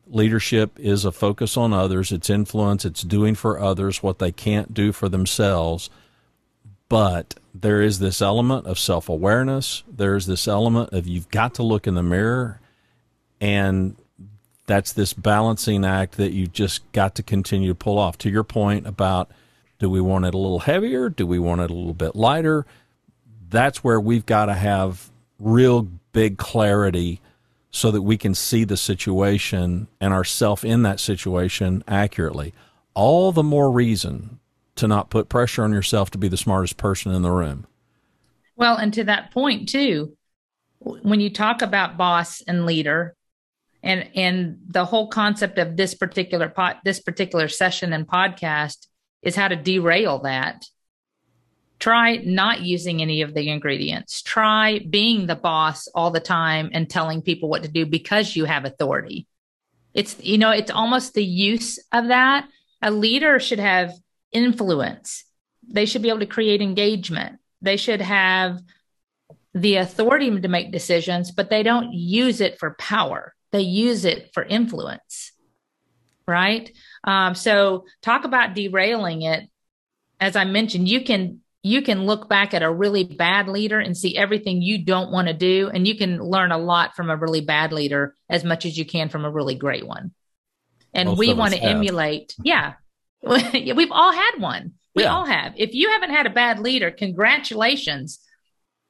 leadership 0.07 0.78
is 0.78 1.04
a 1.04 1.12
focus 1.12 1.57
on 1.57 1.72
others, 1.72 2.12
it's 2.12 2.30
influence, 2.30 2.85
it's 2.85 3.02
doing 3.02 3.35
for 3.35 3.59
others 3.59 4.02
what 4.02 4.18
they 4.18 4.33
can't 4.33 4.74
do 4.74 4.92
for 4.92 5.09
themselves. 5.09 5.90
But 6.88 7.35
there 7.54 7.80
is 7.80 7.98
this 7.98 8.20
element 8.20 8.66
of 8.66 8.78
self 8.78 9.09
awareness. 9.09 9.83
There's 9.88 10.26
this 10.26 10.46
element 10.46 10.92
of 10.92 11.07
you've 11.07 11.30
got 11.30 11.54
to 11.54 11.62
look 11.62 11.87
in 11.87 11.94
the 11.94 12.02
mirror. 12.02 12.61
And 13.40 13.96
that's 14.66 14.92
this 14.92 15.12
balancing 15.12 15.85
act 15.85 16.16
that 16.16 16.33
you've 16.33 16.52
just 16.52 16.90
got 16.92 17.14
to 17.16 17.22
continue 17.22 17.68
to 17.68 17.74
pull 17.74 17.98
off. 17.98 18.18
To 18.18 18.30
your 18.30 18.44
point 18.44 18.87
about 18.87 19.30
do 19.78 19.90
we 19.90 20.00
want 20.00 20.24
it 20.24 20.35
a 20.35 20.38
little 20.38 20.61
heavier? 20.61 21.09
Do 21.09 21.26
we 21.26 21.38
want 21.38 21.61
it 21.61 21.70
a 21.70 21.74
little 21.74 21.94
bit 21.94 22.14
lighter? 22.14 22.64
That's 23.54 23.84
where 23.84 24.00
we've 24.00 24.26
got 24.26 24.46
to 24.46 24.54
have 24.54 25.12
real 25.38 25.82
big 26.12 26.38
clarity 26.38 27.20
so 27.70 27.92
that 27.92 28.02
we 28.02 28.16
can 28.16 28.34
see 28.34 28.64
the 28.64 28.76
situation 28.76 29.86
and 30.00 30.12
ourself 30.12 30.64
in 30.64 30.82
that 30.82 30.98
situation 30.98 31.84
accurately. 31.86 32.52
All 32.94 33.30
the 33.30 33.44
more 33.44 33.70
reason 33.70 34.40
to 34.74 34.88
not 34.88 35.08
put 35.08 35.28
pressure 35.28 35.62
on 35.62 35.72
yourself 35.72 36.10
to 36.10 36.18
be 36.18 36.26
the 36.26 36.36
smartest 36.36 36.78
person 36.78 37.12
in 37.12 37.22
the 37.22 37.30
room. 37.30 37.68
Well, 38.56 38.76
and 38.76 38.92
to 38.94 39.04
that 39.04 39.30
point 39.30 39.68
too, 39.68 40.16
when 40.80 41.20
you 41.20 41.30
talk 41.30 41.62
about 41.62 41.96
boss 41.96 42.40
and 42.40 42.66
leader, 42.66 43.14
and 43.84 44.10
and 44.16 44.58
the 44.66 44.84
whole 44.84 45.06
concept 45.06 45.58
of 45.58 45.76
this 45.76 45.94
particular 45.94 46.48
pot, 46.48 46.80
this 46.84 46.98
particular 46.98 47.46
session 47.46 47.92
and 47.92 48.04
podcast 48.04 48.88
is 49.22 49.36
how 49.36 49.46
to 49.46 49.54
derail 49.54 50.18
that 50.22 50.64
Try 51.84 52.16
not 52.24 52.62
using 52.62 53.02
any 53.02 53.20
of 53.20 53.34
the 53.34 53.50
ingredients. 53.50 54.22
Try 54.22 54.78
being 54.78 55.26
the 55.26 55.36
boss 55.36 55.86
all 55.88 56.10
the 56.10 56.18
time 56.18 56.70
and 56.72 56.88
telling 56.88 57.20
people 57.20 57.50
what 57.50 57.62
to 57.64 57.68
do 57.68 57.84
because 57.84 58.34
you 58.34 58.46
have 58.46 58.64
authority. 58.64 59.26
It's, 59.92 60.16
you 60.18 60.38
know, 60.38 60.48
it's 60.48 60.70
almost 60.70 61.12
the 61.12 61.22
use 61.22 61.78
of 61.92 62.08
that. 62.08 62.48
A 62.80 62.90
leader 62.90 63.38
should 63.38 63.58
have 63.58 63.92
influence, 64.32 65.26
they 65.62 65.84
should 65.84 66.00
be 66.00 66.08
able 66.08 66.20
to 66.20 66.26
create 66.26 66.62
engagement, 66.62 67.38
they 67.60 67.76
should 67.76 68.00
have 68.00 68.62
the 69.52 69.76
authority 69.76 70.40
to 70.40 70.48
make 70.48 70.72
decisions, 70.72 71.32
but 71.32 71.50
they 71.50 71.62
don't 71.62 71.92
use 71.92 72.40
it 72.40 72.58
for 72.58 72.76
power. 72.78 73.34
They 73.52 73.60
use 73.60 74.06
it 74.06 74.30
for 74.32 74.42
influence. 74.42 75.32
Right. 76.26 76.72
Um, 77.06 77.34
so, 77.34 77.84
talk 78.00 78.24
about 78.24 78.54
derailing 78.54 79.20
it. 79.20 79.50
As 80.18 80.34
I 80.34 80.44
mentioned, 80.44 80.88
you 80.88 81.04
can 81.04 81.42
you 81.64 81.81
can 81.81 82.05
look 82.05 82.29
back 82.29 82.53
at 82.53 82.62
a 82.62 82.70
really 82.70 83.05
bad 83.05 83.48
leader 83.48 83.81
and 83.81 83.96
see 83.96 84.18
everything 84.18 84.61
you 84.61 84.85
don't 84.85 85.11
want 85.11 85.29
to 85.29 85.35
do. 85.35 85.70
And 85.72 85.88
you 85.88 85.96
can 85.96 86.20
learn 86.20 86.53
a 86.53 86.59
lot 86.59 86.94
from 86.94 87.09
a 87.09 87.16
really 87.16 87.40
bad 87.40 87.72
leader 87.72 88.14
as 88.29 88.44
much 88.44 88.66
as 88.66 88.77
you 88.77 88.85
can 88.85 89.09
from 89.09 89.24
a 89.24 89.31
really 89.31 89.55
great 89.55 89.87
one. 89.87 90.12
And 90.92 91.09
Most 91.09 91.18
we 91.18 91.33
want 91.33 91.55
to 91.55 91.62
emulate. 91.62 92.37
Yeah. 92.44 92.74
We've 93.22 93.90
all 93.90 94.12
had 94.12 94.33
one. 94.37 94.74
We 94.94 95.05
yeah. 95.05 95.14
all 95.14 95.24
have. 95.24 95.55
If 95.57 95.72
you 95.72 95.88
haven't 95.90 96.11
had 96.11 96.27
a 96.27 96.31
bad 96.31 96.59
leader, 96.59 96.90
congratulations. 96.90 98.20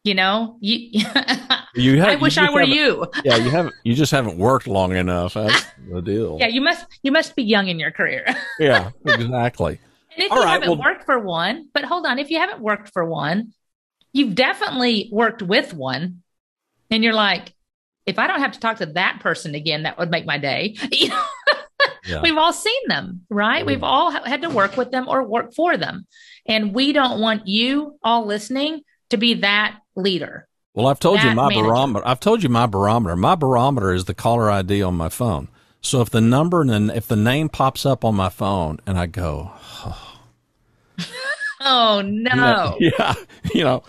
You 0.02 0.14
know, 0.16 0.58
you, 0.60 0.90
you 1.76 2.00
have, 2.00 2.08
I 2.08 2.16
wish 2.16 2.36
I 2.36 2.50
were 2.50 2.62
you. 2.62 3.06
yeah, 3.24 3.36
you 3.36 3.50
haven't. 3.50 3.74
You 3.84 3.94
just 3.94 4.10
haven't 4.10 4.36
worked 4.36 4.66
long 4.66 4.96
enough. 4.96 5.34
That's 5.34 5.64
the 5.88 6.02
deal. 6.02 6.38
Yeah, 6.40 6.48
you 6.48 6.60
must. 6.60 6.84
You 7.02 7.10
must 7.10 7.34
be 7.36 7.42
young 7.42 7.68
in 7.68 7.78
your 7.78 7.90
career. 7.90 8.26
yeah, 8.58 8.90
exactly. 9.06 9.78
And 10.16 10.24
if 10.24 10.32
All 10.32 10.38
you 10.38 10.44
right, 10.44 10.52
haven't 10.52 10.68
well, 10.68 10.78
worked 10.78 11.04
for 11.04 11.18
one, 11.18 11.68
but 11.72 11.84
hold 11.84 12.06
on, 12.06 12.18
if 12.18 12.30
you 12.30 12.38
haven't 12.38 12.60
worked 12.60 12.92
for 12.92 13.04
one, 13.04 13.52
you've 14.12 14.34
definitely 14.34 15.08
worked 15.12 15.42
with 15.42 15.74
one. 15.74 16.22
And 16.90 17.02
you're 17.02 17.14
like, 17.14 17.52
if 18.06 18.18
I 18.18 18.26
don't 18.26 18.40
have 18.40 18.52
to 18.52 18.60
talk 18.60 18.78
to 18.78 18.86
that 18.86 19.18
person 19.20 19.54
again, 19.54 19.84
that 19.84 19.98
would 19.98 20.10
make 20.10 20.26
my 20.26 20.38
day. 20.38 20.76
yeah. 20.92 22.20
We've 22.22 22.36
all 22.36 22.52
seen 22.52 22.80
them, 22.86 23.22
right? 23.30 23.62
Oh, 23.62 23.66
We've 23.66 23.82
all 23.82 24.10
had 24.10 24.42
to 24.42 24.50
work 24.50 24.76
with 24.76 24.90
them 24.90 25.08
or 25.08 25.22
work 25.24 25.54
for 25.54 25.76
them. 25.76 26.06
And 26.46 26.74
we 26.74 26.92
don't 26.92 27.20
want 27.20 27.48
you 27.48 27.98
all 28.02 28.26
listening 28.26 28.82
to 29.10 29.16
be 29.16 29.34
that 29.34 29.78
leader. 29.96 30.46
Well, 30.74 30.88
I've 30.88 31.00
told 31.00 31.22
you 31.22 31.30
my 31.30 31.48
manager. 31.48 31.68
barometer. 31.68 32.06
I've 32.06 32.20
told 32.20 32.42
you 32.42 32.48
my 32.48 32.66
barometer. 32.66 33.16
My 33.16 33.36
barometer 33.36 33.92
is 33.94 34.06
the 34.06 34.14
caller 34.14 34.50
ID 34.50 34.82
on 34.82 34.94
my 34.96 35.08
phone. 35.08 35.48
So 35.84 36.00
if 36.00 36.08
the 36.08 36.22
number 36.22 36.62
and 36.62 36.90
if 36.90 37.06
the 37.06 37.16
name 37.16 37.50
pops 37.50 37.84
up 37.84 38.04
on 38.06 38.14
my 38.14 38.30
phone 38.30 38.80
and 38.86 38.98
I 38.98 39.04
go, 39.04 39.50
oh, 39.84 40.20
oh 41.60 42.02
no, 42.02 42.76
yeah, 42.80 43.14
you 43.52 43.64
know, 43.64 43.82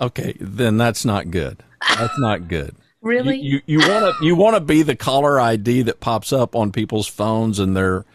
okay, 0.00 0.34
then 0.40 0.78
that's 0.78 1.04
not 1.04 1.30
good. 1.30 1.62
That's 1.98 2.18
not 2.18 2.48
good. 2.48 2.74
really? 3.02 3.38
You 3.38 3.60
you 3.66 3.80
want 3.80 4.16
to 4.16 4.24
you 4.24 4.34
want 4.34 4.56
to 4.56 4.60
be 4.60 4.82
the 4.82 4.96
caller 4.96 5.38
ID 5.38 5.82
that 5.82 6.00
pops 6.00 6.32
up 6.32 6.56
on 6.56 6.72
people's 6.72 7.06
phones 7.06 7.58
and 7.58 7.76
they're 7.76 8.06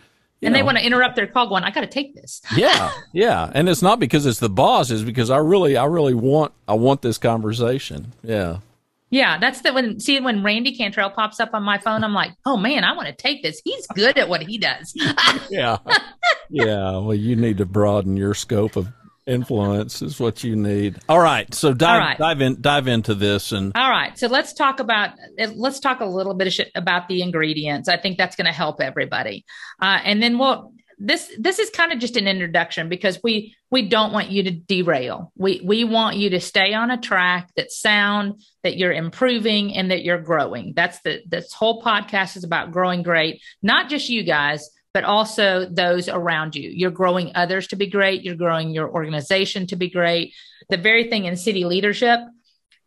and 0.41 0.53
know, 0.53 0.59
they 0.59 0.63
want 0.63 0.77
to 0.77 0.85
interrupt 0.85 1.15
their 1.15 1.25
call 1.25 1.49
going 1.49 1.63
i 1.63 1.71
got 1.71 1.81
to 1.81 1.87
take 1.87 2.13
this 2.13 2.43
yeah 2.55 2.91
yeah 3.11 3.49
and 3.55 3.67
it's 3.67 3.81
not 3.81 3.99
because 3.99 4.27
it's 4.27 4.37
the 4.37 4.49
boss 4.49 4.91
it's 4.91 5.01
because 5.01 5.31
i 5.31 5.37
really 5.37 5.75
i 5.75 5.85
really 5.85 6.13
want 6.13 6.51
i 6.67 6.75
want 6.75 7.01
this 7.01 7.17
conversation 7.17 8.13
yeah 8.21 8.59
yeah, 9.09 9.37
that's 9.39 9.61
the 9.61 9.71
when 9.73 9.99
see 9.99 10.19
when 10.19 10.43
Randy 10.43 10.75
Cantrell 10.75 11.09
pops 11.09 11.39
up 11.39 11.51
on 11.53 11.63
my 11.63 11.77
phone, 11.77 12.03
I'm 12.03 12.13
like, 12.13 12.33
oh 12.45 12.57
man, 12.57 12.83
I 12.83 12.95
want 12.95 13.07
to 13.07 13.15
take 13.15 13.41
this. 13.41 13.61
He's 13.63 13.87
good 13.87 14.17
at 14.17 14.27
what 14.27 14.43
he 14.43 14.57
does. 14.57 14.93
yeah, 15.49 15.77
yeah. 16.49 16.97
Well, 16.97 17.13
you 17.13 17.35
need 17.35 17.57
to 17.59 17.65
broaden 17.65 18.17
your 18.17 18.33
scope 18.33 18.75
of 18.75 18.89
influence 19.25 20.01
is 20.01 20.19
what 20.19 20.43
you 20.43 20.55
need. 20.55 20.97
All 21.07 21.19
right, 21.19 21.53
so 21.53 21.73
dive 21.73 21.99
right. 21.99 22.17
dive 22.17 22.41
in 22.41 22.59
dive 22.59 22.87
into 22.87 23.15
this 23.15 23.53
and. 23.53 23.71
All 23.75 23.89
right, 23.89 24.17
so 24.17 24.27
let's 24.27 24.53
talk 24.53 24.81
about 24.81 25.11
let's 25.55 25.79
talk 25.79 26.01
a 26.01 26.05
little 26.05 26.33
bit 26.33 26.59
about 26.75 27.07
the 27.07 27.21
ingredients. 27.21 27.87
I 27.87 27.95
think 27.95 28.17
that's 28.17 28.35
going 28.35 28.47
to 28.47 28.53
help 28.53 28.81
everybody, 28.81 29.45
uh, 29.81 29.99
and 30.03 30.21
then 30.21 30.37
we'll 30.37 30.73
this 30.97 31.31
this 31.37 31.59
is 31.59 31.69
kind 31.69 31.91
of 31.91 31.99
just 31.99 32.17
an 32.17 32.27
introduction 32.27 32.89
because 32.89 33.21
we 33.23 33.55
we 33.69 33.87
don't 33.87 34.13
want 34.13 34.29
you 34.29 34.43
to 34.43 34.51
derail. 34.51 35.31
We 35.35 35.61
we 35.63 35.83
want 35.83 36.17
you 36.17 36.31
to 36.31 36.39
stay 36.39 36.73
on 36.73 36.89
a 36.89 36.99
track 36.99 37.49
that's 37.55 37.79
sound, 37.79 38.41
that 38.63 38.77
you're 38.77 38.93
improving 38.93 39.75
and 39.75 39.91
that 39.91 40.03
you're 40.03 40.21
growing. 40.21 40.73
That's 40.75 40.99
the 41.01 41.21
this 41.27 41.53
whole 41.53 41.83
podcast 41.83 42.35
is 42.35 42.43
about 42.43 42.71
growing 42.71 43.03
great, 43.03 43.41
not 43.61 43.89
just 43.89 44.09
you 44.09 44.23
guys, 44.23 44.69
but 44.93 45.03
also 45.03 45.67
those 45.69 46.09
around 46.09 46.55
you. 46.55 46.71
You're 46.73 46.89
growing 46.89 47.31
others 47.35 47.67
to 47.67 47.75
be 47.75 47.87
great, 47.87 48.23
you're 48.23 48.35
growing 48.35 48.71
your 48.71 48.89
organization 48.89 49.67
to 49.67 49.75
be 49.75 49.89
great. 49.89 50.33
The 50.69 50.77
very 50.77 51.09
thing 51.09 51.25
in 51.25 51.35
city 51.35 51.63
leadership 51.63 52.19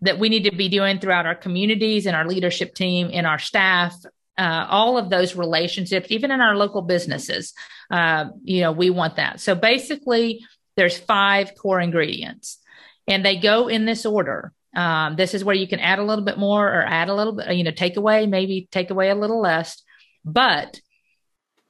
that 0.01 0.19
we 0.19 0.29
need 0.29 0.45
to 0.45 0.57
be 0.57 0.69
doing 0.69 0.99
throughout 0.99 1.27
our 1.27 1.35
communities 1.35 2.07
and 2.07 2.17
our 2.17 2.27
leadership 2.27 2.75
team 2.75 3.11
and 3.13 3.27
our 3.27 3.39
staff 3.39 3.95
uh, 4.41 4.67
all 4.71 4.97
of 4.97 5.11
those 5.11 5.37
relationships, 5.37 6.07
even 6.09 6.31
in 6.31 6.41
our 6.41 6.57
local 6.57 6.81
businesses. 6.81 7.53
Uh, 7.91 8.31
you 8.43 8.63
know, 8.63 8.73
we 8.73 8.89
want 8.89 9.17
that. 9.17 9.39
So 9.39 9.55
basically, 9.55 10.47
there's 10.77 10.99
five 10.99 11.55
core 11.55 11.79
ingredients, 11.79 12.59
and 13.07 13.23
they 13.23 13.37
go 13.37 13.69
in 13.69 13.85
this 13.85 14.07
order. 14.07 14.55
Um, 14.75 15.17
this 15.17 15.35
is 15.35 15.45
where 15.45 15.55
you 15.55 15.69
can 15.69 15.81
add 15.81 15.99
a 15.99 16.05
little 16.05 16.25
bit 16.25 16.39
more 16.39 16.67
or 16.67 16.83
add 16.83 17.11
a 17.11 17.15
little 17.15 17.35
bit, 17.35 17.55
you 17.55 17.65
know, 17.65 17.71
take 17.71 17.99
away, 17.99 18.27
maybe 18.27 18.67
take 18.71 18.91
away 18.91 19.11
a 19.11 19.15
little 19.15 19.43
less, 19.43 19.83
but 20.25 20.81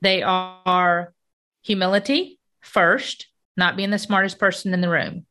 they 0.00 0.22
are 0.22 1.12
humility 1.62 2.38
first, 2.60 3.26
not 3.56 3.76
being 3.76 3.90
the 3.90 3.98
smartest 3.98 4.38
person 4.38 4.74
in 4.74 4.80
the 4.80 4.88
room, 4.88 5.26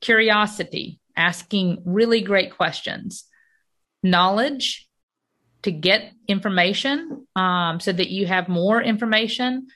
curiosity, 0.00 1.00
asking 1.16 1.82
really 1.84 2.22
great 2.22 2.56
questions, 2.56 3.24
knowledge 4.02 4.88
to 5.62 5.72
get 5.72 6.12
information 6.28 7.26
um, 7.36 7.80
so 7.80 7.92
that 7.92 8.10
you 8.10 8.26
have 8.26 8.48
more 8.48 8.82
information, 8.82 9.68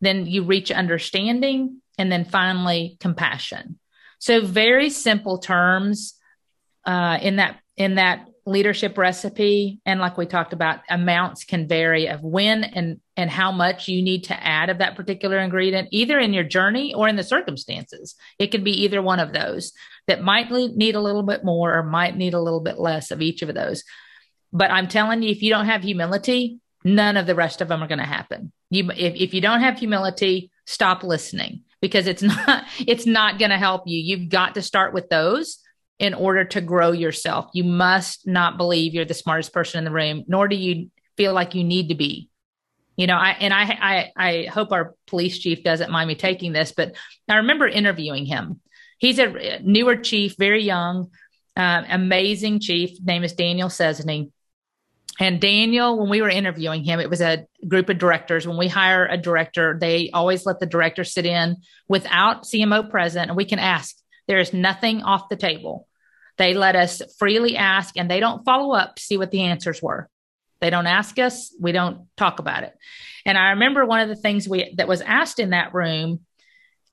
then 0.00 0.26
you 0.26 0.44
reach 0.44 0.70
understanding, 0.70 1.80
and 1.98 2.10
then 2.10 2.24
finally 2.24 2.96
compassion. 3.00 3.78
So 4.18 4.44
very 4.44 4.90
simple 4.90 5.38
terms 5.38 6.14
uh, 6.84 7.18
in 7.20 7.36
that 7.36 7.60
in 7.76 7.96
that 7.96 8.28
leadership 8.44 8.98
recipe 8.98 9.80
and 9.86 10.00
like 10.00 10.16
we 10.16 10.26
talked 10.26 10.52
about 10.52 10.80
amounts 10.90 11.44
can 11.44 11.68
vary 11.68 12.08
of 12.08 12.22
when 12.22 12.64
and 12.64 13.00
and 13.16 13.30
how 13.30 13.52
much 13.52 13.86
you 13.86 14.02
need 14.02 14.24
to 14.24 14.44
add 14.44 14.68
of 14.68 14.78
that 14.78 14.96
particular 14.96 15.38
ingredient 15.38 15.88
either 15.92 16.18
in 16.18 16.32
your 16.32 16.42
journey 16.42 16.92
or 16.92 17.06
in 17.06 17.14
the 17.14 17.22
circumstances 17.22 18.16
it 18.40 18.48
could 18.48 18.64
be 18.64 18.82
either 18.82 19.00
one 19.00 19.20
of 19.20 19.32
those 19.32 19.72
that 20.08 20.24
might 20.24 20.50
need 20.50 20.96
a 20.96 21.00
little 21.00 21.22
bit 21.22 21.44
more 21.44 21.72
or 21.72 21.84
might 21.84 22.16
need 22.16 22.34
a 22.34 22.40
little 22.40 22.60
bit 22.60 22.80
less 22.80 23.12
of 23.12 23.22
each 23.22 23.42
of 23.42 23.54
those 23.54 23.84
but 24.52 24.70
i'm 24.70 24.88
telling 24.88 25.22
you 25.22 25.30
if 25.30 25.42
you 25.42 25.50
don't 25.50 25.66
have 25.66 25.82
humility 25.82 26.58
none 26.84 27.16
of 27.16 27.26
the 27.26 27.34
rest 27.34 27.60
of 27.60 27.68
them 27.68 27.82
are 27.82 27.88
going 27.88 27.98
to 27.98 28.04
happen 28.04 28.52
you 28.70 28.90
if, 28.90 29.14
if 29.14 29.34
you 29.34 29.40
don't 29.40 29.60
have 29.60 29.78
humility 29.78 30.50
stop 30.66 31.02
listening 31.02 31.62
because 31.80 32.06
it's 32.06 32.22
not 32.22 32.64
it's 32.78 33.06
not 33.06 33.38
going 33.38 33.50
to 33.50 33.58
help 33.58 33.82
you 33.86 33.98
you've 33.98 34.28
got 34.28 34.54
to 34.54 34.62
start 34.62 34.92
with 34.92 35.08
those 35.08 35.58
in 36.02 36.14
order 36.14 36.44
to 36.44 36.60
grow 36.60 36.90
yourself. 36.90 37.48
You 37.54 37.62
must 37.62 38.26
not 38.26 38.56
believe 38.56 38.92
you're 38.92 39.04
the 39.04 39.14
smartest 39.14 39.52
person 39.52 39.78
in 39.78 39.84
the 39.84 39.92
room, 39.92 40.24
nor 40.26 40.48
do 40.48 40.56
you 40.56 40.90
feel 41.16 41.32
like 41.32 41.54
you 41.54 41.62
need 41.62 41.90
to 41.90 41.94
be. 41.94 42.28
You 42.96 43.06
know, 43.06 43.16
I 43.16 43.30
and 43.38 43.54
I 43.54 43.62
I 43.62 44.10
I 44.16 44.44
hope 44.46 44.72
our 44.72 44.96
police 45.06 45.38
chief 45.38 45.62
doesn't 45.62 45.92
mind 45.92 46.08
me 46.08 46.16
taking 46.16 46.52
this, 46.52 46.72
but 46.72 46.96
I 47.28 47.36
remember 47.36 47.68
interviewing 47.68 48.26
him. 48.26 48.60
He's 48.98 49.20
a 49.20 49.60
newer 49.62 49.96
chief, 49.96 50.34
very 50.36 50.64
young, 50.64 51.10
uh, 51.56 51.84
amazing 51.88 52.58
chief. 52.58 53.00
Name 53.00 53.22
is 53.22 53.34
Daniel 53.34 53.68
Sesney. 53.68 54.32
And 55.20 55.40
Daniel, 55.40 55.98
when 55.98 56.08
we 56.08 56.22
were 56.22 56.28
interviewing 56.28 56.84
him, 56.84 56.98
it 56.98 57.10
was 57.10 57.20
a 57.20 57.46
group 57.68 57.90
of 57.90 57.98
directors. 57.98 58.46
When 58.46 58.56
we 58.56 58.68
hire 58.68 59.06
a 59.06 59.18
director, 59.18 59.76
they 59.78 60.10
always 60.10 60.46
let 60.46 60.58
the 60.58 60.66
director 60.66 61.04
sit 61.04 61.26
in 61.26 61.58
without 61.86 62.44
CMO 62.44 62.88
present, 62.88 63.28
and 63.28 63.36
we 63.36 63.44
can 63.44 63.58
ask. 63.58 63.96
There 64.26 64.38
is 64.38 64.52
nothing 64.52 65.02
off 65.02 65.28
the 65.28 65.36
table. 65.36 65.86
They 66.38 66.54
let 66.54 66.76
us 66.76 67.02
freely 67.18 67.56
ask 67.56 67.96
and 67.96 68.10
they 68.10 68.20
don't 68.20 68.44
follow 68.44 68.74
up 68.74 68.96
to 68.96 69.02
see 69.02 69.18
what 69.18 69.30
the 69.30 69.42
answers 69.42 69.82
were. 69.82 70.08
They 70.60 70.70
don't 70.70 70.86
ask 70.86 71.18
us, 71.18 71.54
we 71.60 71.72
don't 71.72 72.06
talk 72.16 72.38
about 72.38 72.62
it. 72.62 72.74
And 73.26 73.36
I 73.36 73.50
remember 73.50 73.84
one 73.84 74.00
of 74.00 74.08
the 74.08 74.16
things 74.16 74.48
we 74.48 74.74
that 74.76 74.88
was 74.88 75.00
asked 75.02 75.38
in 75.38 75.50
that 75.50 75.74
room 75.74 76.20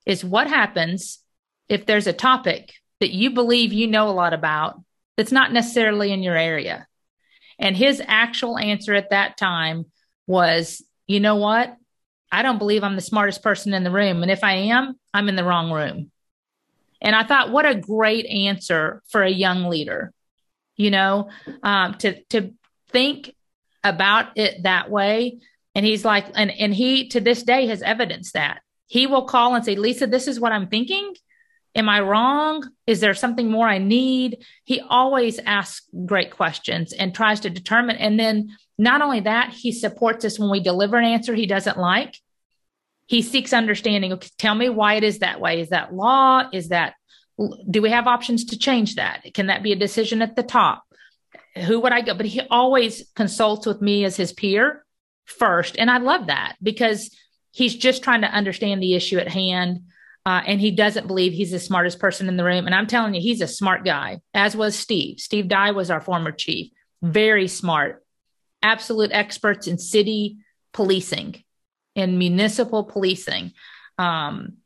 is 0.05 0.25
what 0.25 0.47
happens 0.47 1.19
if 1.67 1.85
there's 1.85 2.07
a 2.07 2.13
topic 2.13 2.73
that 2.99 3.11
you 3.11 3.31
believe 3.31 3.71
you 3.71 3.87
know 3.87 4.09
a 4.09 4.11
lot 4.11 4.33
about 4.33 4.81
that's 5.17 5.31
not 5.31 5.53
necessarily 5.53 6.11
in 6.11 6.23
your 6.23 6.35
area. 6.35 6.87
And 7.59 7.75
his 7.75 8.01
actual 8.05 8.57
answer 8.57 8.93
at 8.93 9.11
that 9.11 9.37
time 9.37 9.85
was, 10.25 10.81
you 11.07 11.19
know 11.19 11.35
what? 11.35 11.75
I 12.31 12.41
don't 12.41 12.59
believe 12.59 12.83
I'm 12.83 12.95
the 12.95 13.01
smartest 13.01 13.43
person 13.43 13.73
in 13.73 13.83
the 13.83 13.91
room. 13.91 14.21
And 14.21 14.31
if 14.31 14.43
I 14.43 14.53
am, 14.53 14.97
I'm 15.13 15.29
in 15.29 15.35
the 15.35 15.43
wrong 15.43 15.71
room. 15.71 16.11
And 17.01 17.15
I 17.15 17.23
thought, 17.23 17.51
what 17.51 17.65
a 17.65 17.75
great 17.75 18.25
answer 18.25 19.01
for 19.09 19.23
a 19.23 19.29
young 19.29 19.65
leader, 19.65 20.13
you 20.75 20.91
know, 20.91 21.29
um, 21.63 21.95
to 21.95 22.21
to 22.25 22.53
think 22.89 23.33
about 23.83 24.37
it 24.37 24.63
that 24.63 24.89
way. 24.89 25.39
And 25.75 25.85
he's 25.85 26.03
like, 26.03 26.25
and 26.35 26.51
and 26.51 26.73
he 26.73 27.07
to 27.09 27.21
this 27.21 27.43
day 27.43 27.67
has 27.67 27.81
evidenced 27.81 28.33
that 28.33 28.61
he 28.89 29.07
will 29.07 29.25
call 29.25 29.55
and 29.55 29.63
say, 29.63 29.75
Lisa, 29.75 30.07
this 30.07 30.27
is 30.27 30.39
what 30.39 30.51
I'm 30.51 30.67
thinking. 30.67 31.13
Am 31.75 31.87
I 31.87 32.01
wrong? 32.01 32.67
Is 32.87 32.99
there 32.99 33.13
something 33.13 33.49
more 33.49 33.67
I 33.67 33.77
need? 33.77 34.43
He 34.63 34.81
always 34.81 35.39
asks 35.39 35.87
great 36.05 36.31
questions 36.31 36.93
and 36.93 37.13
tries 37.13 37.41
to 37.41 37.49
determine. 37.49 37.97
And 37.97 38.19
then 38.19 38.57
not 38.77 39.01
only 39.01 39.21
that, 39.21 39.51
he 39.51 39.71
supports 39.71 40.25
us 40.25 40.39
when 40.39 40.49
we 40.49 40.61
deliver 40.61 40.97
an 40.97 41.05
answer 41.05 41.35
he 41.35 41.45
doesn't 41.45 41.77
like 41.77 42.15
he 43.09 43.23
seeks 43.23 43.53
understanding. 43.53 44.13
Okay, 44.13 44.29
tell 44.37 44.53
me 44.53 44.69
why 44.69 44.93
it 44.93 45.03
is 45.03 45.19
that 45.19 45.41
way. 45.41 45.59
Is 45.59 45.69
that 45.69 45.91
law? 45.91 46.47
Is 46.53 46.69
that, 46.69 46.93
do 47.67 47.81
we 47.81 47.89
have 47.89 48.05
options 48.05 48.45
to 48.45 48.57
change 48.57 48.95
that? 48.95 49.23
Can 49.33 49.47
that 49.47 49.63
be 49.63 49.71
a 49.71 49.75
decision 49.75 50.21
at 50.21 50.35
the 50.35 50.43
top? 50.43 50.83
Who 51.65 51.79
would 51.79 51.91
I 51.91 52.01
go? 52.01 52.13
But 52.13 52.27
he 52.27 52.41
always 52.51 53.09
consults 53.15 53.65
with 53.65 53.81
me 53.81 54.05
as 54.05 54.15
his 54.15 54.31
peer 54.31 54.85
first. 55.25 55.75
And 55.79 55.89
I 55.89 55.97
love 55.97 56.27
that 56.27 56.57
because 56.61 57.09
he's 57.49 57.75
just 57.75 58.03
trying 58.03 58.21
to 58.21 58.27
understand 58.27 58.79
the 58.79 58.93
issue 58.93 59.17
at 59.17 59.27
hand. 59.27 59.85
Uh, 60.25 60.41
and 60.45 60.59
he 60.61 60.71
doesn't 60.71 61.07
believe 61.07 61.33
he's 61.33 61.51
the 61.51 61.59
smartest 61.59 61.99
person 61.99 62.27
in 62.27 62.37
the 62.37 62.43
room. 62.43 62.65
And 62.65 62.75
I'm 62.75 62.87
telling 62.87 63.13
you, 63.13 63.21
he's 63.21 63.41
a 63.41 63.47
smart 63.47 63.83
guy, 63.85 64.19
as 64.33 64.55
was 64.55 64.77
Steve. 64.77 65.19
Steve 65.19 65.47
Dye 65.47 65.71
was 65.71 65.89
our 65.89 66.01
former 66.01 66.31
chief, 66.31 66.71
very 67.01 67.47
smart, 67.47 68.03
absolute 68.61 69.11
experts 69.11 69.67
in 69.67 69.77
city 69.77 70.37
policing 70.73 71.43
in 71.95 72.17
municipal 72.17 72.83
policing. 72.83 73.53
Um, 73.97 74.57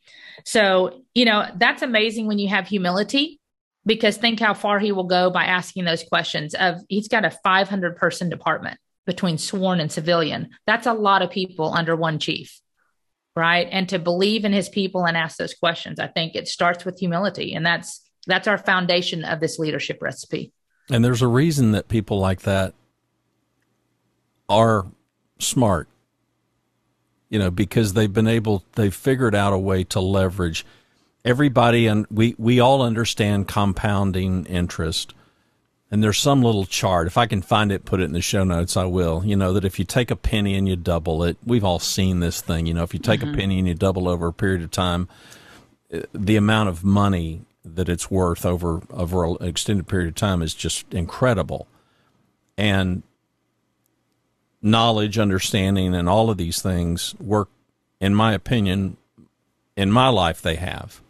so, 0.46 1.04
you 1.14 1.26
know, 1.26 1.46
that's 1.56 1.82
amazing 1.82 2.28
when 2.28 2.40
you 2.40 2.50
have 2.50 2.68
humility 2.68 3.40
because 3.86 4.18
think 4.18 4.40
how 4.40 4.54
far 4.54 4.80
he 4.80 4.92
will 4.92 5.06
go 5.06 5.30
by 5.30 5.46
asking 5.46 5.86
those 5.86 6.04
questions 6.04 6.54
of 6.54 6.82
he's 6.90 7.08
got 7.08 7.26
a 7.26 7.32
500 7.44 7.98
person 7.98 8.30
department 8.30 8.80
between 9.06 9.38
sworn 9.38 9.80
and 9.80 9.92
civilian. 9.92 10.50
That's 10.66 10.88
a 10.88 10.94
lot 10.94 11.22
of 11.22 11.30
people 11.30 11.74
under 11.74 11.96
one 11.96 12.20
chief. 12.20 12.62
Right. 13.36 13.68
And 13.72 13.90
to 13.90 13.98
believe 13.98 14.46
in 14.46 14.54
his 14.54 14.70
people 14.70 15.06
and 15.06 15.18
ask 15.18 15.38
those 15.38 15.56
questions, 15.56 16.00
I 16.00 16.08
think 16.08 16.36
it 16.36 16.48
starts 16.48 16.86
with 16.86 17.00
humility. 17.00 17.54
And 17.54 17.66
that's 17.66 18.02
that's 18.28 18.48
our 18.48 18.58
foundation 18.58 19.26
of 19.26 19.40
this 19.40 19.58
leadership 19.58 20.00
recipe. 20.02 20.54
And 20.90 21.04
there's 21.04 21.22
a 21.22 21.28
reason 21.28 21.72
that 21.72 21.88
people 21.88 22.20
like 22.20 22.42
that 22.42 22.74
are 24.48 24.86
smart 25.40 25.88
you 27.34 27.40
know, 27.40 27.50
because 27.50 27.94
they've 27.94 28.14
been 28.14 28.28
able, 28.28 28.64
they've 28.74 28.94
figured 28.94 29.34
out 29.34 29.54
a 29.54 29.58
way 29.58 29.84
to 29.86 30.00
leverage 30.00 30.64
everybody, 31.26 31.88
and 31.88 32.06
we 32.12 32.36
we 32.38 32.60
all 32.60 32.84
understand 32.84 33.48
compounding 33.48 34.46
interest. 34.46 35.16
And 35.94 36.04
there's 36.04 36.18
some 36.18 36.42
little 36.42 36.66
chart. 36.66 37.06
If 37.06 37.20
I 37.20 37.28
can 37.28 37.44
find 37.44 37.72
it, 37.72 37.86
put 37.86 38.02
it 38.02 38.06
in 38.06 38.14
the 38.14 38.22
show 38.22 38.44
notes, 38.44 38.76
I 38.76 38.86
will. 38.86 39.24
You 39.24 39.36
know, 39.36 39.54
that 39.54 39.64
if 39.64 39.78
you 39.78 39.86
take 39.86 40.10
a 40.10 40.16
penny 40.16 40.56
and 40.56 40.68
you 40.68 40.76
double 40.76 41.24
it, 41.24 41.38
we've 41.46 41.64
all 41.64 41.78
seen 41.78 42.20
this 42.20 42.42
thing. 42.42 42.66
You 42.66 42.74
know, 42.74 42.82
if 42.82 42.96
you 42.96 43.00
take 43.00 43.20
mm-hmm. 43.20 43.36
a 43.36 43.38
penny 43.38 43.60
and 43.60 43.68
you 43.68 43.76
double 43.76 44.10
over 44.10 44.26
a 44.26 44.34
period 44.34 44.64
of 44.64 44.72
time, 44.72 45.08
uh, 45.94 46.00
the 46.12 46.36
amount 46.36 46.70
of 46.70 46.84
money 46.84 47.44
that 47.64 47.90
it's 47.90 48.10
worth 48.10 48.44
over 48.44 48.82
over 48.90 49.24
an 49.24 49.38
extended 49.42 49.88
period 49.88 50.08
of 50.08 50.16
time 50.16 50.42
is 50.42 50.56
just 50.56 50.92
incredible. 50.92 51.68
And 52.58 53.04
knowledge, 54.64 55.20
understanding, 55.20 55.94
and 55.94 56.10
all 56.10 56.32
of 56.32 56.38
these 56.38 56.60
things 56.60 57.14
work, 57.20 57.50
in 58.00 58.16
my 58.16 58.34
opinion, 58.34 58.98
in 59.78 59.92
my 59.92 60.08
life, 60.08 60.42
they 60.42 60.56
have. 60.56 61.02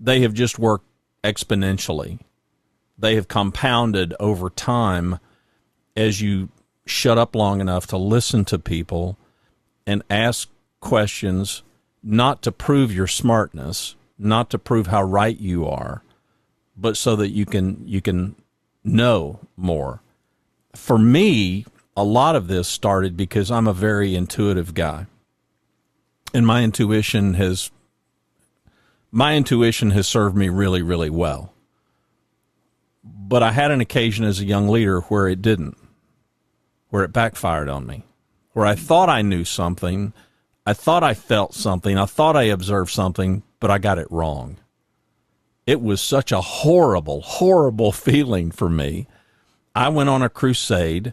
They 0.00 0.22
have 0.22 0.34
just 0.34 0.58
worked 0.58 0.86
exponentially. 1.22 2.18
They 2.98 3.14
have 3.14 3.28
compounded 3.28 4.14
over 4.18 4.50
time 4.50 5.18
as 5.96 6.20
you 6.20 6.48
shut 6.86 7.18
up 7.18 7.34
long 7.34 7.60
enough 7.60 7.86
to 7.88 7.96
listen 7.96 8.44
to 8.46 8.58
people 8.58 9.18
and 9.86 10.02
ask 10.08 10.48
questions, 10.80 11.62
not 12.02 12.42
to 12.42 12.52
prove 12.52 12.92
your 12.92 13.06
smartness, 13.06 13.96
not 14.18 14.50
to 14.50 14.58
prove 14.58 14.86
how 14.86 15.02
right 15.02 15.38
you 15.38 15.66
are, 15.66 16.02
but 16.76 16.96
so 16.96 17.16
that 17.16 17.30
you 17.30 17.46
can 17.46 17.82
you 17.86 18.00
can 18.00 18.36
know 18.84 19.40
more. 19.56 20.00
For 20.74 20.98
me, 20.98 21.64
a 21.96 22.04
lot 22.04 22.36
of 22.36 22.48
this 22.48 22.68
started 22.68 23.16
because 23.16 23.50
I'm 23.50 23.66
a 23.66 23.72
very 23.72 24.14
intuitive 24.14 24.74
guy. 24.74 25.06
And 26.34 26.46
my 26.46 26.62
intuition 26.62 27.34
has 27.34 27.70
my 29.10 29.34
intuition 29.34 29.90
has 29.90 30.06
served 30.06 30.36
me 30.36 30.48
really, 30.48 30.82
really 30.82 31.10
well. 31.10 31.54
But 33.28 33.42
I 33.42 33.50
had 33.50 33.70
an 33.70 33.80
occasion 33.80 34.24
as 34.24 34.38
a 34.38 34.44
young 34.44 34.68
leader 34.68 35.00
where 35.02 35.26
it 35.26 35.42
didn't, 35.42 35.76
where 36.90 37.02
it 37.02 37.12
backfired 37.12 37.68
on 37.68 37.86
me, 37.86 38.04
where 38.52 38.66
I 38.66 38.76
thought 38.76 39.08
I 39.08 39.22
knew 39.22 39.44
something, 39.44 40.12
I 40.64 40.72
thought 40.72 41.02
I 41.02 41.14
felt 41.14 41.52
something, 41.52 41.98
I 41.98 42.04
thought 42.06 42.36
I 42.36 42.44
observed 42.44 42.90
something, 42.90 43.42
but 43.58 43.70
I 43.70 43.78
got 43.78 43.98
it 43.98 44.10
wrong. 44.10 44.58
It 45.66 45.80
was 45.80 46.00
such 46.00 46.30
a 46.30 46.40
horrible, 46.40 47.20
horrible 47.22 47.90
feeling 48.06 48.52
for 48.52 48.68
me. 48.68 49.08
I 49.74 49.88
went 49.88 50.08
on 50.08 50.22
a 50.22 50.28
crusade 50.28 51.12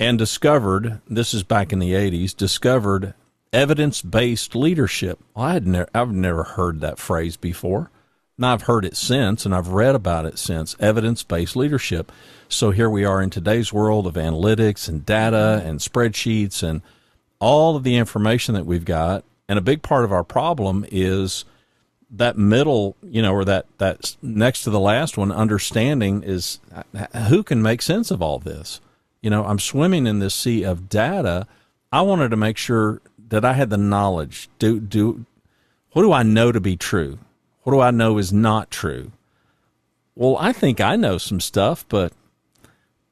and 0.00 0.18
discovered 0.18 1.00
this 1.06 1.34
is 1.34 1.42
back 1.42 1.72
in 1.72 1.78
the 1.78 1.92
80s 1.92 2.36
discovered 2.36 3.14
evidence-based 3.52 4.54
leadership 4.54 5.18
well, 5.34 5.46
i 5.46 5.52
had 5.54 5.66
never 5.66 5.88
i've 5.94 6.12
never 6.12 6.42
heard 6.42 6.80
that 6.80 6.98
phrase 6.98 7.36
before 7.36 7.90
now 8.38 8.52
i've 8.52 8.62
heard 8.62 8.84
it 8.84 8.96
since 8.96 9.44
and 9.44 9.54
i've 9.54 9.68
read 9.68 9.94
about 9.94 10.24
it 10.26 10.38
since 10.38 10.76
evidence-based 10.80 11.56
leadership 11.56 12.12
so 12.48 12.70
here 12.70 12.90
we 12.90 13.04
are 13.04 13.20
in 13.20 13.30
today's 13.30 13.72
world 13.72 14.06
of 14.06 14.14
analytics 14.14 14.88
and 14.88 15.04
data 15.04 15.62
and 15.64 15.80
spreadsheets 15.80 16.62
and 16.62 16.82
all 17.38 17.76
of 17.76 17.82
the 17.82 17.96
information 17.96 18.54
that 18.54 18.66
we've 18.66 18.84
got 18.84 19.24
and 19.48 19.58
a 19.58 19.62
big 19.62 19.82
part 19.82 20.04
of 20.04 20.12
our 20.12 20.24
problem 20.24 20.84
is 20.90 21.44
that 22.10 22.36
middle, 22.36 22.96
you 23.02 23.22
know, 23.22 23.32
or 23.32 23.44
that 23.44 23.66
that 23.78 24.16
next 24.22 24.62
to 24.62 24.70
the 24.70 24.80
last 24.80 25.16
one, 25.16 25.32
understanding 25.32 26.22
is 26.22 26.60
uh, 26.74 27.06
who 27.28 27.42
can 27.42 27.62
make 27.62 27.82
sense 27.82 28.10
of 28.10 28.22
all 28.22 28.38
this. 28.38 28.80
You 29.22 29.30
know, 29.30 29.44
I'm 29.44 29.58
swimming 29.58 30.06
in 30.06 30.18
this 30.20 30.34
sea 30.34 30.62
of 30.62 30.88
data. 30.88 31.46
I 31.92 32.02
wanted 32.02 32.30
to 32.30 32.36
make 32.36 32.56
sure 32.56 33.00
that 33.28 33.44
I 33.44 33.54
had 33.54 33.70
the 33.70 33.76
knowledge. 33.76 34.48
Do 34.58 34.78
do 34.78 35.24
what 35.92 36.02
do 36.02 36.12
I 36.12 36.22
know 36.22 36.52
to 36.52 36.60
be 36.60 36.76
true? 36.76 37.18
What 37.66 37.72
do 37.72 37.80
I 37.80 37.90
know 37.90 38.16
is 38.16 38.32
not 38.32 38.70
true? 38.70 39.10
Well, 40.14 40.36
I 40.38 40.52
think 40.52 40.80
I 40.80 40.94
know 40.94 41.18
some 41.18 41.40
stuff, 41.40 41.84
but 41.88 42.12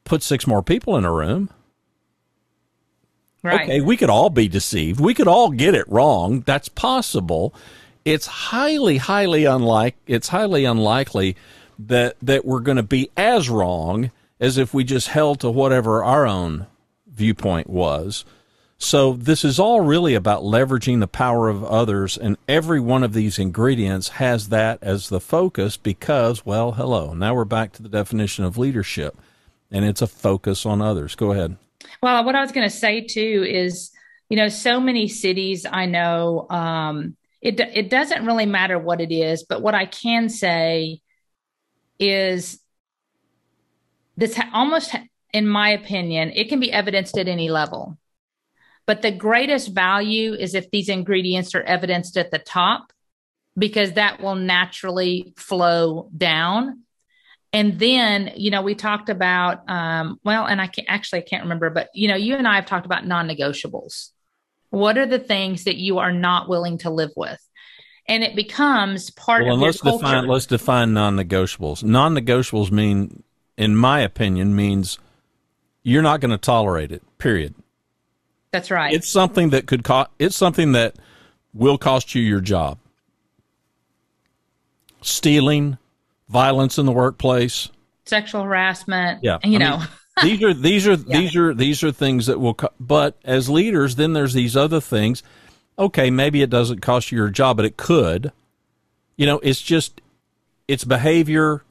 put 0.05 0.23
six 0.23 0.47
more 0.47 0.63
people 0.63 0.97
in 0.97 1.05
a 1.05 1.13
room. 1.13 1.51
Right. 3.43 3.63
Okay, 3.63 3.81
we 3.81 3.97
could 3.97 4.11
all 4.11 4.31
be 4.31 4.47
deceived. 4.47 5.01
We 5.01 5.13
could 5.13 5.27
all 5.27 5.51
get 5.51 5.75
it 5.75 5.89
wrong. 5.89 6.43
That's 6.43 6.69
possible. 6.69 7.53
It's 8.05 8.27
highly, 8.27 8.99
highly 8.99 9.45
unlike. 9.45 9.97
It's 10.07 10.29
highly 10.29 10.65
unlikely 10.65 11.35
that 11.77 12.15
that 12.23 12.45
we're 12.45 12.61
going 12.61 12.77
to 12.77 12.85
be 12.85 13.11
as 13.17 13.51
wrong 13.51 14.13
as 14.39 14.57
if 14.57 14.73
we 14.73 14.85
just 14.85 15.09
held 15.09 15.41
to 15.41 15.51
whatever 15.51 16.05
our 16.05 16.29
own 16.29 16.69
viewpoint 17.09 17.69
was. 17.69 18.25
So 18.85 19.15
this 19.15 19.47
is 19.47 19.59
all 19.59 19.81
really 19.81 20.15
about 20.15 20.43
leveraging 20.43 21.01
the 21.01 21.09
power 21.09 21.49
of 21.49 21.65
others, 21.65 22.19
and 22.19 22.37
every 22.47 22.81
one 22.81 23.03
of 23.03 23.15
these 23.15 23.39
ingredients 23.39 24.09
has 24.11 24.51
that 24.51 24.79
as 24.83 25.09
the 25.09 25.21
focus 25.21 25.79
because, 25.79 26.45
well, 26.45 26.73
hello. 26.73 27.15
Now 27.15 27.35
we're 27.35 27.47
back 27.47 27.73
to 27.73 27.83
the 27.83 27.89
definition 27.89 28.45
of 28.45 28.59
leadership, 28.59 29.17
and 29.71 29.87
it's 29.87 30.03
a 30.03 30.07
focus 30.07 30.67
on 30.67 30.83
others. 30.83 31.15
Go 31.15 31.33
ahead. 31.33 31.57
Well, 32.03 32.25
what 32.25 32.35
I 32.35 32.43
was 32.43 32.53
going 32.53 32.69
to 32.69 32.77
say 32.77 33.01
too 33.01 33.47
is, 33.49 33.91
you 34.29 34.37
know, 34.37 34.51
so 34.51 34.79
many 34.79 35.09
cities 35.09 35.65
I 35.65 35.87
know, 35.87 36.47
um, 36.51 37.17
it 37.41 37.59
it 37.59 37.89
doesn't 37.89 38.27
really 38.27 38.47
matter 38.47 38.79
what 38.79 39.01
it 39.01 39.11
is, 39.11 39.45
but 39.45 39.63
what 39.63 39.75
I 39.75 39.87
can 39.87 40.29
say 40.29 41.01
is 41.99 42.61
this 44.19 44.37
ha- 44.37 44.51
almost, 44.53 44.95
in 45.33 45.49
my 45.49 45.71
opinion, 45.71 46.33
it 46.35 46.51
can 46.51 46.61
be 46.61 46.71
evidenced 46.71 47.17
at 47.17 47.29
any 47.29 47.49
level. 47.51 47.97
But 48.87 49.03
the 49.03 49.11
greatest 49.11 49.73
value 49.73 50.35
is 50.35 50.55
if 50.55 50.71
these 50.71 50.89
ingredients 50.89 51.55
are 51.55 51.63
evidenced 51.63 52.17
at 52.17 52.31
the 52.31 52.39
top, 52.39 52.93
because 53.57 53.93
that 53.93 54.21
will 54.21 54.35
naturally 54.35 55.33
flow 55.37 56.11
down. 56.17 56.81
And 57.53 57.79
then 57.79 58.33
you 58.37 58.51
know 58.51 58.63
we 58.63 58.75
talked 58.75 59.09
about 59.09 59.69
um, 59.71 60.19
well 60.25 60.45
and 60.45 60.61
i 60.61 60.67
can't 60.67 60.89
actually 60.91 61.21
i 61.21 61.23
can't 61.23 61.45
remember 61.45 61.71
but 61.71 61.89
you 61.95 62.09
know 62.09 62.17
you 62.17 62.35
and 62.35 62.49
i 62.49 62.57
have 62.57 62.67
talked 62.67 62.87
about 62.87 63.07
non-negotiables. 63.07 64.11
What 64.71 64.99
are 64.99 65.07
the 65.07 65.21
things 65.21 65.65
that 65.65 65.77
you 65.77 65.99
are 65.99 66.11
not 66.11 66.49
willing 66.49 66.79
to 66.79 66.91
live 66.91 67.13
with? 67.17 67.41
And 68.09 68.25
it 68.25 68.35
becomes 68.35 69.11
part 69.11 69.45
well, 69.45 69.55
of 69.55 69.61
let's 69.61 69.85
your 69.85 69.93
culture. 69.93 70.05
define 70.05 70.27
let's 70.27 70.47
define 70.47 70.95
non-negotiables. 70.95 71.85
Non-negotiables 71.85 72.73
mean 72.73 73.23
in 73.57 73.77
my 73.77 74.01
opinion 74.01 74.57
means 74.57 74.99
you're 75.85 76.03
not 76.03 76.19
going 76.21 76.33
to 76.33 76.39
tolerate 76.39 76.91
it 76.91 77.03
period 77.19 77.55
that's 78.55 78.71
right 78.71 78.95
it's 78.95 79.09
something 79.09 79.51
that 79.51 79.67
could 79.67 79.85
cost 79.85 80.11
it's 80.19 80.37
something 80.37 80.73
that 80.73 80.97
will 81.53 81.77
cost 81.77 82.15
you 82.15 82.23
your 82.23 82.41
job 82.41 82.79
stealing 85.05 85.79
violence 86.29 86.79
in 86.79 86.87
the 86.87 86.93
workplace, 86.93 87.71
sexual 88.05 88.43
harassment. 88.43 89.23
Yeah, 89.23 89.39
you 89.45 89.57
I 89.57 89.59
know. 89.59 89.79
Mean, 89.79 89.89
these 90.23 90.43
are 90.43 90.55
these 90.55 90.87
are 90.87 90.93
yeah. 91.07 91.19
these 91.21 91.37
are 91.37 91.55
these 91.55 91.85
are 91.85 91.93
things 91.93 92.27
that 92.27 92.41
will. 92.41 92.55
Co- 92.55 92.73
but 92.81 93.17
as 93.25 93.49
leaders, 93.49 93.97
then 93.97 94.13
there's 94.13 94.35
these 94.35 94.57
other 94.57 94.81
things. 94.81 95.23
Okay, 95.79 96.11
maybe 96.11 96.43
it 96.43 96.51
doesn't 96.51 96.81
cost 96.81 97.11
you 97.13 97.19
your 97.19 97.31
job, 97.31 97.57
but 97.57 97.67
it 97.67 97.77
could. 97.77 98.33
You 99.17 99.27
know, 99.27 99.39
it's 99.41 99.61
just 99.63 100.01
it's 100.67 100.85
behavior, 100.85 101.63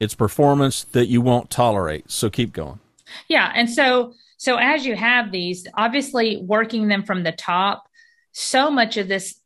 it's 0.00 0.14
performance 0.14 0.84
that 0.84 1.06
you 1.06 1.20
won't 1.20 1.50
tolerate. 1.50 2.10
So 2.10 2.30
keep 2.30 2.52
going. 2.52 2.80
Yeah, 3.28 3.52
and 3.54 3.70
so 3.70 4.14
so 4.44 4.56
as 4.56 4.84
you 4.84 4.94
have 4.94 5.32
these, 5.32 5.66
obviously 5.72 6.36
working 6.36 6.88
them 6.88 7.02
from 7.02 7.22
the 7.22 7.32
top, 7.32 7.88
so 8.32 8.70
much 8.70 8.98
of 8.98 9.08
this 9.08 9.40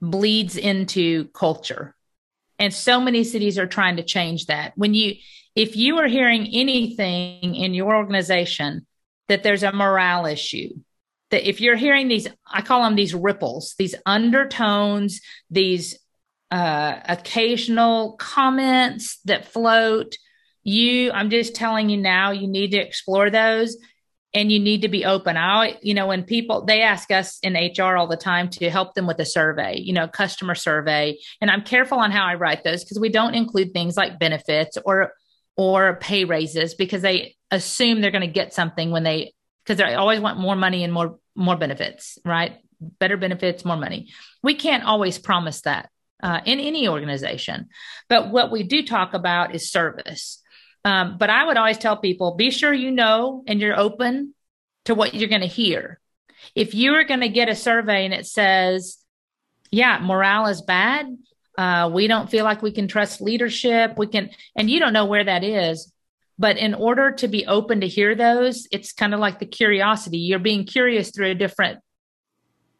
bleeds 0.00 0.56
into 0.56 1.28
culture 1.28 1.94
and 2.58 2.74
so 2.74 3.00
many 3.00 3.22
cities 3.22 3.58
are 3.58 3.68
trying 3.68 3.94
to 3.98 4.02
change 4.02 4.46
that. 4.46 4.72
When 4.74 4.92
you, 4.92 5.14
if 5.54 5.76
you 5.76 5.98
are 5.98 6.08
hearing 6.08 6.48
anything 6.52 7.54
in 7.54 7.74
your 7.74 7.94
organization 7.94 8.88
that 9.28 9.44
there's 9.44 9.62
a 9.62 9.70
morale 9.70 10.26
issue, 10.26 10.70
that 11.30 11.48
if 11.48 11.60
you're 11.60 11.76
hearing 11.76 12.08
these, 12.08 12.26
I 12.44 12.62
call 12.62 12.82
them 12.82 12.96
these 12.96 13.14
ripples, 13.14 13.76
these 13.78 13.94
undertones, 14.04 15.20
these 15.48 15.96
uh, 16.50 16.98
occasional 17.04 18.14
comments 18.14 19.20
that 19.26 19.46
float, 19.46 20.16
you, 20.64 21.12
I'm 21.12 21.30
just 21.30 21.54
telling 21.54 21.88
you 21.88 21.98
now, 21.98 22.32
you 22.32 22.48
need 22.48 22.72
to 22.72 22.78
explore 22.78 23.30
those 23.30 23.76
and 24.34 24.52
you 24.52 24.58
need 24.58 24.82
to 24.82 24.88
be 24.88 25.04
open. 25.04 25.36
I, 25.36 25.78
you 25.82 25.94
know, 25.94 26.06
when 26.06 26.22
people 26.22 26.64
they 26.64 26.82
ask 26.82 27.10
us 27.10 27.38
in 27.42 27.54
HR 27.54 27.96
all 27.96 28.06
the 28.06 28.16
time 28.16 28.50
to 28.50 28.70
help 28.70 28.94
them 28.94 29.06
with 29.06 29.18
a 29.20 29.24
survey, 29.24 29.78
you 29.78 29.92
know, 29.92 30.06
customer 30.06 30.54
survey, 30.54 31.18
and 31.40 31.50
I'm 31.50 31.62
careful 31.62 31.98
on 31.98 32.10
how 32.10 32.26
I 32.26 32.34
write 32.34 32.64
those 32.64 32.84
because 32.84 33.00
we 33.00 33.08
don't 33.08 33.34
include 33.34 33.72
things 33.72 33.96
like 33.96 34.18
benefits 34.18 34.76
or 34.84 35.12
or 35.56 35.96
pay 35.96 36.24
raises 36.24 36.74
because 36.74 37.02
they 37.02 37.36
assume 37.50 38.00
they're 38.00 38.10
going 38.10 38.20
to 38.20 38.26
get 38.26 38.52
something 38.52 38.90
when 38.90 39.02
they 39.02 39.32
because 39.64 39.78
they 39.78 39.94
always 39.94 40.20
want 40.20 40.38
more 40.38 40.56
money 40.56 40.84
and 40.84 40.92
more 40.92 41.18
more 41.34 41.56
benefits, 41.56 42.18
right? 42.24 42.58
Better 42.80 43.16
benefits, 43.16 43.64
more 43.64 43.76
money. 43.76 44.10
We 44.42 44.54
can't 44.54 44.84
always 44.84 45.18
promise 45.18 45.62
that 45.62 45.88
uh, 46.22 46.40
in 46.44 46.60
any 46.60 46.86
organization, 46.86 47.68
but 48.08 48.30
what 48.30 48.50
we 48.50 48.62
do 48.62 48.84
talk 48.84 49.14
about 49.14 49.54
is 49.54 49.70
service. 49.70 50.42
Um, 50.84 51.18
but 51.18 51.30
I 51.30 51.44
would 51.44 51.56
always 51.56 51.78
tell 51.78 51.96
people 51.96 52.36
be 52.36 52.50
sure 52.50 52.72
you 52.72 52.90
know 52.90 53.44
and 53.46 53.60
you're 53.60 53.78
open 53.78 54.34
to 54.84 54.94
what 54.94 55.14
you're 55.14 55.28
going 55.28 55.42
to 55.42 55.46
hear. 55.46 56.00
If 56.54 56.74
you 56.74 56.94
are 56.94 57.04
going 57.04 57.20
to 57.20 57.28
get 57.28 57.48
a 57.48 57.54
survey 57.54 58.04
and 58.04 58.14
it 58.14 58.26
says, 58.26 58.98
yeah, 59.70 59.98
morale 60.00 60.46
is 60.46 60.62
bad, 60.62 61.06
uh, 61.58 61.90
we 61.92 62.06
don't 62.06 62.30
feel 62.30 62.44
like 62.44 62.62
we 62.62 62.72
can 62.72 62.88
trust 62.88 63.20
leadership, 63.20 63.98
we 63.98 64.06
can, 64.06 64.30
and 64.56 64.70
you 64.70 64.78
don't 64.78 64.92
know 64.92 65.06
where 65.06 65.24
that 65.24 65.44
is. 65.44 65.92
But 66.38 66.56
in 66.56 66.72
order 66.72 67.10
to 67.12 67.26
be 67.26 67.46
open 67.46 67.80
to 67.80 67.88
hear 67.88 68.14
those, 68.14 68.68
it's 68.70 68.92
kind 68.92 69.12
of 69.12 69.18
like 69.18 69.40
the 69.40 69.46
curiosity. 69.46 70.18
You're 70.18 70.38
being 70.38 70.64
curious 70.64 71.10
through 71.10 71.32
a 71.32 71.34
different 71.34 71.80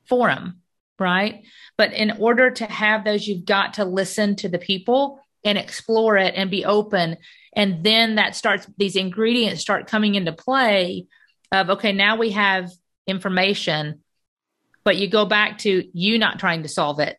forum, 0.08 0.61
right? 0.98 1.42
But 1.76 1.92
in 1.92 2.12
order 2.12 2.50
to 2.50 2.66
have 2.66 3.04
those, 3.04 3.26
you've 3.26 3.44
got 3.44 3.74
to 3.74 3.84
listen 3.84 4.37
to 4.37 4.48
the 4.48 4.58
people 4.61 5.20
and 5.44 5.58
explore 5.58 6.16
it 6.16 6.34
and 6.37 6.50
be 6.50 6.64
open 6.64 7.16
and 7.52 7.84
then 7.84 8.16
that 8.16 8.37
starts 8.37 8.66
these 8.76 8.96
ingredients 8.96 9.61
start 9.61 9.87
coming 9.87 10.14
into 10.14 10.32
play 10.32 11.06
of 11.52 11.70
okay 11.70 11.92
now 11.92 12.16
we 12.16 12.30
have 12.30 12.70
information 13.06 14.00
but 14.84 14.96
you 14.96 15.08
go 15.08 15.24
back 15.24 15.58
to 15.58 15.88
you 15.92 16.18
not 16.18 16.38
trying 16.38 16.62
to 16.62 16.68
solve 16.68 17.00
it 17.00 17.18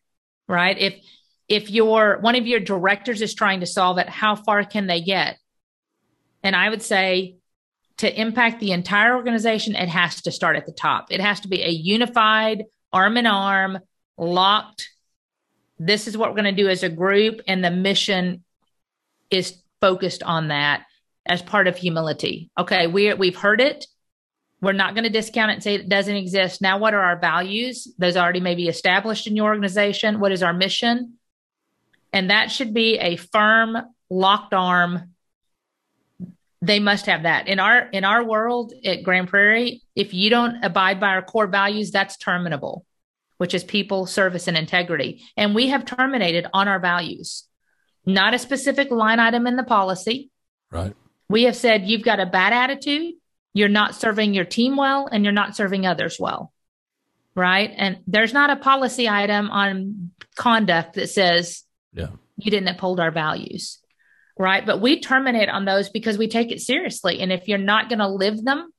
right? 0.49 0.77
If 0.77 0.95
if 1.47 1.69
your 1.69 2.19
one 2.19 2.35
of 2.35 2.45
your 2.45 2.59
directors 2.59 3.21
is 3.21 3.33
trying 3.33 3.61
to 3.61 3.65
solve 3.65 3.97
it 3.99 4.09
how 4.09 4.35
far 4.35 4.65
can 4.65 4.87
they 4.87 5.01
get? 5.01 5.37
And 6.43 6.55
i 6.55 6.69
would 6.69 6.81
say 6.81 7.37
to 7.97 8.19
impact 8.19 8.59
the 8.59 8.71
entire 8.71 9.15
organization 9.15 9.75
it 9.75 9.89
has 9.89 10.21
to 10.23 10.31
start 10.31 10.57
at 10.57 10.65
the 10.65 10.71
top. 10.73 11.07
It 11.11 11.21
has 11.21 11.41
to 11.41 11.47
be 11.47 11.63
a 11.63 11.69
unified 11.69 12.65
arm 12.91 13.17
in 13.17 13.25
arm 13.25 13.79
locked. 14.17 14.89
This 15.77 16.07
is 16.07 16.17
what 16.17 16.29
we're 16.29 16.41
going 16.41 16.55
to 16.55 16.63
do 16.63 16.69
as 16.69 16.83
a 16.83 16.89
group 16.89 17.41
and 17.47 17.63
the 17.63 17.71
mission 17.71 18.43
is 19.29 19.61
focused 19.81 20.23
on 20.23 20.49
that 20.49 20.85
as 21.25 21.41
part 21.41 21.67
of 21.67 21.77
humility. 21.77 22.49
Okay 22.57 22.87
we 22.87 23.13
we've 23.13 23.35
heard 23.35 23.61
it. 23.61 23.85
We're 24.61 24.73
not 24.73 24.93
going 24.93 25.05
to 25.05 25.09
discount 25.09 25.51
it 25.51 25.53
and 25.55 25.63
say 25.63 25.75
it 25.75 25.89
doesn't 25.89 26.15
exist. 26.15 26.61
Now 26.61 26.77
what 26.79 26.93
are 26.93 27.01
our 27.01 27.17
values? 27.17 27.87
Those 27.97 28.17
already 28.17 28.41
may 28.41 28.55
be 28.55 28.67
established 28.67 29.25
in 29.25 29.35
your 29.35 29.47
organization. 29.47 30.19
What 30.19 30.31
is 30.31 30.43
our 30.43 30.53
mission? 30.53 31.13
And 32.11 32.29
that 32.29 32.51
should 32.51 32.73
be 32.73 32.97
a 32.97 33.15
firm 33.15 33.77
locked 34.09 34.53
arm. 34.53 35.13
They 36.61 36.79
must 36.79 37.05
have 37.05 37.23
that. 37.23 37.47
In 37.47 37.59
our 37.59 37.87
in 37.89 38.03
our 38.03 38.23
world 38.23 38.73
at 38.83 39.03
grand 39.03 39.29
prairie 39.29 39.81
if 39.95 40.13
you 40.13 40.29
don't 40.29 40.63
abide 40.63 40.99
by 40.99 41.09
our 41.09 41.21
core 41.21 41.47
values 41.47 41.91
that's 41.91 42.17
terminable 42.17 42.85
which 43.39 43.53
is 43.53 43.63
people, 43.63 44.05
service, 44.05 44.47
and 44.47 44.57
integrity. 44.57 45.23
And 45.37 45.55
we 45.55 45.69
have 45.69 45.85
terminated 45.85 46.45
on 46.53 46.67
our 46.67 46.77
values, 46.77 47.45
not 48.05 48.33
a 48.33 48.39
specific 48.39 48.91
line 48.91 49.19
item 49.19 49.47
in 49.47 49.55
the 49.55 49.63
policy. 49.63 50.29
Right. 50.71 50.95
We 51.29 51.43
have 51.43 51.55
said 51.55 51.87
you've 51.87 52.03
got 52.03 52.19
a 52.19 52.25
bad 52.25 52.53
attitude, 52.53 53.13
you're 53.53 53.69
not 53.69 53.95
serving 53.95 54.33
your 54.33 54.45
team 54.45 54.75
well, 54.75 55.07
and 55.11 55.23
you're 55.23 55.33
not 55.33 55.55
serving 55.55 55.85
others 55.85 56.17
well. 56.19 56.51
Right. 57.35 57.71
And 57.75 57.99
there's 58.07 58.33
not 58.33 58.49
a 58.49 58.55
policy 58.55 59.07
item 59.07 59.49
on 59.49 60.11
conduct 60.35 60.95
that 60.95 61.09
says 61.09 61.63
yeah. 61.93 62.09
you 62.37 62.51
didn't 62.51 62.67
uphold 62.69 62.99
our 62.99 63.11
values. 63.11 63.79
Right. 64.37 64.65
But 64.65 64.81
we 64.81 64.99
terminate 64.99 65.49
on 65.49 65.65
those 65.65 65.89
because 65.89 66.17
we 66.17 66.27
take 66.27 66.51
it 66.51 66.61
seriously. 66.61 67.19
And 67.19 67.31
if 67.31 67.47
you're 67.47 67.57
not 67.57 67.89
going 67.89 67.99
to 67.99 68.07
live 68.07 68.43
them, 68.43 68.71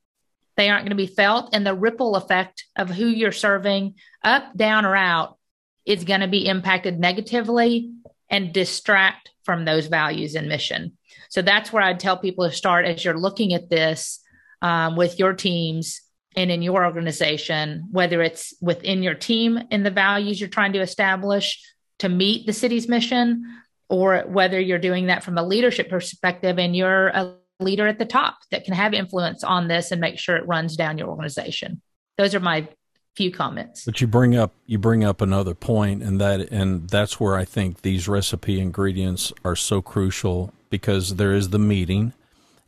they 0.56 0.68
aren't 0.68 0.84
going 0.84 0.96
to 0.96 0.96
be 0.96 1.06
felt. 1.06 1.50
And 1.52 1.66
the 1.66 1.74
ripple 1.74 2.16
effect 2.16 2.64
of 2.76 2.90
who 2.90 3.06
you're 3.06 3.32
serving, 3.32 3.94
up, 4.22 4.56
down, 4.56 4.84
or 4.84 4.96
out, 4.96 5.38
is 5.86 6.04
going 6.04 6.20
to 6.20 6.28
be 6.28 6.46
impacted 6.46 6.98
negatively 6.98 7.92
and 8.31 8.53
distract 8.53 9.31
from 9.45 9.64
those 9.64 9.87
values 9.87 10.35
and 10.35 10.49
mission. 10.49 10.97
So 11.28 11.43
that's 11.43 11.72
where 11.72 11.83
I'd 11.83 12.01
tell 12.01 12.16
people 12.16 12.49
to 12.49 12.55
start 12.55 12.87
as 12.87 13.05
you're 13.05 13.18
looking 13.18 13.53
at 13.53 13.68
this 13.68 14.20
um, 14.62 14.97
with 14.97 15.18
your 15.18 15.33
teams 15.33 16.01
and 16.37 16.51
in 16.51 16.62
your 16.62 16.85
organization, 16.85 17.89
whether 17.91 18.22
it's 18.22 18.55
within 18.61 19.03
your 19.03 19.14
team 19.14 19.59
and 19.70 19.85
the 19.85 19.91
values 19.91 20.41
you're 20.41 20.49
trying 20.49 20.72
to 20.74 20.81
establish 20.81 21.61
to 21.99 22.09
meet 22.09 22.47
the 22.47 22.53
city's 22.53 22.89
mission, 22.89 23.45
or 23.89 24.24
whether 24.28 24.61
you're 24.61 24.78
doing 24.78 25.07
that 25.07 25.24
from 25.24 25.37
a 25.37 25.43
leadership 25.43 25.91
perspective 25.91 26.59
and 26.59 26.76
you're 26.76 27.09
a 27.09 27.35
leader 27.59 27.87
at 27.87 27.99
the 27.99 28.05
top 28.05 28.39
that 28.51 28.64
can 28.64 28.74
have 28.74 28.95
influence 28.95 29.45
on 29.45 29.68
this 29.68 29.91
and 29.91 30.01
make 30.01 30.18
sure 30.18 30.37
it 30.37 30.47
runs 30.47 30.76
down 30.76 30.97
your 30.97 31.09
organization. 31.09 31.83
Those 32.16 32.35
are 32.35 32.41
my 32.41 32.68
few 33.16 33.30
comments. 33.30 33.84
But 33.84 34.00
you 34.00 34.06
bring 34.06 34.36
up 34.36 34.52
you 34.66 34.78
bring 34.78 35.04
up 35.04 35.20
another 35.20 35.54
point 35.54 36.02
and 36.02 36.20
that 36.20 36.40
and 36.52 36.88
that's 36.88 37.18
where 37.18 37.36
I 37.36 37.44
think 37.44 37.82
these 37.82 38.08
recipe 38.08 38.61
ingredients 38.61 39.32
are 39.44 39.56
so 39.56 39.82
crucial 39.82 40.52
because 40.70 41.16
there 41.16 41.32
is 41.32 41.50
the 41.50 41.58
meeting 41.58 42.12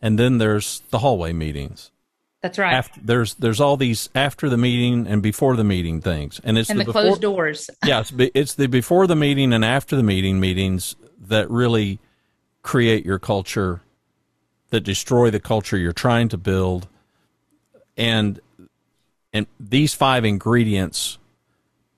and 0.03 0.19
then 0.19 0.39
there's 0.39 0.83
the 0.91 0.99
hallway 0.99 1.33
meetings. 1.33 1.91
That's 2.43 2.59
right. 2.59 2.75
After, 2.75 3.01
there's 3.03 3.35
there's 3.35 3.61
all 3.61 3.77
these 3.77 4.11
after 4.17 4.49
the 4.49 4.57
meeting 4.57 5.07
and 5.07 5.23
before 5.23 5.55
the 5.55 5.63
meeting 5.63 6.01
things, 6.01 6.41
and 6.43 6.59
it's 6.59 6.69
and 6.69 6.81
the, 6.81 6.85
the 6.85 6.89
before, 6.89 7.03
closed 7.03 7.23
doors. 7.23 7.71
yeah, 7.87 8.01
it's, 8.01 8.13
it's 8.35 8.55
the 8.55 8.67
before 8.67 9.07
the 9.07 9.15
meeting 9.15 9.53
and 9.53 9.65
after 9.65 9.95
the 9.95 10.03
meeting 10.03 10.41
meetings 10.41 10.97
that 11.21 11.49
really 11.49 12.01
create 12.63 13.07
your 13.07 13.21
culture, 13.21 13.81
that 14.71 14.81
destroy 14.81 15.31
the 15.31 15.39
culture 15.39 15.77
you're 15.77 15.93
trying 15.93 16.29
to 16.31 16.37
build, 16.37 16.89
and 17.97 18.41
and 19.33 19.47
these 19.59 19.95
five 19.95 20.25
ingredients 20.25 21.19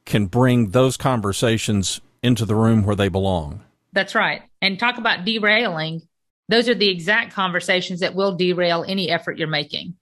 can 0.05 0.27
bring 0.27 0.71
those 0.71 0.97
conversations 0.97 2.01
into 2.23 2.45
the 2.45 2.55
room 2.55 2.85
where 2.85 2.97
they 2.97 3.09
belong. 3.09 3.63
That's 3.93 4.15
right. 4.15 4.43
And 4.61 4.79
talk 4.79 4.99
about 4.99 5.25
derailing. 5.25 6.03
Those 6.49 6.69
are 6.69 6.75
the 6.75 6.91
exact 6.91 7.33
conversations 7.33 8.01
that 8.01 8.15
will 8.15 8.37
derail 8.37 8.85
any 8.87 9.11
effort 9.11 9.39
you're 9.39 9.49
making. 9.49 9.97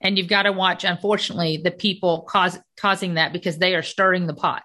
And 0.00 0.16
you've 0.16 0.28
got 0.28 0.44
to 0.44 0.52
watch, 0.52 0.84
unfortunately, 0.84 1.60
the 1.62 1.70
people 1.70 2.22
cause, 2.22 2.58
causing 2.76 3.14
that 3.14 3.32
because 3.32 3.58
they 3.58 3.74
are 3.74 3.82
stirring 3.82 4.26
the 4.26 4.34
pot. 4.34 4.62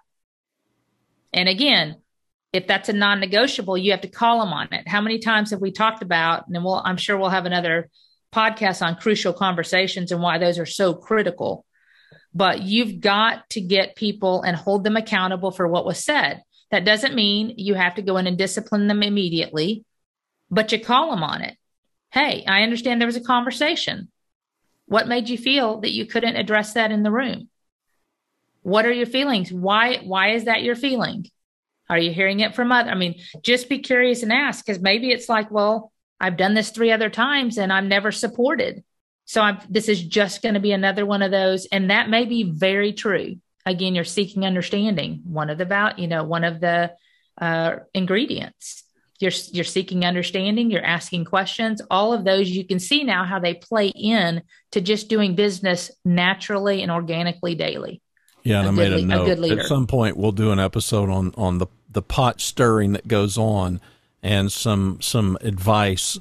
And 1.32 1.48
again, 1.48 1.96
if 2.52 2.66
that's 2.66 2.88
a 2.88 2.94
non-negotiable, 2.94 3.76
you 3.76 3.90
have 3.90 4.00
to 4.02 4.08
call 4.08 4.40
them 4.40 4.52
on 4.52 4.72
it. 4.72 4.88
How 4.88 5.00
many 5.00 5.18
times 5.18 5.50
have 5.50 5.60
we 5.60 5.72
talked 5.72 6.02
about? 6.02 6.48
And 6.48 6.64
we'll, 6.64 6.80
I'm 6.84 6.96
sure 6.96 7.18
we'll 7.18 7.28
have 7.28 7.44
another 7.44 7.90
podcast 8.34 8.80
on 8.80 8.96
crucial 8.96 9.32
conversations 9.32 10.12
and 10.12 10.22
why 10.22 10.38
those 10.38 10.58
are 10.58 10.66
so 10.66 10.94
critical. 10.94 11.64
But 12.36 12.60
you've 12.60 13.00
got 13.00 13.48
to 13.50 13.62
get 13.62 13.96
people 13.96 14.42
and 14.42 14.54
hold 14.54 14.84
them 14.84 14.98
accountable 14.98 15.50
for 15.50 15.66
what 15.66 15.86
was 15.86 16.04
said. 16.04 16.42
That 16.70 16.84
doesn't 16.84 17.14
mean 17.14 17.54
you 17.56 17.72
have 17.72 17.94
to 17.94 18.02
go 18.02 18.18
in 18.18 18.26
and 18.26 18.36
discipline 18.36 18.88
them 18.88 19.02
immediately, 19.02 19.86
but 20.50 20.70
you 20.70 20.78
call 20.78 21.10
them 21.10 21.22
on 21.22 21.40
it. 21.40 21.56
Hey, 22.10 22.44
I 22.46 22.62
understand 22.62 23.00
there 23.00 23.06
was 23.06 23.16
a 23.16 23.22
conversation. 23.22 24.10
What 24.84 25.08
made 25.08 25.30
you 25.30 25.38
feel 25.38 25.80
that 25.80 25.92
you 25.92 26.04
couldn't 26.04 26.36
address 26.36 26.74
that 26.74 26.92
in 26.92 27.02
the 27.02 27.10
room? 27.10 27.48
What 28.60 28.84
are 28.84 28.92
your 28.92 29.06
feelings? 29.06 29.50
Why 29.50 30.02
why 30.04 30.32
is 30.32 30.44
that 30.44 30.62
your 30.62 30.76
feeling? 30.76 31.30
Are 31.88 31.98
you 31.98 32.12
hearing 32.12 32.40
it 32.40 32.54
from 32.54 32.70
other? 32.70 32.90
I 32.90 32.96
mean, 32.96 33.18
just 33.40 33.70
be 33.70 33.78
curious 33.78 34.22
and 34.22 34.32
ask 34.32 34.62
because 34.62 34.82
maybe 34.82 35.10
it's 35.10 35.30
like, 35.30 35.50
well, 35.50 35.90
I've 36.20 36.36
done 36.36 36.52
this 36.52 36.68
three 36.68 36.92
other 36.92 37.08
times 37.08 37.56
and 37.56 37.72
I'm 37.72 37.88
never 37.88 38.12
supported. 38.12 38.84
So 39.26 39.42
I'm, 39.42 39.58
this 39.68 39.88
is 39.88 40.02
just 40.02 40.40
going 40.40 40.54
to 40.54 40.60
be 40.60 40.72
another 40.72 41.04
one 41.04 41.20
of 41.20 41.30
those. 41.30 41.66
And 41.66 41.90
that 41.90 42.08
may 42.08 42.24
be 42.24 42.44
very 42.44 42.92
true. 42.92 43.36
Again, 43.66 43.94
you're 43.94 44.04
seeking 44.04 44.46
understanding. 44.46 45.22
One 45.24 45.50
of 45.50 45.58
the 45.58 45.64
about, 45.64 45.98
you 45.98 46.06
know, 46.06 46.24
one 46.24 46.44
of 46.44 46.60
the 46.60 46.92
uh, 47.38 47.76
ingredients. 47.92 48.84
You're 49.18 49.32
you're 49.50 49.64
seeking 49.64 50.04
understanding. 50.04 50.70
You're 50.70 50.84
asking 50.84 51.24
questions. 51.24 51.80
All 51.90 52.12
of 52.12 52.24
those 52.24 52.50
you 52.50 52.66
can 52.66 52.78
see 52.78 53.02
now 53.02 53.24
how 53.24 53.38
they 53.38 53.54
play 53.54 53.88
in 53.88 54.42
to 54.72 54.80
just 54.80 55.08
doing 55.08 55.34
business 55.34 55.90
naturally 56.04 56.82
and 56.82 56.92
organically 56.92 57.54
daily. 57.54 58.02
Yeah, 58.42 58.58
and 58.60 58.68
a 58.68 58.82
I 58.82 58.88
made 58.88 58.92
a 58.92 59.02
note. 59.02 59.38
A 59.38 59.58
At 59.58 59.66
some 59.66 59.86
point, 59.86 60.18
we'll 60.18 60.32
do 60.32 60.52
an 60.52 60.60
episode 60.60 61.08
on 61.08 61.32
on 61.36 61.58
the 61.58 61.66
the 61.90 62.02
pot 62.02 62.42
stirring 62.42 62.92
that 62.92 63.08
goes 63.08 63.38
on, 63.38 63.80
and 64.22 64.52
some 64.52 64.98
some 65.00 65.38
advice 65.40 66.18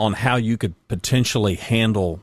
on 0.00 0.14
how 0.14 0.36
you 0.36 0.56
could 0.56 0.74
potentially 0.88 1.54
handle. 1.54 2.20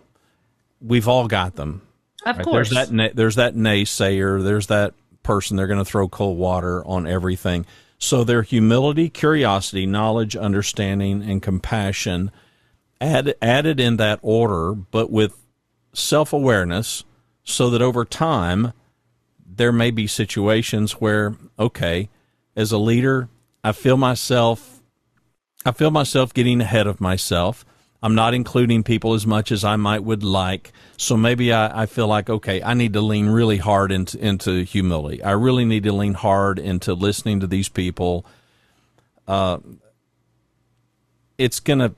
We've 0.82 1.08
all 1.08 1.28
got 1.28 1.56
them. 1.56 1.84
Of 2.26 2.38
right? 2.38 2.46
course, 2.46 2.70
there's 2.72 2.90
that 2.90 3.16
there's 3.16 3.36
that 3.36 3.56
naysayer. 3.56 4.44
There's 4.44 4.68
that 4.68 4.96
person. 5.24 5.56
They're 5.56 5.68
going 5.68 5.80
to 5.80 5.86
throw 5.86 6.10
cold 6.10 6.38
water 6.38 6.84
on 6.86 7.08
everything. 7.08 7.66
So 8.00 8.24
their 8.24 8.42
humility, 8.42 9.10
curiosity, 9.10 9.86
knowledge, 9.86 10.36
understanding, 10.36 11.24
and 11.24 11.42
compassion 11.42 12.32
add, 13.00 13.36
added 13.42 13.80
in 13.80 13.98
that 13.98 14.20
order, 14.22 14.74
but 14.74 15.10
with 15.10 15.38
self 15.94 16.34
awareness 16.34 17.04
so 17.44 17.70
that 17.70 17.82
over 17.82 18.04
time 18.04 18.74
there 19.46 19.72
may 19.72 19.90
be 19.90 20.06
situations 20.06 20.94
where 20.94 21.36
okay 21.58 22.10
as 22.56 22.72
a 22.72 22.78
leader 22.78 23.30
i 23.64 23.72
feel 23.72 23.98
myself 23.98 24.77
i 25.68 25.72
feel 25.72 25.92
myself 25.92 26.34
getting 26.34 26.62
ahead 26.62 26.88
of 26.88 27.02
myself. 27.02 27.66
I'm 28.02 28.14
not 28.14 28.36
including 28.36 28.84
people 28.84 29.14
as 29.14 29.26
much 29.28 29.52
as 29.52 29.64
i 29.64 29.76
might 29.76 30.04
would 30.04 30.24
like. 30.24 30.72
So 30.98 31.18
maybe 31.18 31.52
i, 31.52 31.84
I 31.84 31.86
feel 31.86 32.08
like 32.08 32.30
okay 32.30 32.62
i 32.64 32.74
need 32.74 32.94
to 32.94 33.02
lean 33.02 33.28
really 33.28 33.58
hard 33.58 33.92
into, 33.92 34.18
into 34.20 34.64
humility. 34.64 35.22
I 35.22 35.32
really 35.32 35.66
need 35.66 35.84
to 35.84 35.92
lean 35.92 36.14
hard 36.14 36.58
into 36.60 36.94
listening 36.94 37.42
to 37.42 37.48
these 37.48 37.70
people. 37.70 38.26
Uh, 39.28 39.58
it's 41.38 41.60
gonna 41.60 41.94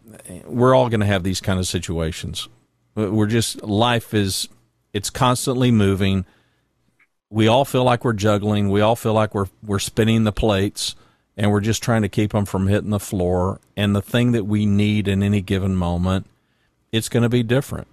we're 0.46 0.74
all 0.74 0.90
gonna 0.90 1.06
have 1.06 1.24
these 1.24 1.42
kind 1.42 1.60
of 1.60 1.68
situations. 1.68 2.50
We're 2.96 3.28
just 3.28 3.64
life 3.64 4.14
is 4.14 4.50
it's 4.94 5.10
constantly 5.10 5.72
moving. 5.72 6.26
We 7.30 7.48
all 7.48 7.66
feel 7.66 7.84
like 7.84 8.04
we're 8.04 8.14
juggling. 8.14 8.70
We 8.70 8.82
all 8.82 8.96
feel 8.96 9.14
like 9.14 9.36
we're 9.36 9.48
we're 9.64 9.80
spinning 9.80 10.24
the 10.24 10.32
plates 10.32 10.96
and 11.40 11.52
we're 11.52 11.62
just 11.62 11.82
trying 11.82 12.02
to 12.02 12.10
keep 12.10 12.34
them 12.34 12.46
from 12.46 12.68
hitting 12.68 12.90
the 12.90 13.00
floor. 13.00 13.60
And 13.76 13.96
the 13.96 14.02
thing 14.02 14.34
that 14.34 14.44
we 14.46 14.66
need 14.66 15.08
in 15.08 15.24
any 15.24 15.42
given 15.42 15.76
moment, 15.76 16.28
it's 16.92 17.10
going 17.10 17.24
to 17.24 17.30
be 17.30 17.44
different. 17.44 17.88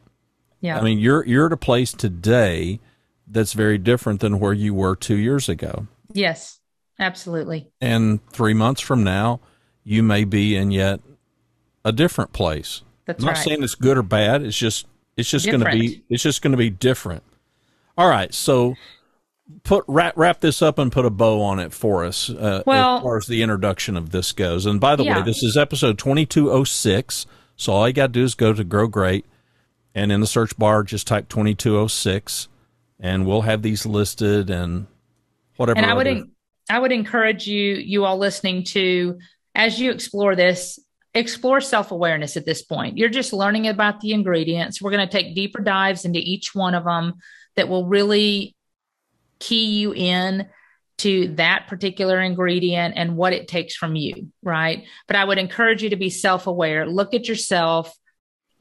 Yeah. 0.61 0.79
I 0.79 0.83
mean, 0.83 0.99
you're 0.99 1.25
you're 1.25 1.47
at 1.47 1.53
a 1.53 1.57
place 1.57 1.93
today 1.93 2.81
that's 3.27 3.53
very 3.53 3.79
different 3.79 4.21
than 4.21 4.41
where 4.41 4.53
you 4.53 4.75
were 4.75 4.97
2 4.97 5.17
years 5.17 5.49
ago. 5.49 5.87
Yes. 6.13 6.61
Absolutely. 6.99 7.71
And 7.81 8.21
3 8.33 8.55
months 8.55 8.81
from 8.81 9.05
now, 9.05 9.41
you 9.85 10.03
may 10.03 10.25
be 10.25 10.57
in 10.57 10.71
yet 10.71 11.01
a 11.85 11.93
different 11.93 12.33
place. 12.33 12.83
That's 13.05 13.23
I'm 13.23 13.27
not 13.27 13.37
right. 13.37 13.45
saying 13.45 13.63
it's 13.63 13.77
good 13.77 13.97
or 13.97 14.03
bad. 14.03 14.43
It's 14.43 14.59
just 14.59 14.87
it's 15.17 15.31
just 15.31 15.47
going 15.47 15.61
to 15.61 15.71
be 15.71 16.03
it's 16.09 16.23
just 16.23 16.43
going 16.43 16.53
to 16.53 16.57
be 16.57 16.71
different. 16.71 17.23
All 17.97 18.09
right, 18.09 18.35
so 18.35 18.75
put 19.63 19.85
wrap 19.87 20.15
wrap 20.17 20.41
this 20.41 20.63
up 20.63 20.79
and 20.79 20.91
put 20.91 21.05
a 21.05 21.11
bow 21.11 21.41
on 21.41 21.59
it 21.59 21.73
for 21.73 22.05
us 22.05 22.31
uh, 22.31 22.63
well, 22.67 22.97
as 22.97 23.03
far 23.03 23.17
as 23.17 23.27
the 23.27 23.43
introduction 23.43 23.97
of 23.97 24.11
this 24.11 24.33
goes. 24.33 24.67
And 24.67 24.81
by 24.81 24.97
the 24.97 25.05
yeah. 25.05 25.19
way, 25.19 25.25
this 25.25 25.43
is 25.43 25.57
episode 25.57 25.99
2206. 25.99 27.27
So 27.57 27.73
all 27.73 27.87
you 27.87 27.95
got 27.95 28.09
to 28.09 28.13
do 28.13 28.25
is 28.25 28.35
go 28.35 28.53
to 28.53 28.65
Grow 28.65 28.87
Great 28.87 29.25
and 29.95 30.13
in 30.13 30.21
the 30.21 30.27
search 30.27 30.57
bar 30.59 30.83
just 30.83 31.07
type 31.07 31.29
2206 31.29 32.49
and 32.99 33.27
we'll 33.27 33.43
have 33.43 33.63
these 33.63 33.87
listed 33.87 34.51
and 34.51 34.87
whatever. 35.57 35.79
And 35.79 35.87
I 35.87 35.95
would 35.95 36.31
I 36.69 36.79
would 36.79 36.93
encourage 36.93 37.47
you 37.47 37.75
you 37.75 38.05
all 38.05 38.19
listening 38.19 38.65
to 38.65 39.19
as 39.55 39.81
you 39.81 39.91
explore 39.91 40.35
this 40.35 40.79
explore 41.15 41.61
self 41.61 41.93
awareness 41.93 42.37
at 42.37 42.45
this 42.45 42.63
point. 42.63 42.99
You're 42.99 43.09
just 43.09 43.33
learning 43.33 43.69
about 43.69 44.01
the 44.01 44.13
ingredients. 44.13 44.83
We're 44.83 44.91
going 44.91 45.07
to 45.07 45.13
take 45.13 45.35
deeper 45.35 45.61
dives 45.61 46.05
into 46.05 46.19
each 46.19 46.55
one 46.55 46.75
of 46.75 46.85
them 46.85 47.15
that 47.55 47.69
will 47.69 47.87
really 47.87 48.56
key 49.39 49.81
you 49.81 49.93
in 49.95 50.49
to 50.99 51.29
that 51.37 51.67
particular 51.69 52.21
ingredient 52.21 52.95
and 52.97 53.17
what 53.17 53.33
it 53.33 53.49
takes 53.49 53.75
from 53.75 53.97
you, 53.97 54.33
right? 54.43 54.85
But 55.07 55.17
I 55.17 55.25
would 55.25 55.39
encourage 55.39 55.83
you 55.83 55.91
to 55.91 55.97
be 55.97 56.11
self 56.11 56.47
aware. 56.47 56.87
Look 56.87 57.15
at 57.15 57.29
yourself 57.29 57.95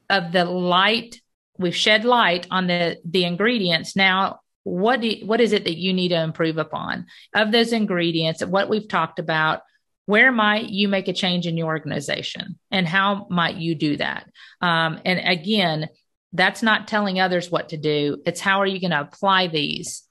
of 0.10 0.32
the 0.32 0.46
light. 0.46 1.22
We've 1.58 1.76
shed 1.76 2.04
light 2.04 2.48
on 2.52 2.68
the 2.68 2.98
the 3.06 3.24
ingredients. 3.24 3.96
Now, 3.96 4.40
what 4.64 5.02
do, 5.02 5.16
what 5.24 5.40
is 5.40 5.54
it 5.54 5.64
that 5.64 5.78
you 5.78 5.94
need 5.94 6.10
to 6.10 6.22
improve 6.22 6.58
upon 6.58 7.06
of 7.34 7.52
those 7.52 7.72
ingredients? 7.72 8.42
Of 8.42 8.50
what 8.50 8.70
we've 8.70 8.88
talked 8.88 9.20
about 9.20 9.62
where 10.06 10.32
might 10.32 10.70
you 10.70 10.88
make 10.88 11.08
a 11.08 11.14
change 11.14 11.48
in 11.48 11.58
your 11.58 11.68
organization 11.68 12.60
and 12.72 12.88
how 12.88 13.28
might 13.30 13.56
you 13.56 13.76
do 13.76 13.98
that 13.98 14.30
um, 14.62 15.00
and 15.06 15.20
again 15.20 15.90
that's 16.34 16.62
not 16.62 16.88
telling 16.88 17.20
others 17.20 17.50
what 17.50 17.70
to 17.70 17.78
do 17.78 18.22
it's 18.26 18.40
how 18.40 18.62
are 18.62 18.68
you 18.68 18.80
going 18.80 18.92
to 18.92 19.00
apply 19.00 19.48
these 19.48 20.05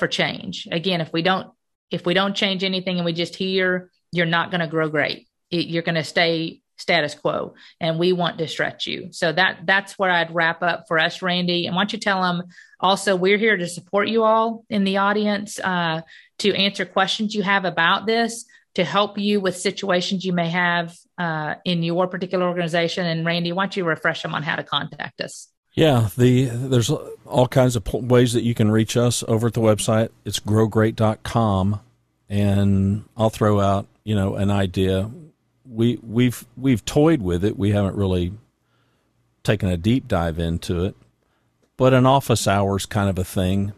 for 0.00 0.08
change 0.08 0.66
again 0.72 1.00
if 1.00 1.12
we 1.12 1.22
don't 1.22 1.46
if 1.90 2.04
we 2.04 2.14
don't 2.14 2.34
change 2.34 2.64
anything 2.64 2.96
and 2.96 3.04
we 3.04 3.12
just 3.12 3.36
hear 3.36 3.90
you're 4.10 4.26
not 4.26 4.50
going 4.50 4.60
to 4.60 4.66
grow 4.66 4.88
great 4.88 5.28
it, 5.50 5.66
you're 5.66 5.84
going 5.84 5.94
to 5.94 6.04
stay 6.04 6.60
status 6.76 7.14
quo 7.14 7.54
and 7.78 7.98
we 7.98 8.12
want 8.12 8.38
to 8.38 8.48
stretch 8.48 8.86
you 8.86 9.12
so 9.12 9.30
that 9.30 9.60
that's 9.64 9.98
where 9.98 10.10
i'd 10.10 10.34
wrap 10.34 10.62
up 10.62 10.86
for 10.88 10.98
us 10.98 11.22
randy 11.22 11.66
and 11.66 11.76
why 11.76 11.82
don't 11.82 11.92
you 11.92 11.98
tell 11.98 12.22
them 12.22 12.42
also 12.80 13.14
we're 13.14 13.36
here 13.36 13.56
to 13.56 13.68
support 13.68 14.08
you 14.08 14.24
all 14.24 14.64
in 14.70 14.84
the 14.84 14.96
audience 14.96 15.60
uh, 15.60 16.00
to 16.40 16.54
answer 16.54 16.84
questions 16.84 17.34
you 17.34 17.42
have 17.42 17.64
about 17.64 18.06
this, 18.06 18.46
to 18.74 18.84
help 18.84 19.18
you 19.18 19.40
with 19.40 19.56
situations 19.56 20.24
you 20.24 20.32
may 20.32 20.48
have 20.48 20.96
uh, 21.18 21.54
in 21.64 21.82
your 21.82 22.06
particular 22.08 22.46
organization. 22.46 23.06
And 23.06 23.24
Randy, 23.24 23.52
why 23.52 23.64
don't 23.64 23.76
you 23.76 23.84
refresh 23.84 24.22
them 24.22 24.34
on 24.34 24.42
how 24.42 24.56
to 24.56 24.64
contact 24.64 25.20
us? 25.20 25.48
Yeah, 25.72 26.08
the 26.16 26.46
there's 26.46 26.90
all 26.90 27.46
kinds 27.46 27.76
of 27.76 27.86
ways 27.92 28.32
that 28.32 28.42
you 28.42 28.54
can 28.54 28.70
reach 28.70 28.96
us 28.96 29.22
over 29.28 29.46
at 29.46 29.54
the 29.54 29.60
website. 29.60 30.10
It's 30.24 30.40
growgreat.com 30.40 31.80
and 32.28 33.04
I'll 33.16 33.30
throw 33.30 33.60
out, 33.60 33.86
you 34.04 34.14
know, 34.14 34.36
an 34.36 34.50
idea. 34.50 35.10
We 35.64 35.98
we've 36.02 36.44
we've 36.56 36.84
toyed 36.84 37.22
with 37.22 37.44
it. 37.44 37.58
We 37.58 37.70
haven't 37.70 37.96
really 37.96 38.32
taken 39.42 39.68
a 39.68 39.76
deep 39.76 40.08
dive 40.08 40.38
into 40.38 40.84
it, 40.84 40.96
but 41.76 41.94
an 41.94 42.06
office 42.06 42.46
hours 42.48 42.86
kind 42.86 43.08
of 43.08 43.18
a 43.18 43.24
thing 43.24 43.72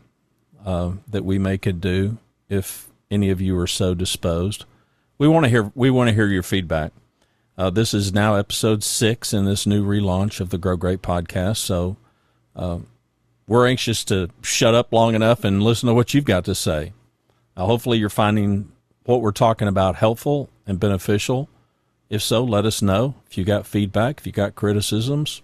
uh, 0.65 0.93
that 1.09 1.25
we 1.25 1.39
may 1.39 1.59
could 1.59 1.81
do 1.81 2.19
if 2.49 2.89
any 3.11 3.31
of 3.31 3.41
you 3.41 3.59
are 3.59 3.67
so 3.67 3.95
disposed. 3.95 4.65
We 5.19 5.29
want 5.29 5.45
to 5.45 5.51
hear 5.51 5.71
we 5.75 5.91
want 5.91 6.09
to 6.09 6.15
hear 6.15 6.27
your 6.27 6.43
feedback. 6.43 6.93
Uh, 7.57 7.71
this 7.71 7.93
is 7.93 8.13
now 8.13 8.35
episode 8.35 8.83
six 8.83 9.33
in 9.33 9.45
this 9.45 9.67
new 9.67 9.85
relaunch 9.85 10.41
of 10.41 10.51
the 10.51 10.59
Grow 10.59 10.77
Great 10.77 11.03
podcast. 11.03 11.59
So 11.59 11.97
uh, 12.57 12.79
we're 13.47 13.67
anxious 13.67 14.05
to 14.05 14.31
shut 14.43 14.75
up 14.75 14.93
long 14.93 15.15
enough 15.15 15.45
and 15.45 15.63
listen 15.63 15.87
to 15.89 15.95
what 15.95 16.15
you've 16.15 16.25
got 16.25 16.45
to 16.47 16.55
say. 16.55 16.93
Uh, 17.57 17.67
hopefully, 17.67 17.99
you're 17.99 18.09
finding 18.09 18.73
what 19.05 19.21
we're 19.21 19.33
talking 19.33 19.69
about 19.69 19.97
helpful 19.97 20.49
and 20.67 20.81
beneficial. 20.81 21.49
If 22.09 22.23
so, 22.23 22.43
let 22.45 22.65
us 22.65 22.81
know. 22.81 23.17
If 23.31 23.37
you 23.37 23.45
got 23.45 23.67
feedback, 23.67 24.21
if 24.21 24.27
you 24.27 24.33
got 24.33 24.55
criticisms, 24.55 25.43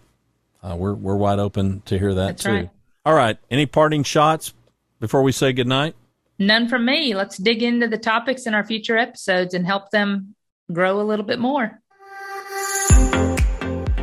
uh, 0.63 0.77
we're 0.79 0.95
we're 0.95 1.17
wide 1.17 1.39
open 1.39 1.83
to 1.87 1.99
hear 1.99 2.15
that 2.15 2.27
That's 2.27 2.43
too. 2.45 2.51
right. 2.51 2.71
All 3.05 3.15
right. 3.15 3.39
Any 3.51 3.67
parting 3.67 4.03
shots 4.03 4.55
before 5.01 5.23
we 5.23 5.33
say 5.33 5.53
goodnight? 5.53 5.95
None 6.39 6.69
from 6.69 6.85
me. 6.85 7.15
Let's 7.15 7.37
dig 7.37 7.63
into 7.63 7.89
the 7.89 7.99
topics 7.99 8.47
in 8.47 8.55
our 8.55 8.65
future 8.65 8.97
episodes 8.97 9.55
and 9.55 9.67
help 9.67 9.91
them 9.91 10.35
grow 10.73 11.01
a 11.01 11.03
little 11.03 11.25
bit 11.25 11.39
more. 11.39 11.81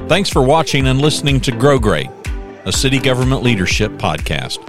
Thanks 0.08 0.30
for 0.30 0.42
watching 0.42 0.88
and 0.88 1.02
listening 1.02 1.42
to 1.42 1.52
Grow 1.52 1.80
Great, 1.80 2.10
a 2.66 2.72
city 2.72 3.00
government 3.00 3.44
leadership 3.44 3.92
podcast. 3.94 4.60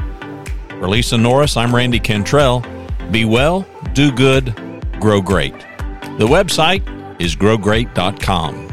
For 0.78 0.88
Lisa 0.88 1.16
Norris, 1.18 1.56
I'm 1.56 1.74
Randy 1.74 2.00
Cantrell. 2.00 2.64
Be 3.10 3.24
well, 3.24 3.66
do 3.92 4.10
good, 4.10 4.54
grow 5.00 5.20
great. 5.20 5.58
The 6.18 6.26
website 6.26 6.82
is 7.20 7.36
growgreat.com. 7.36 8.65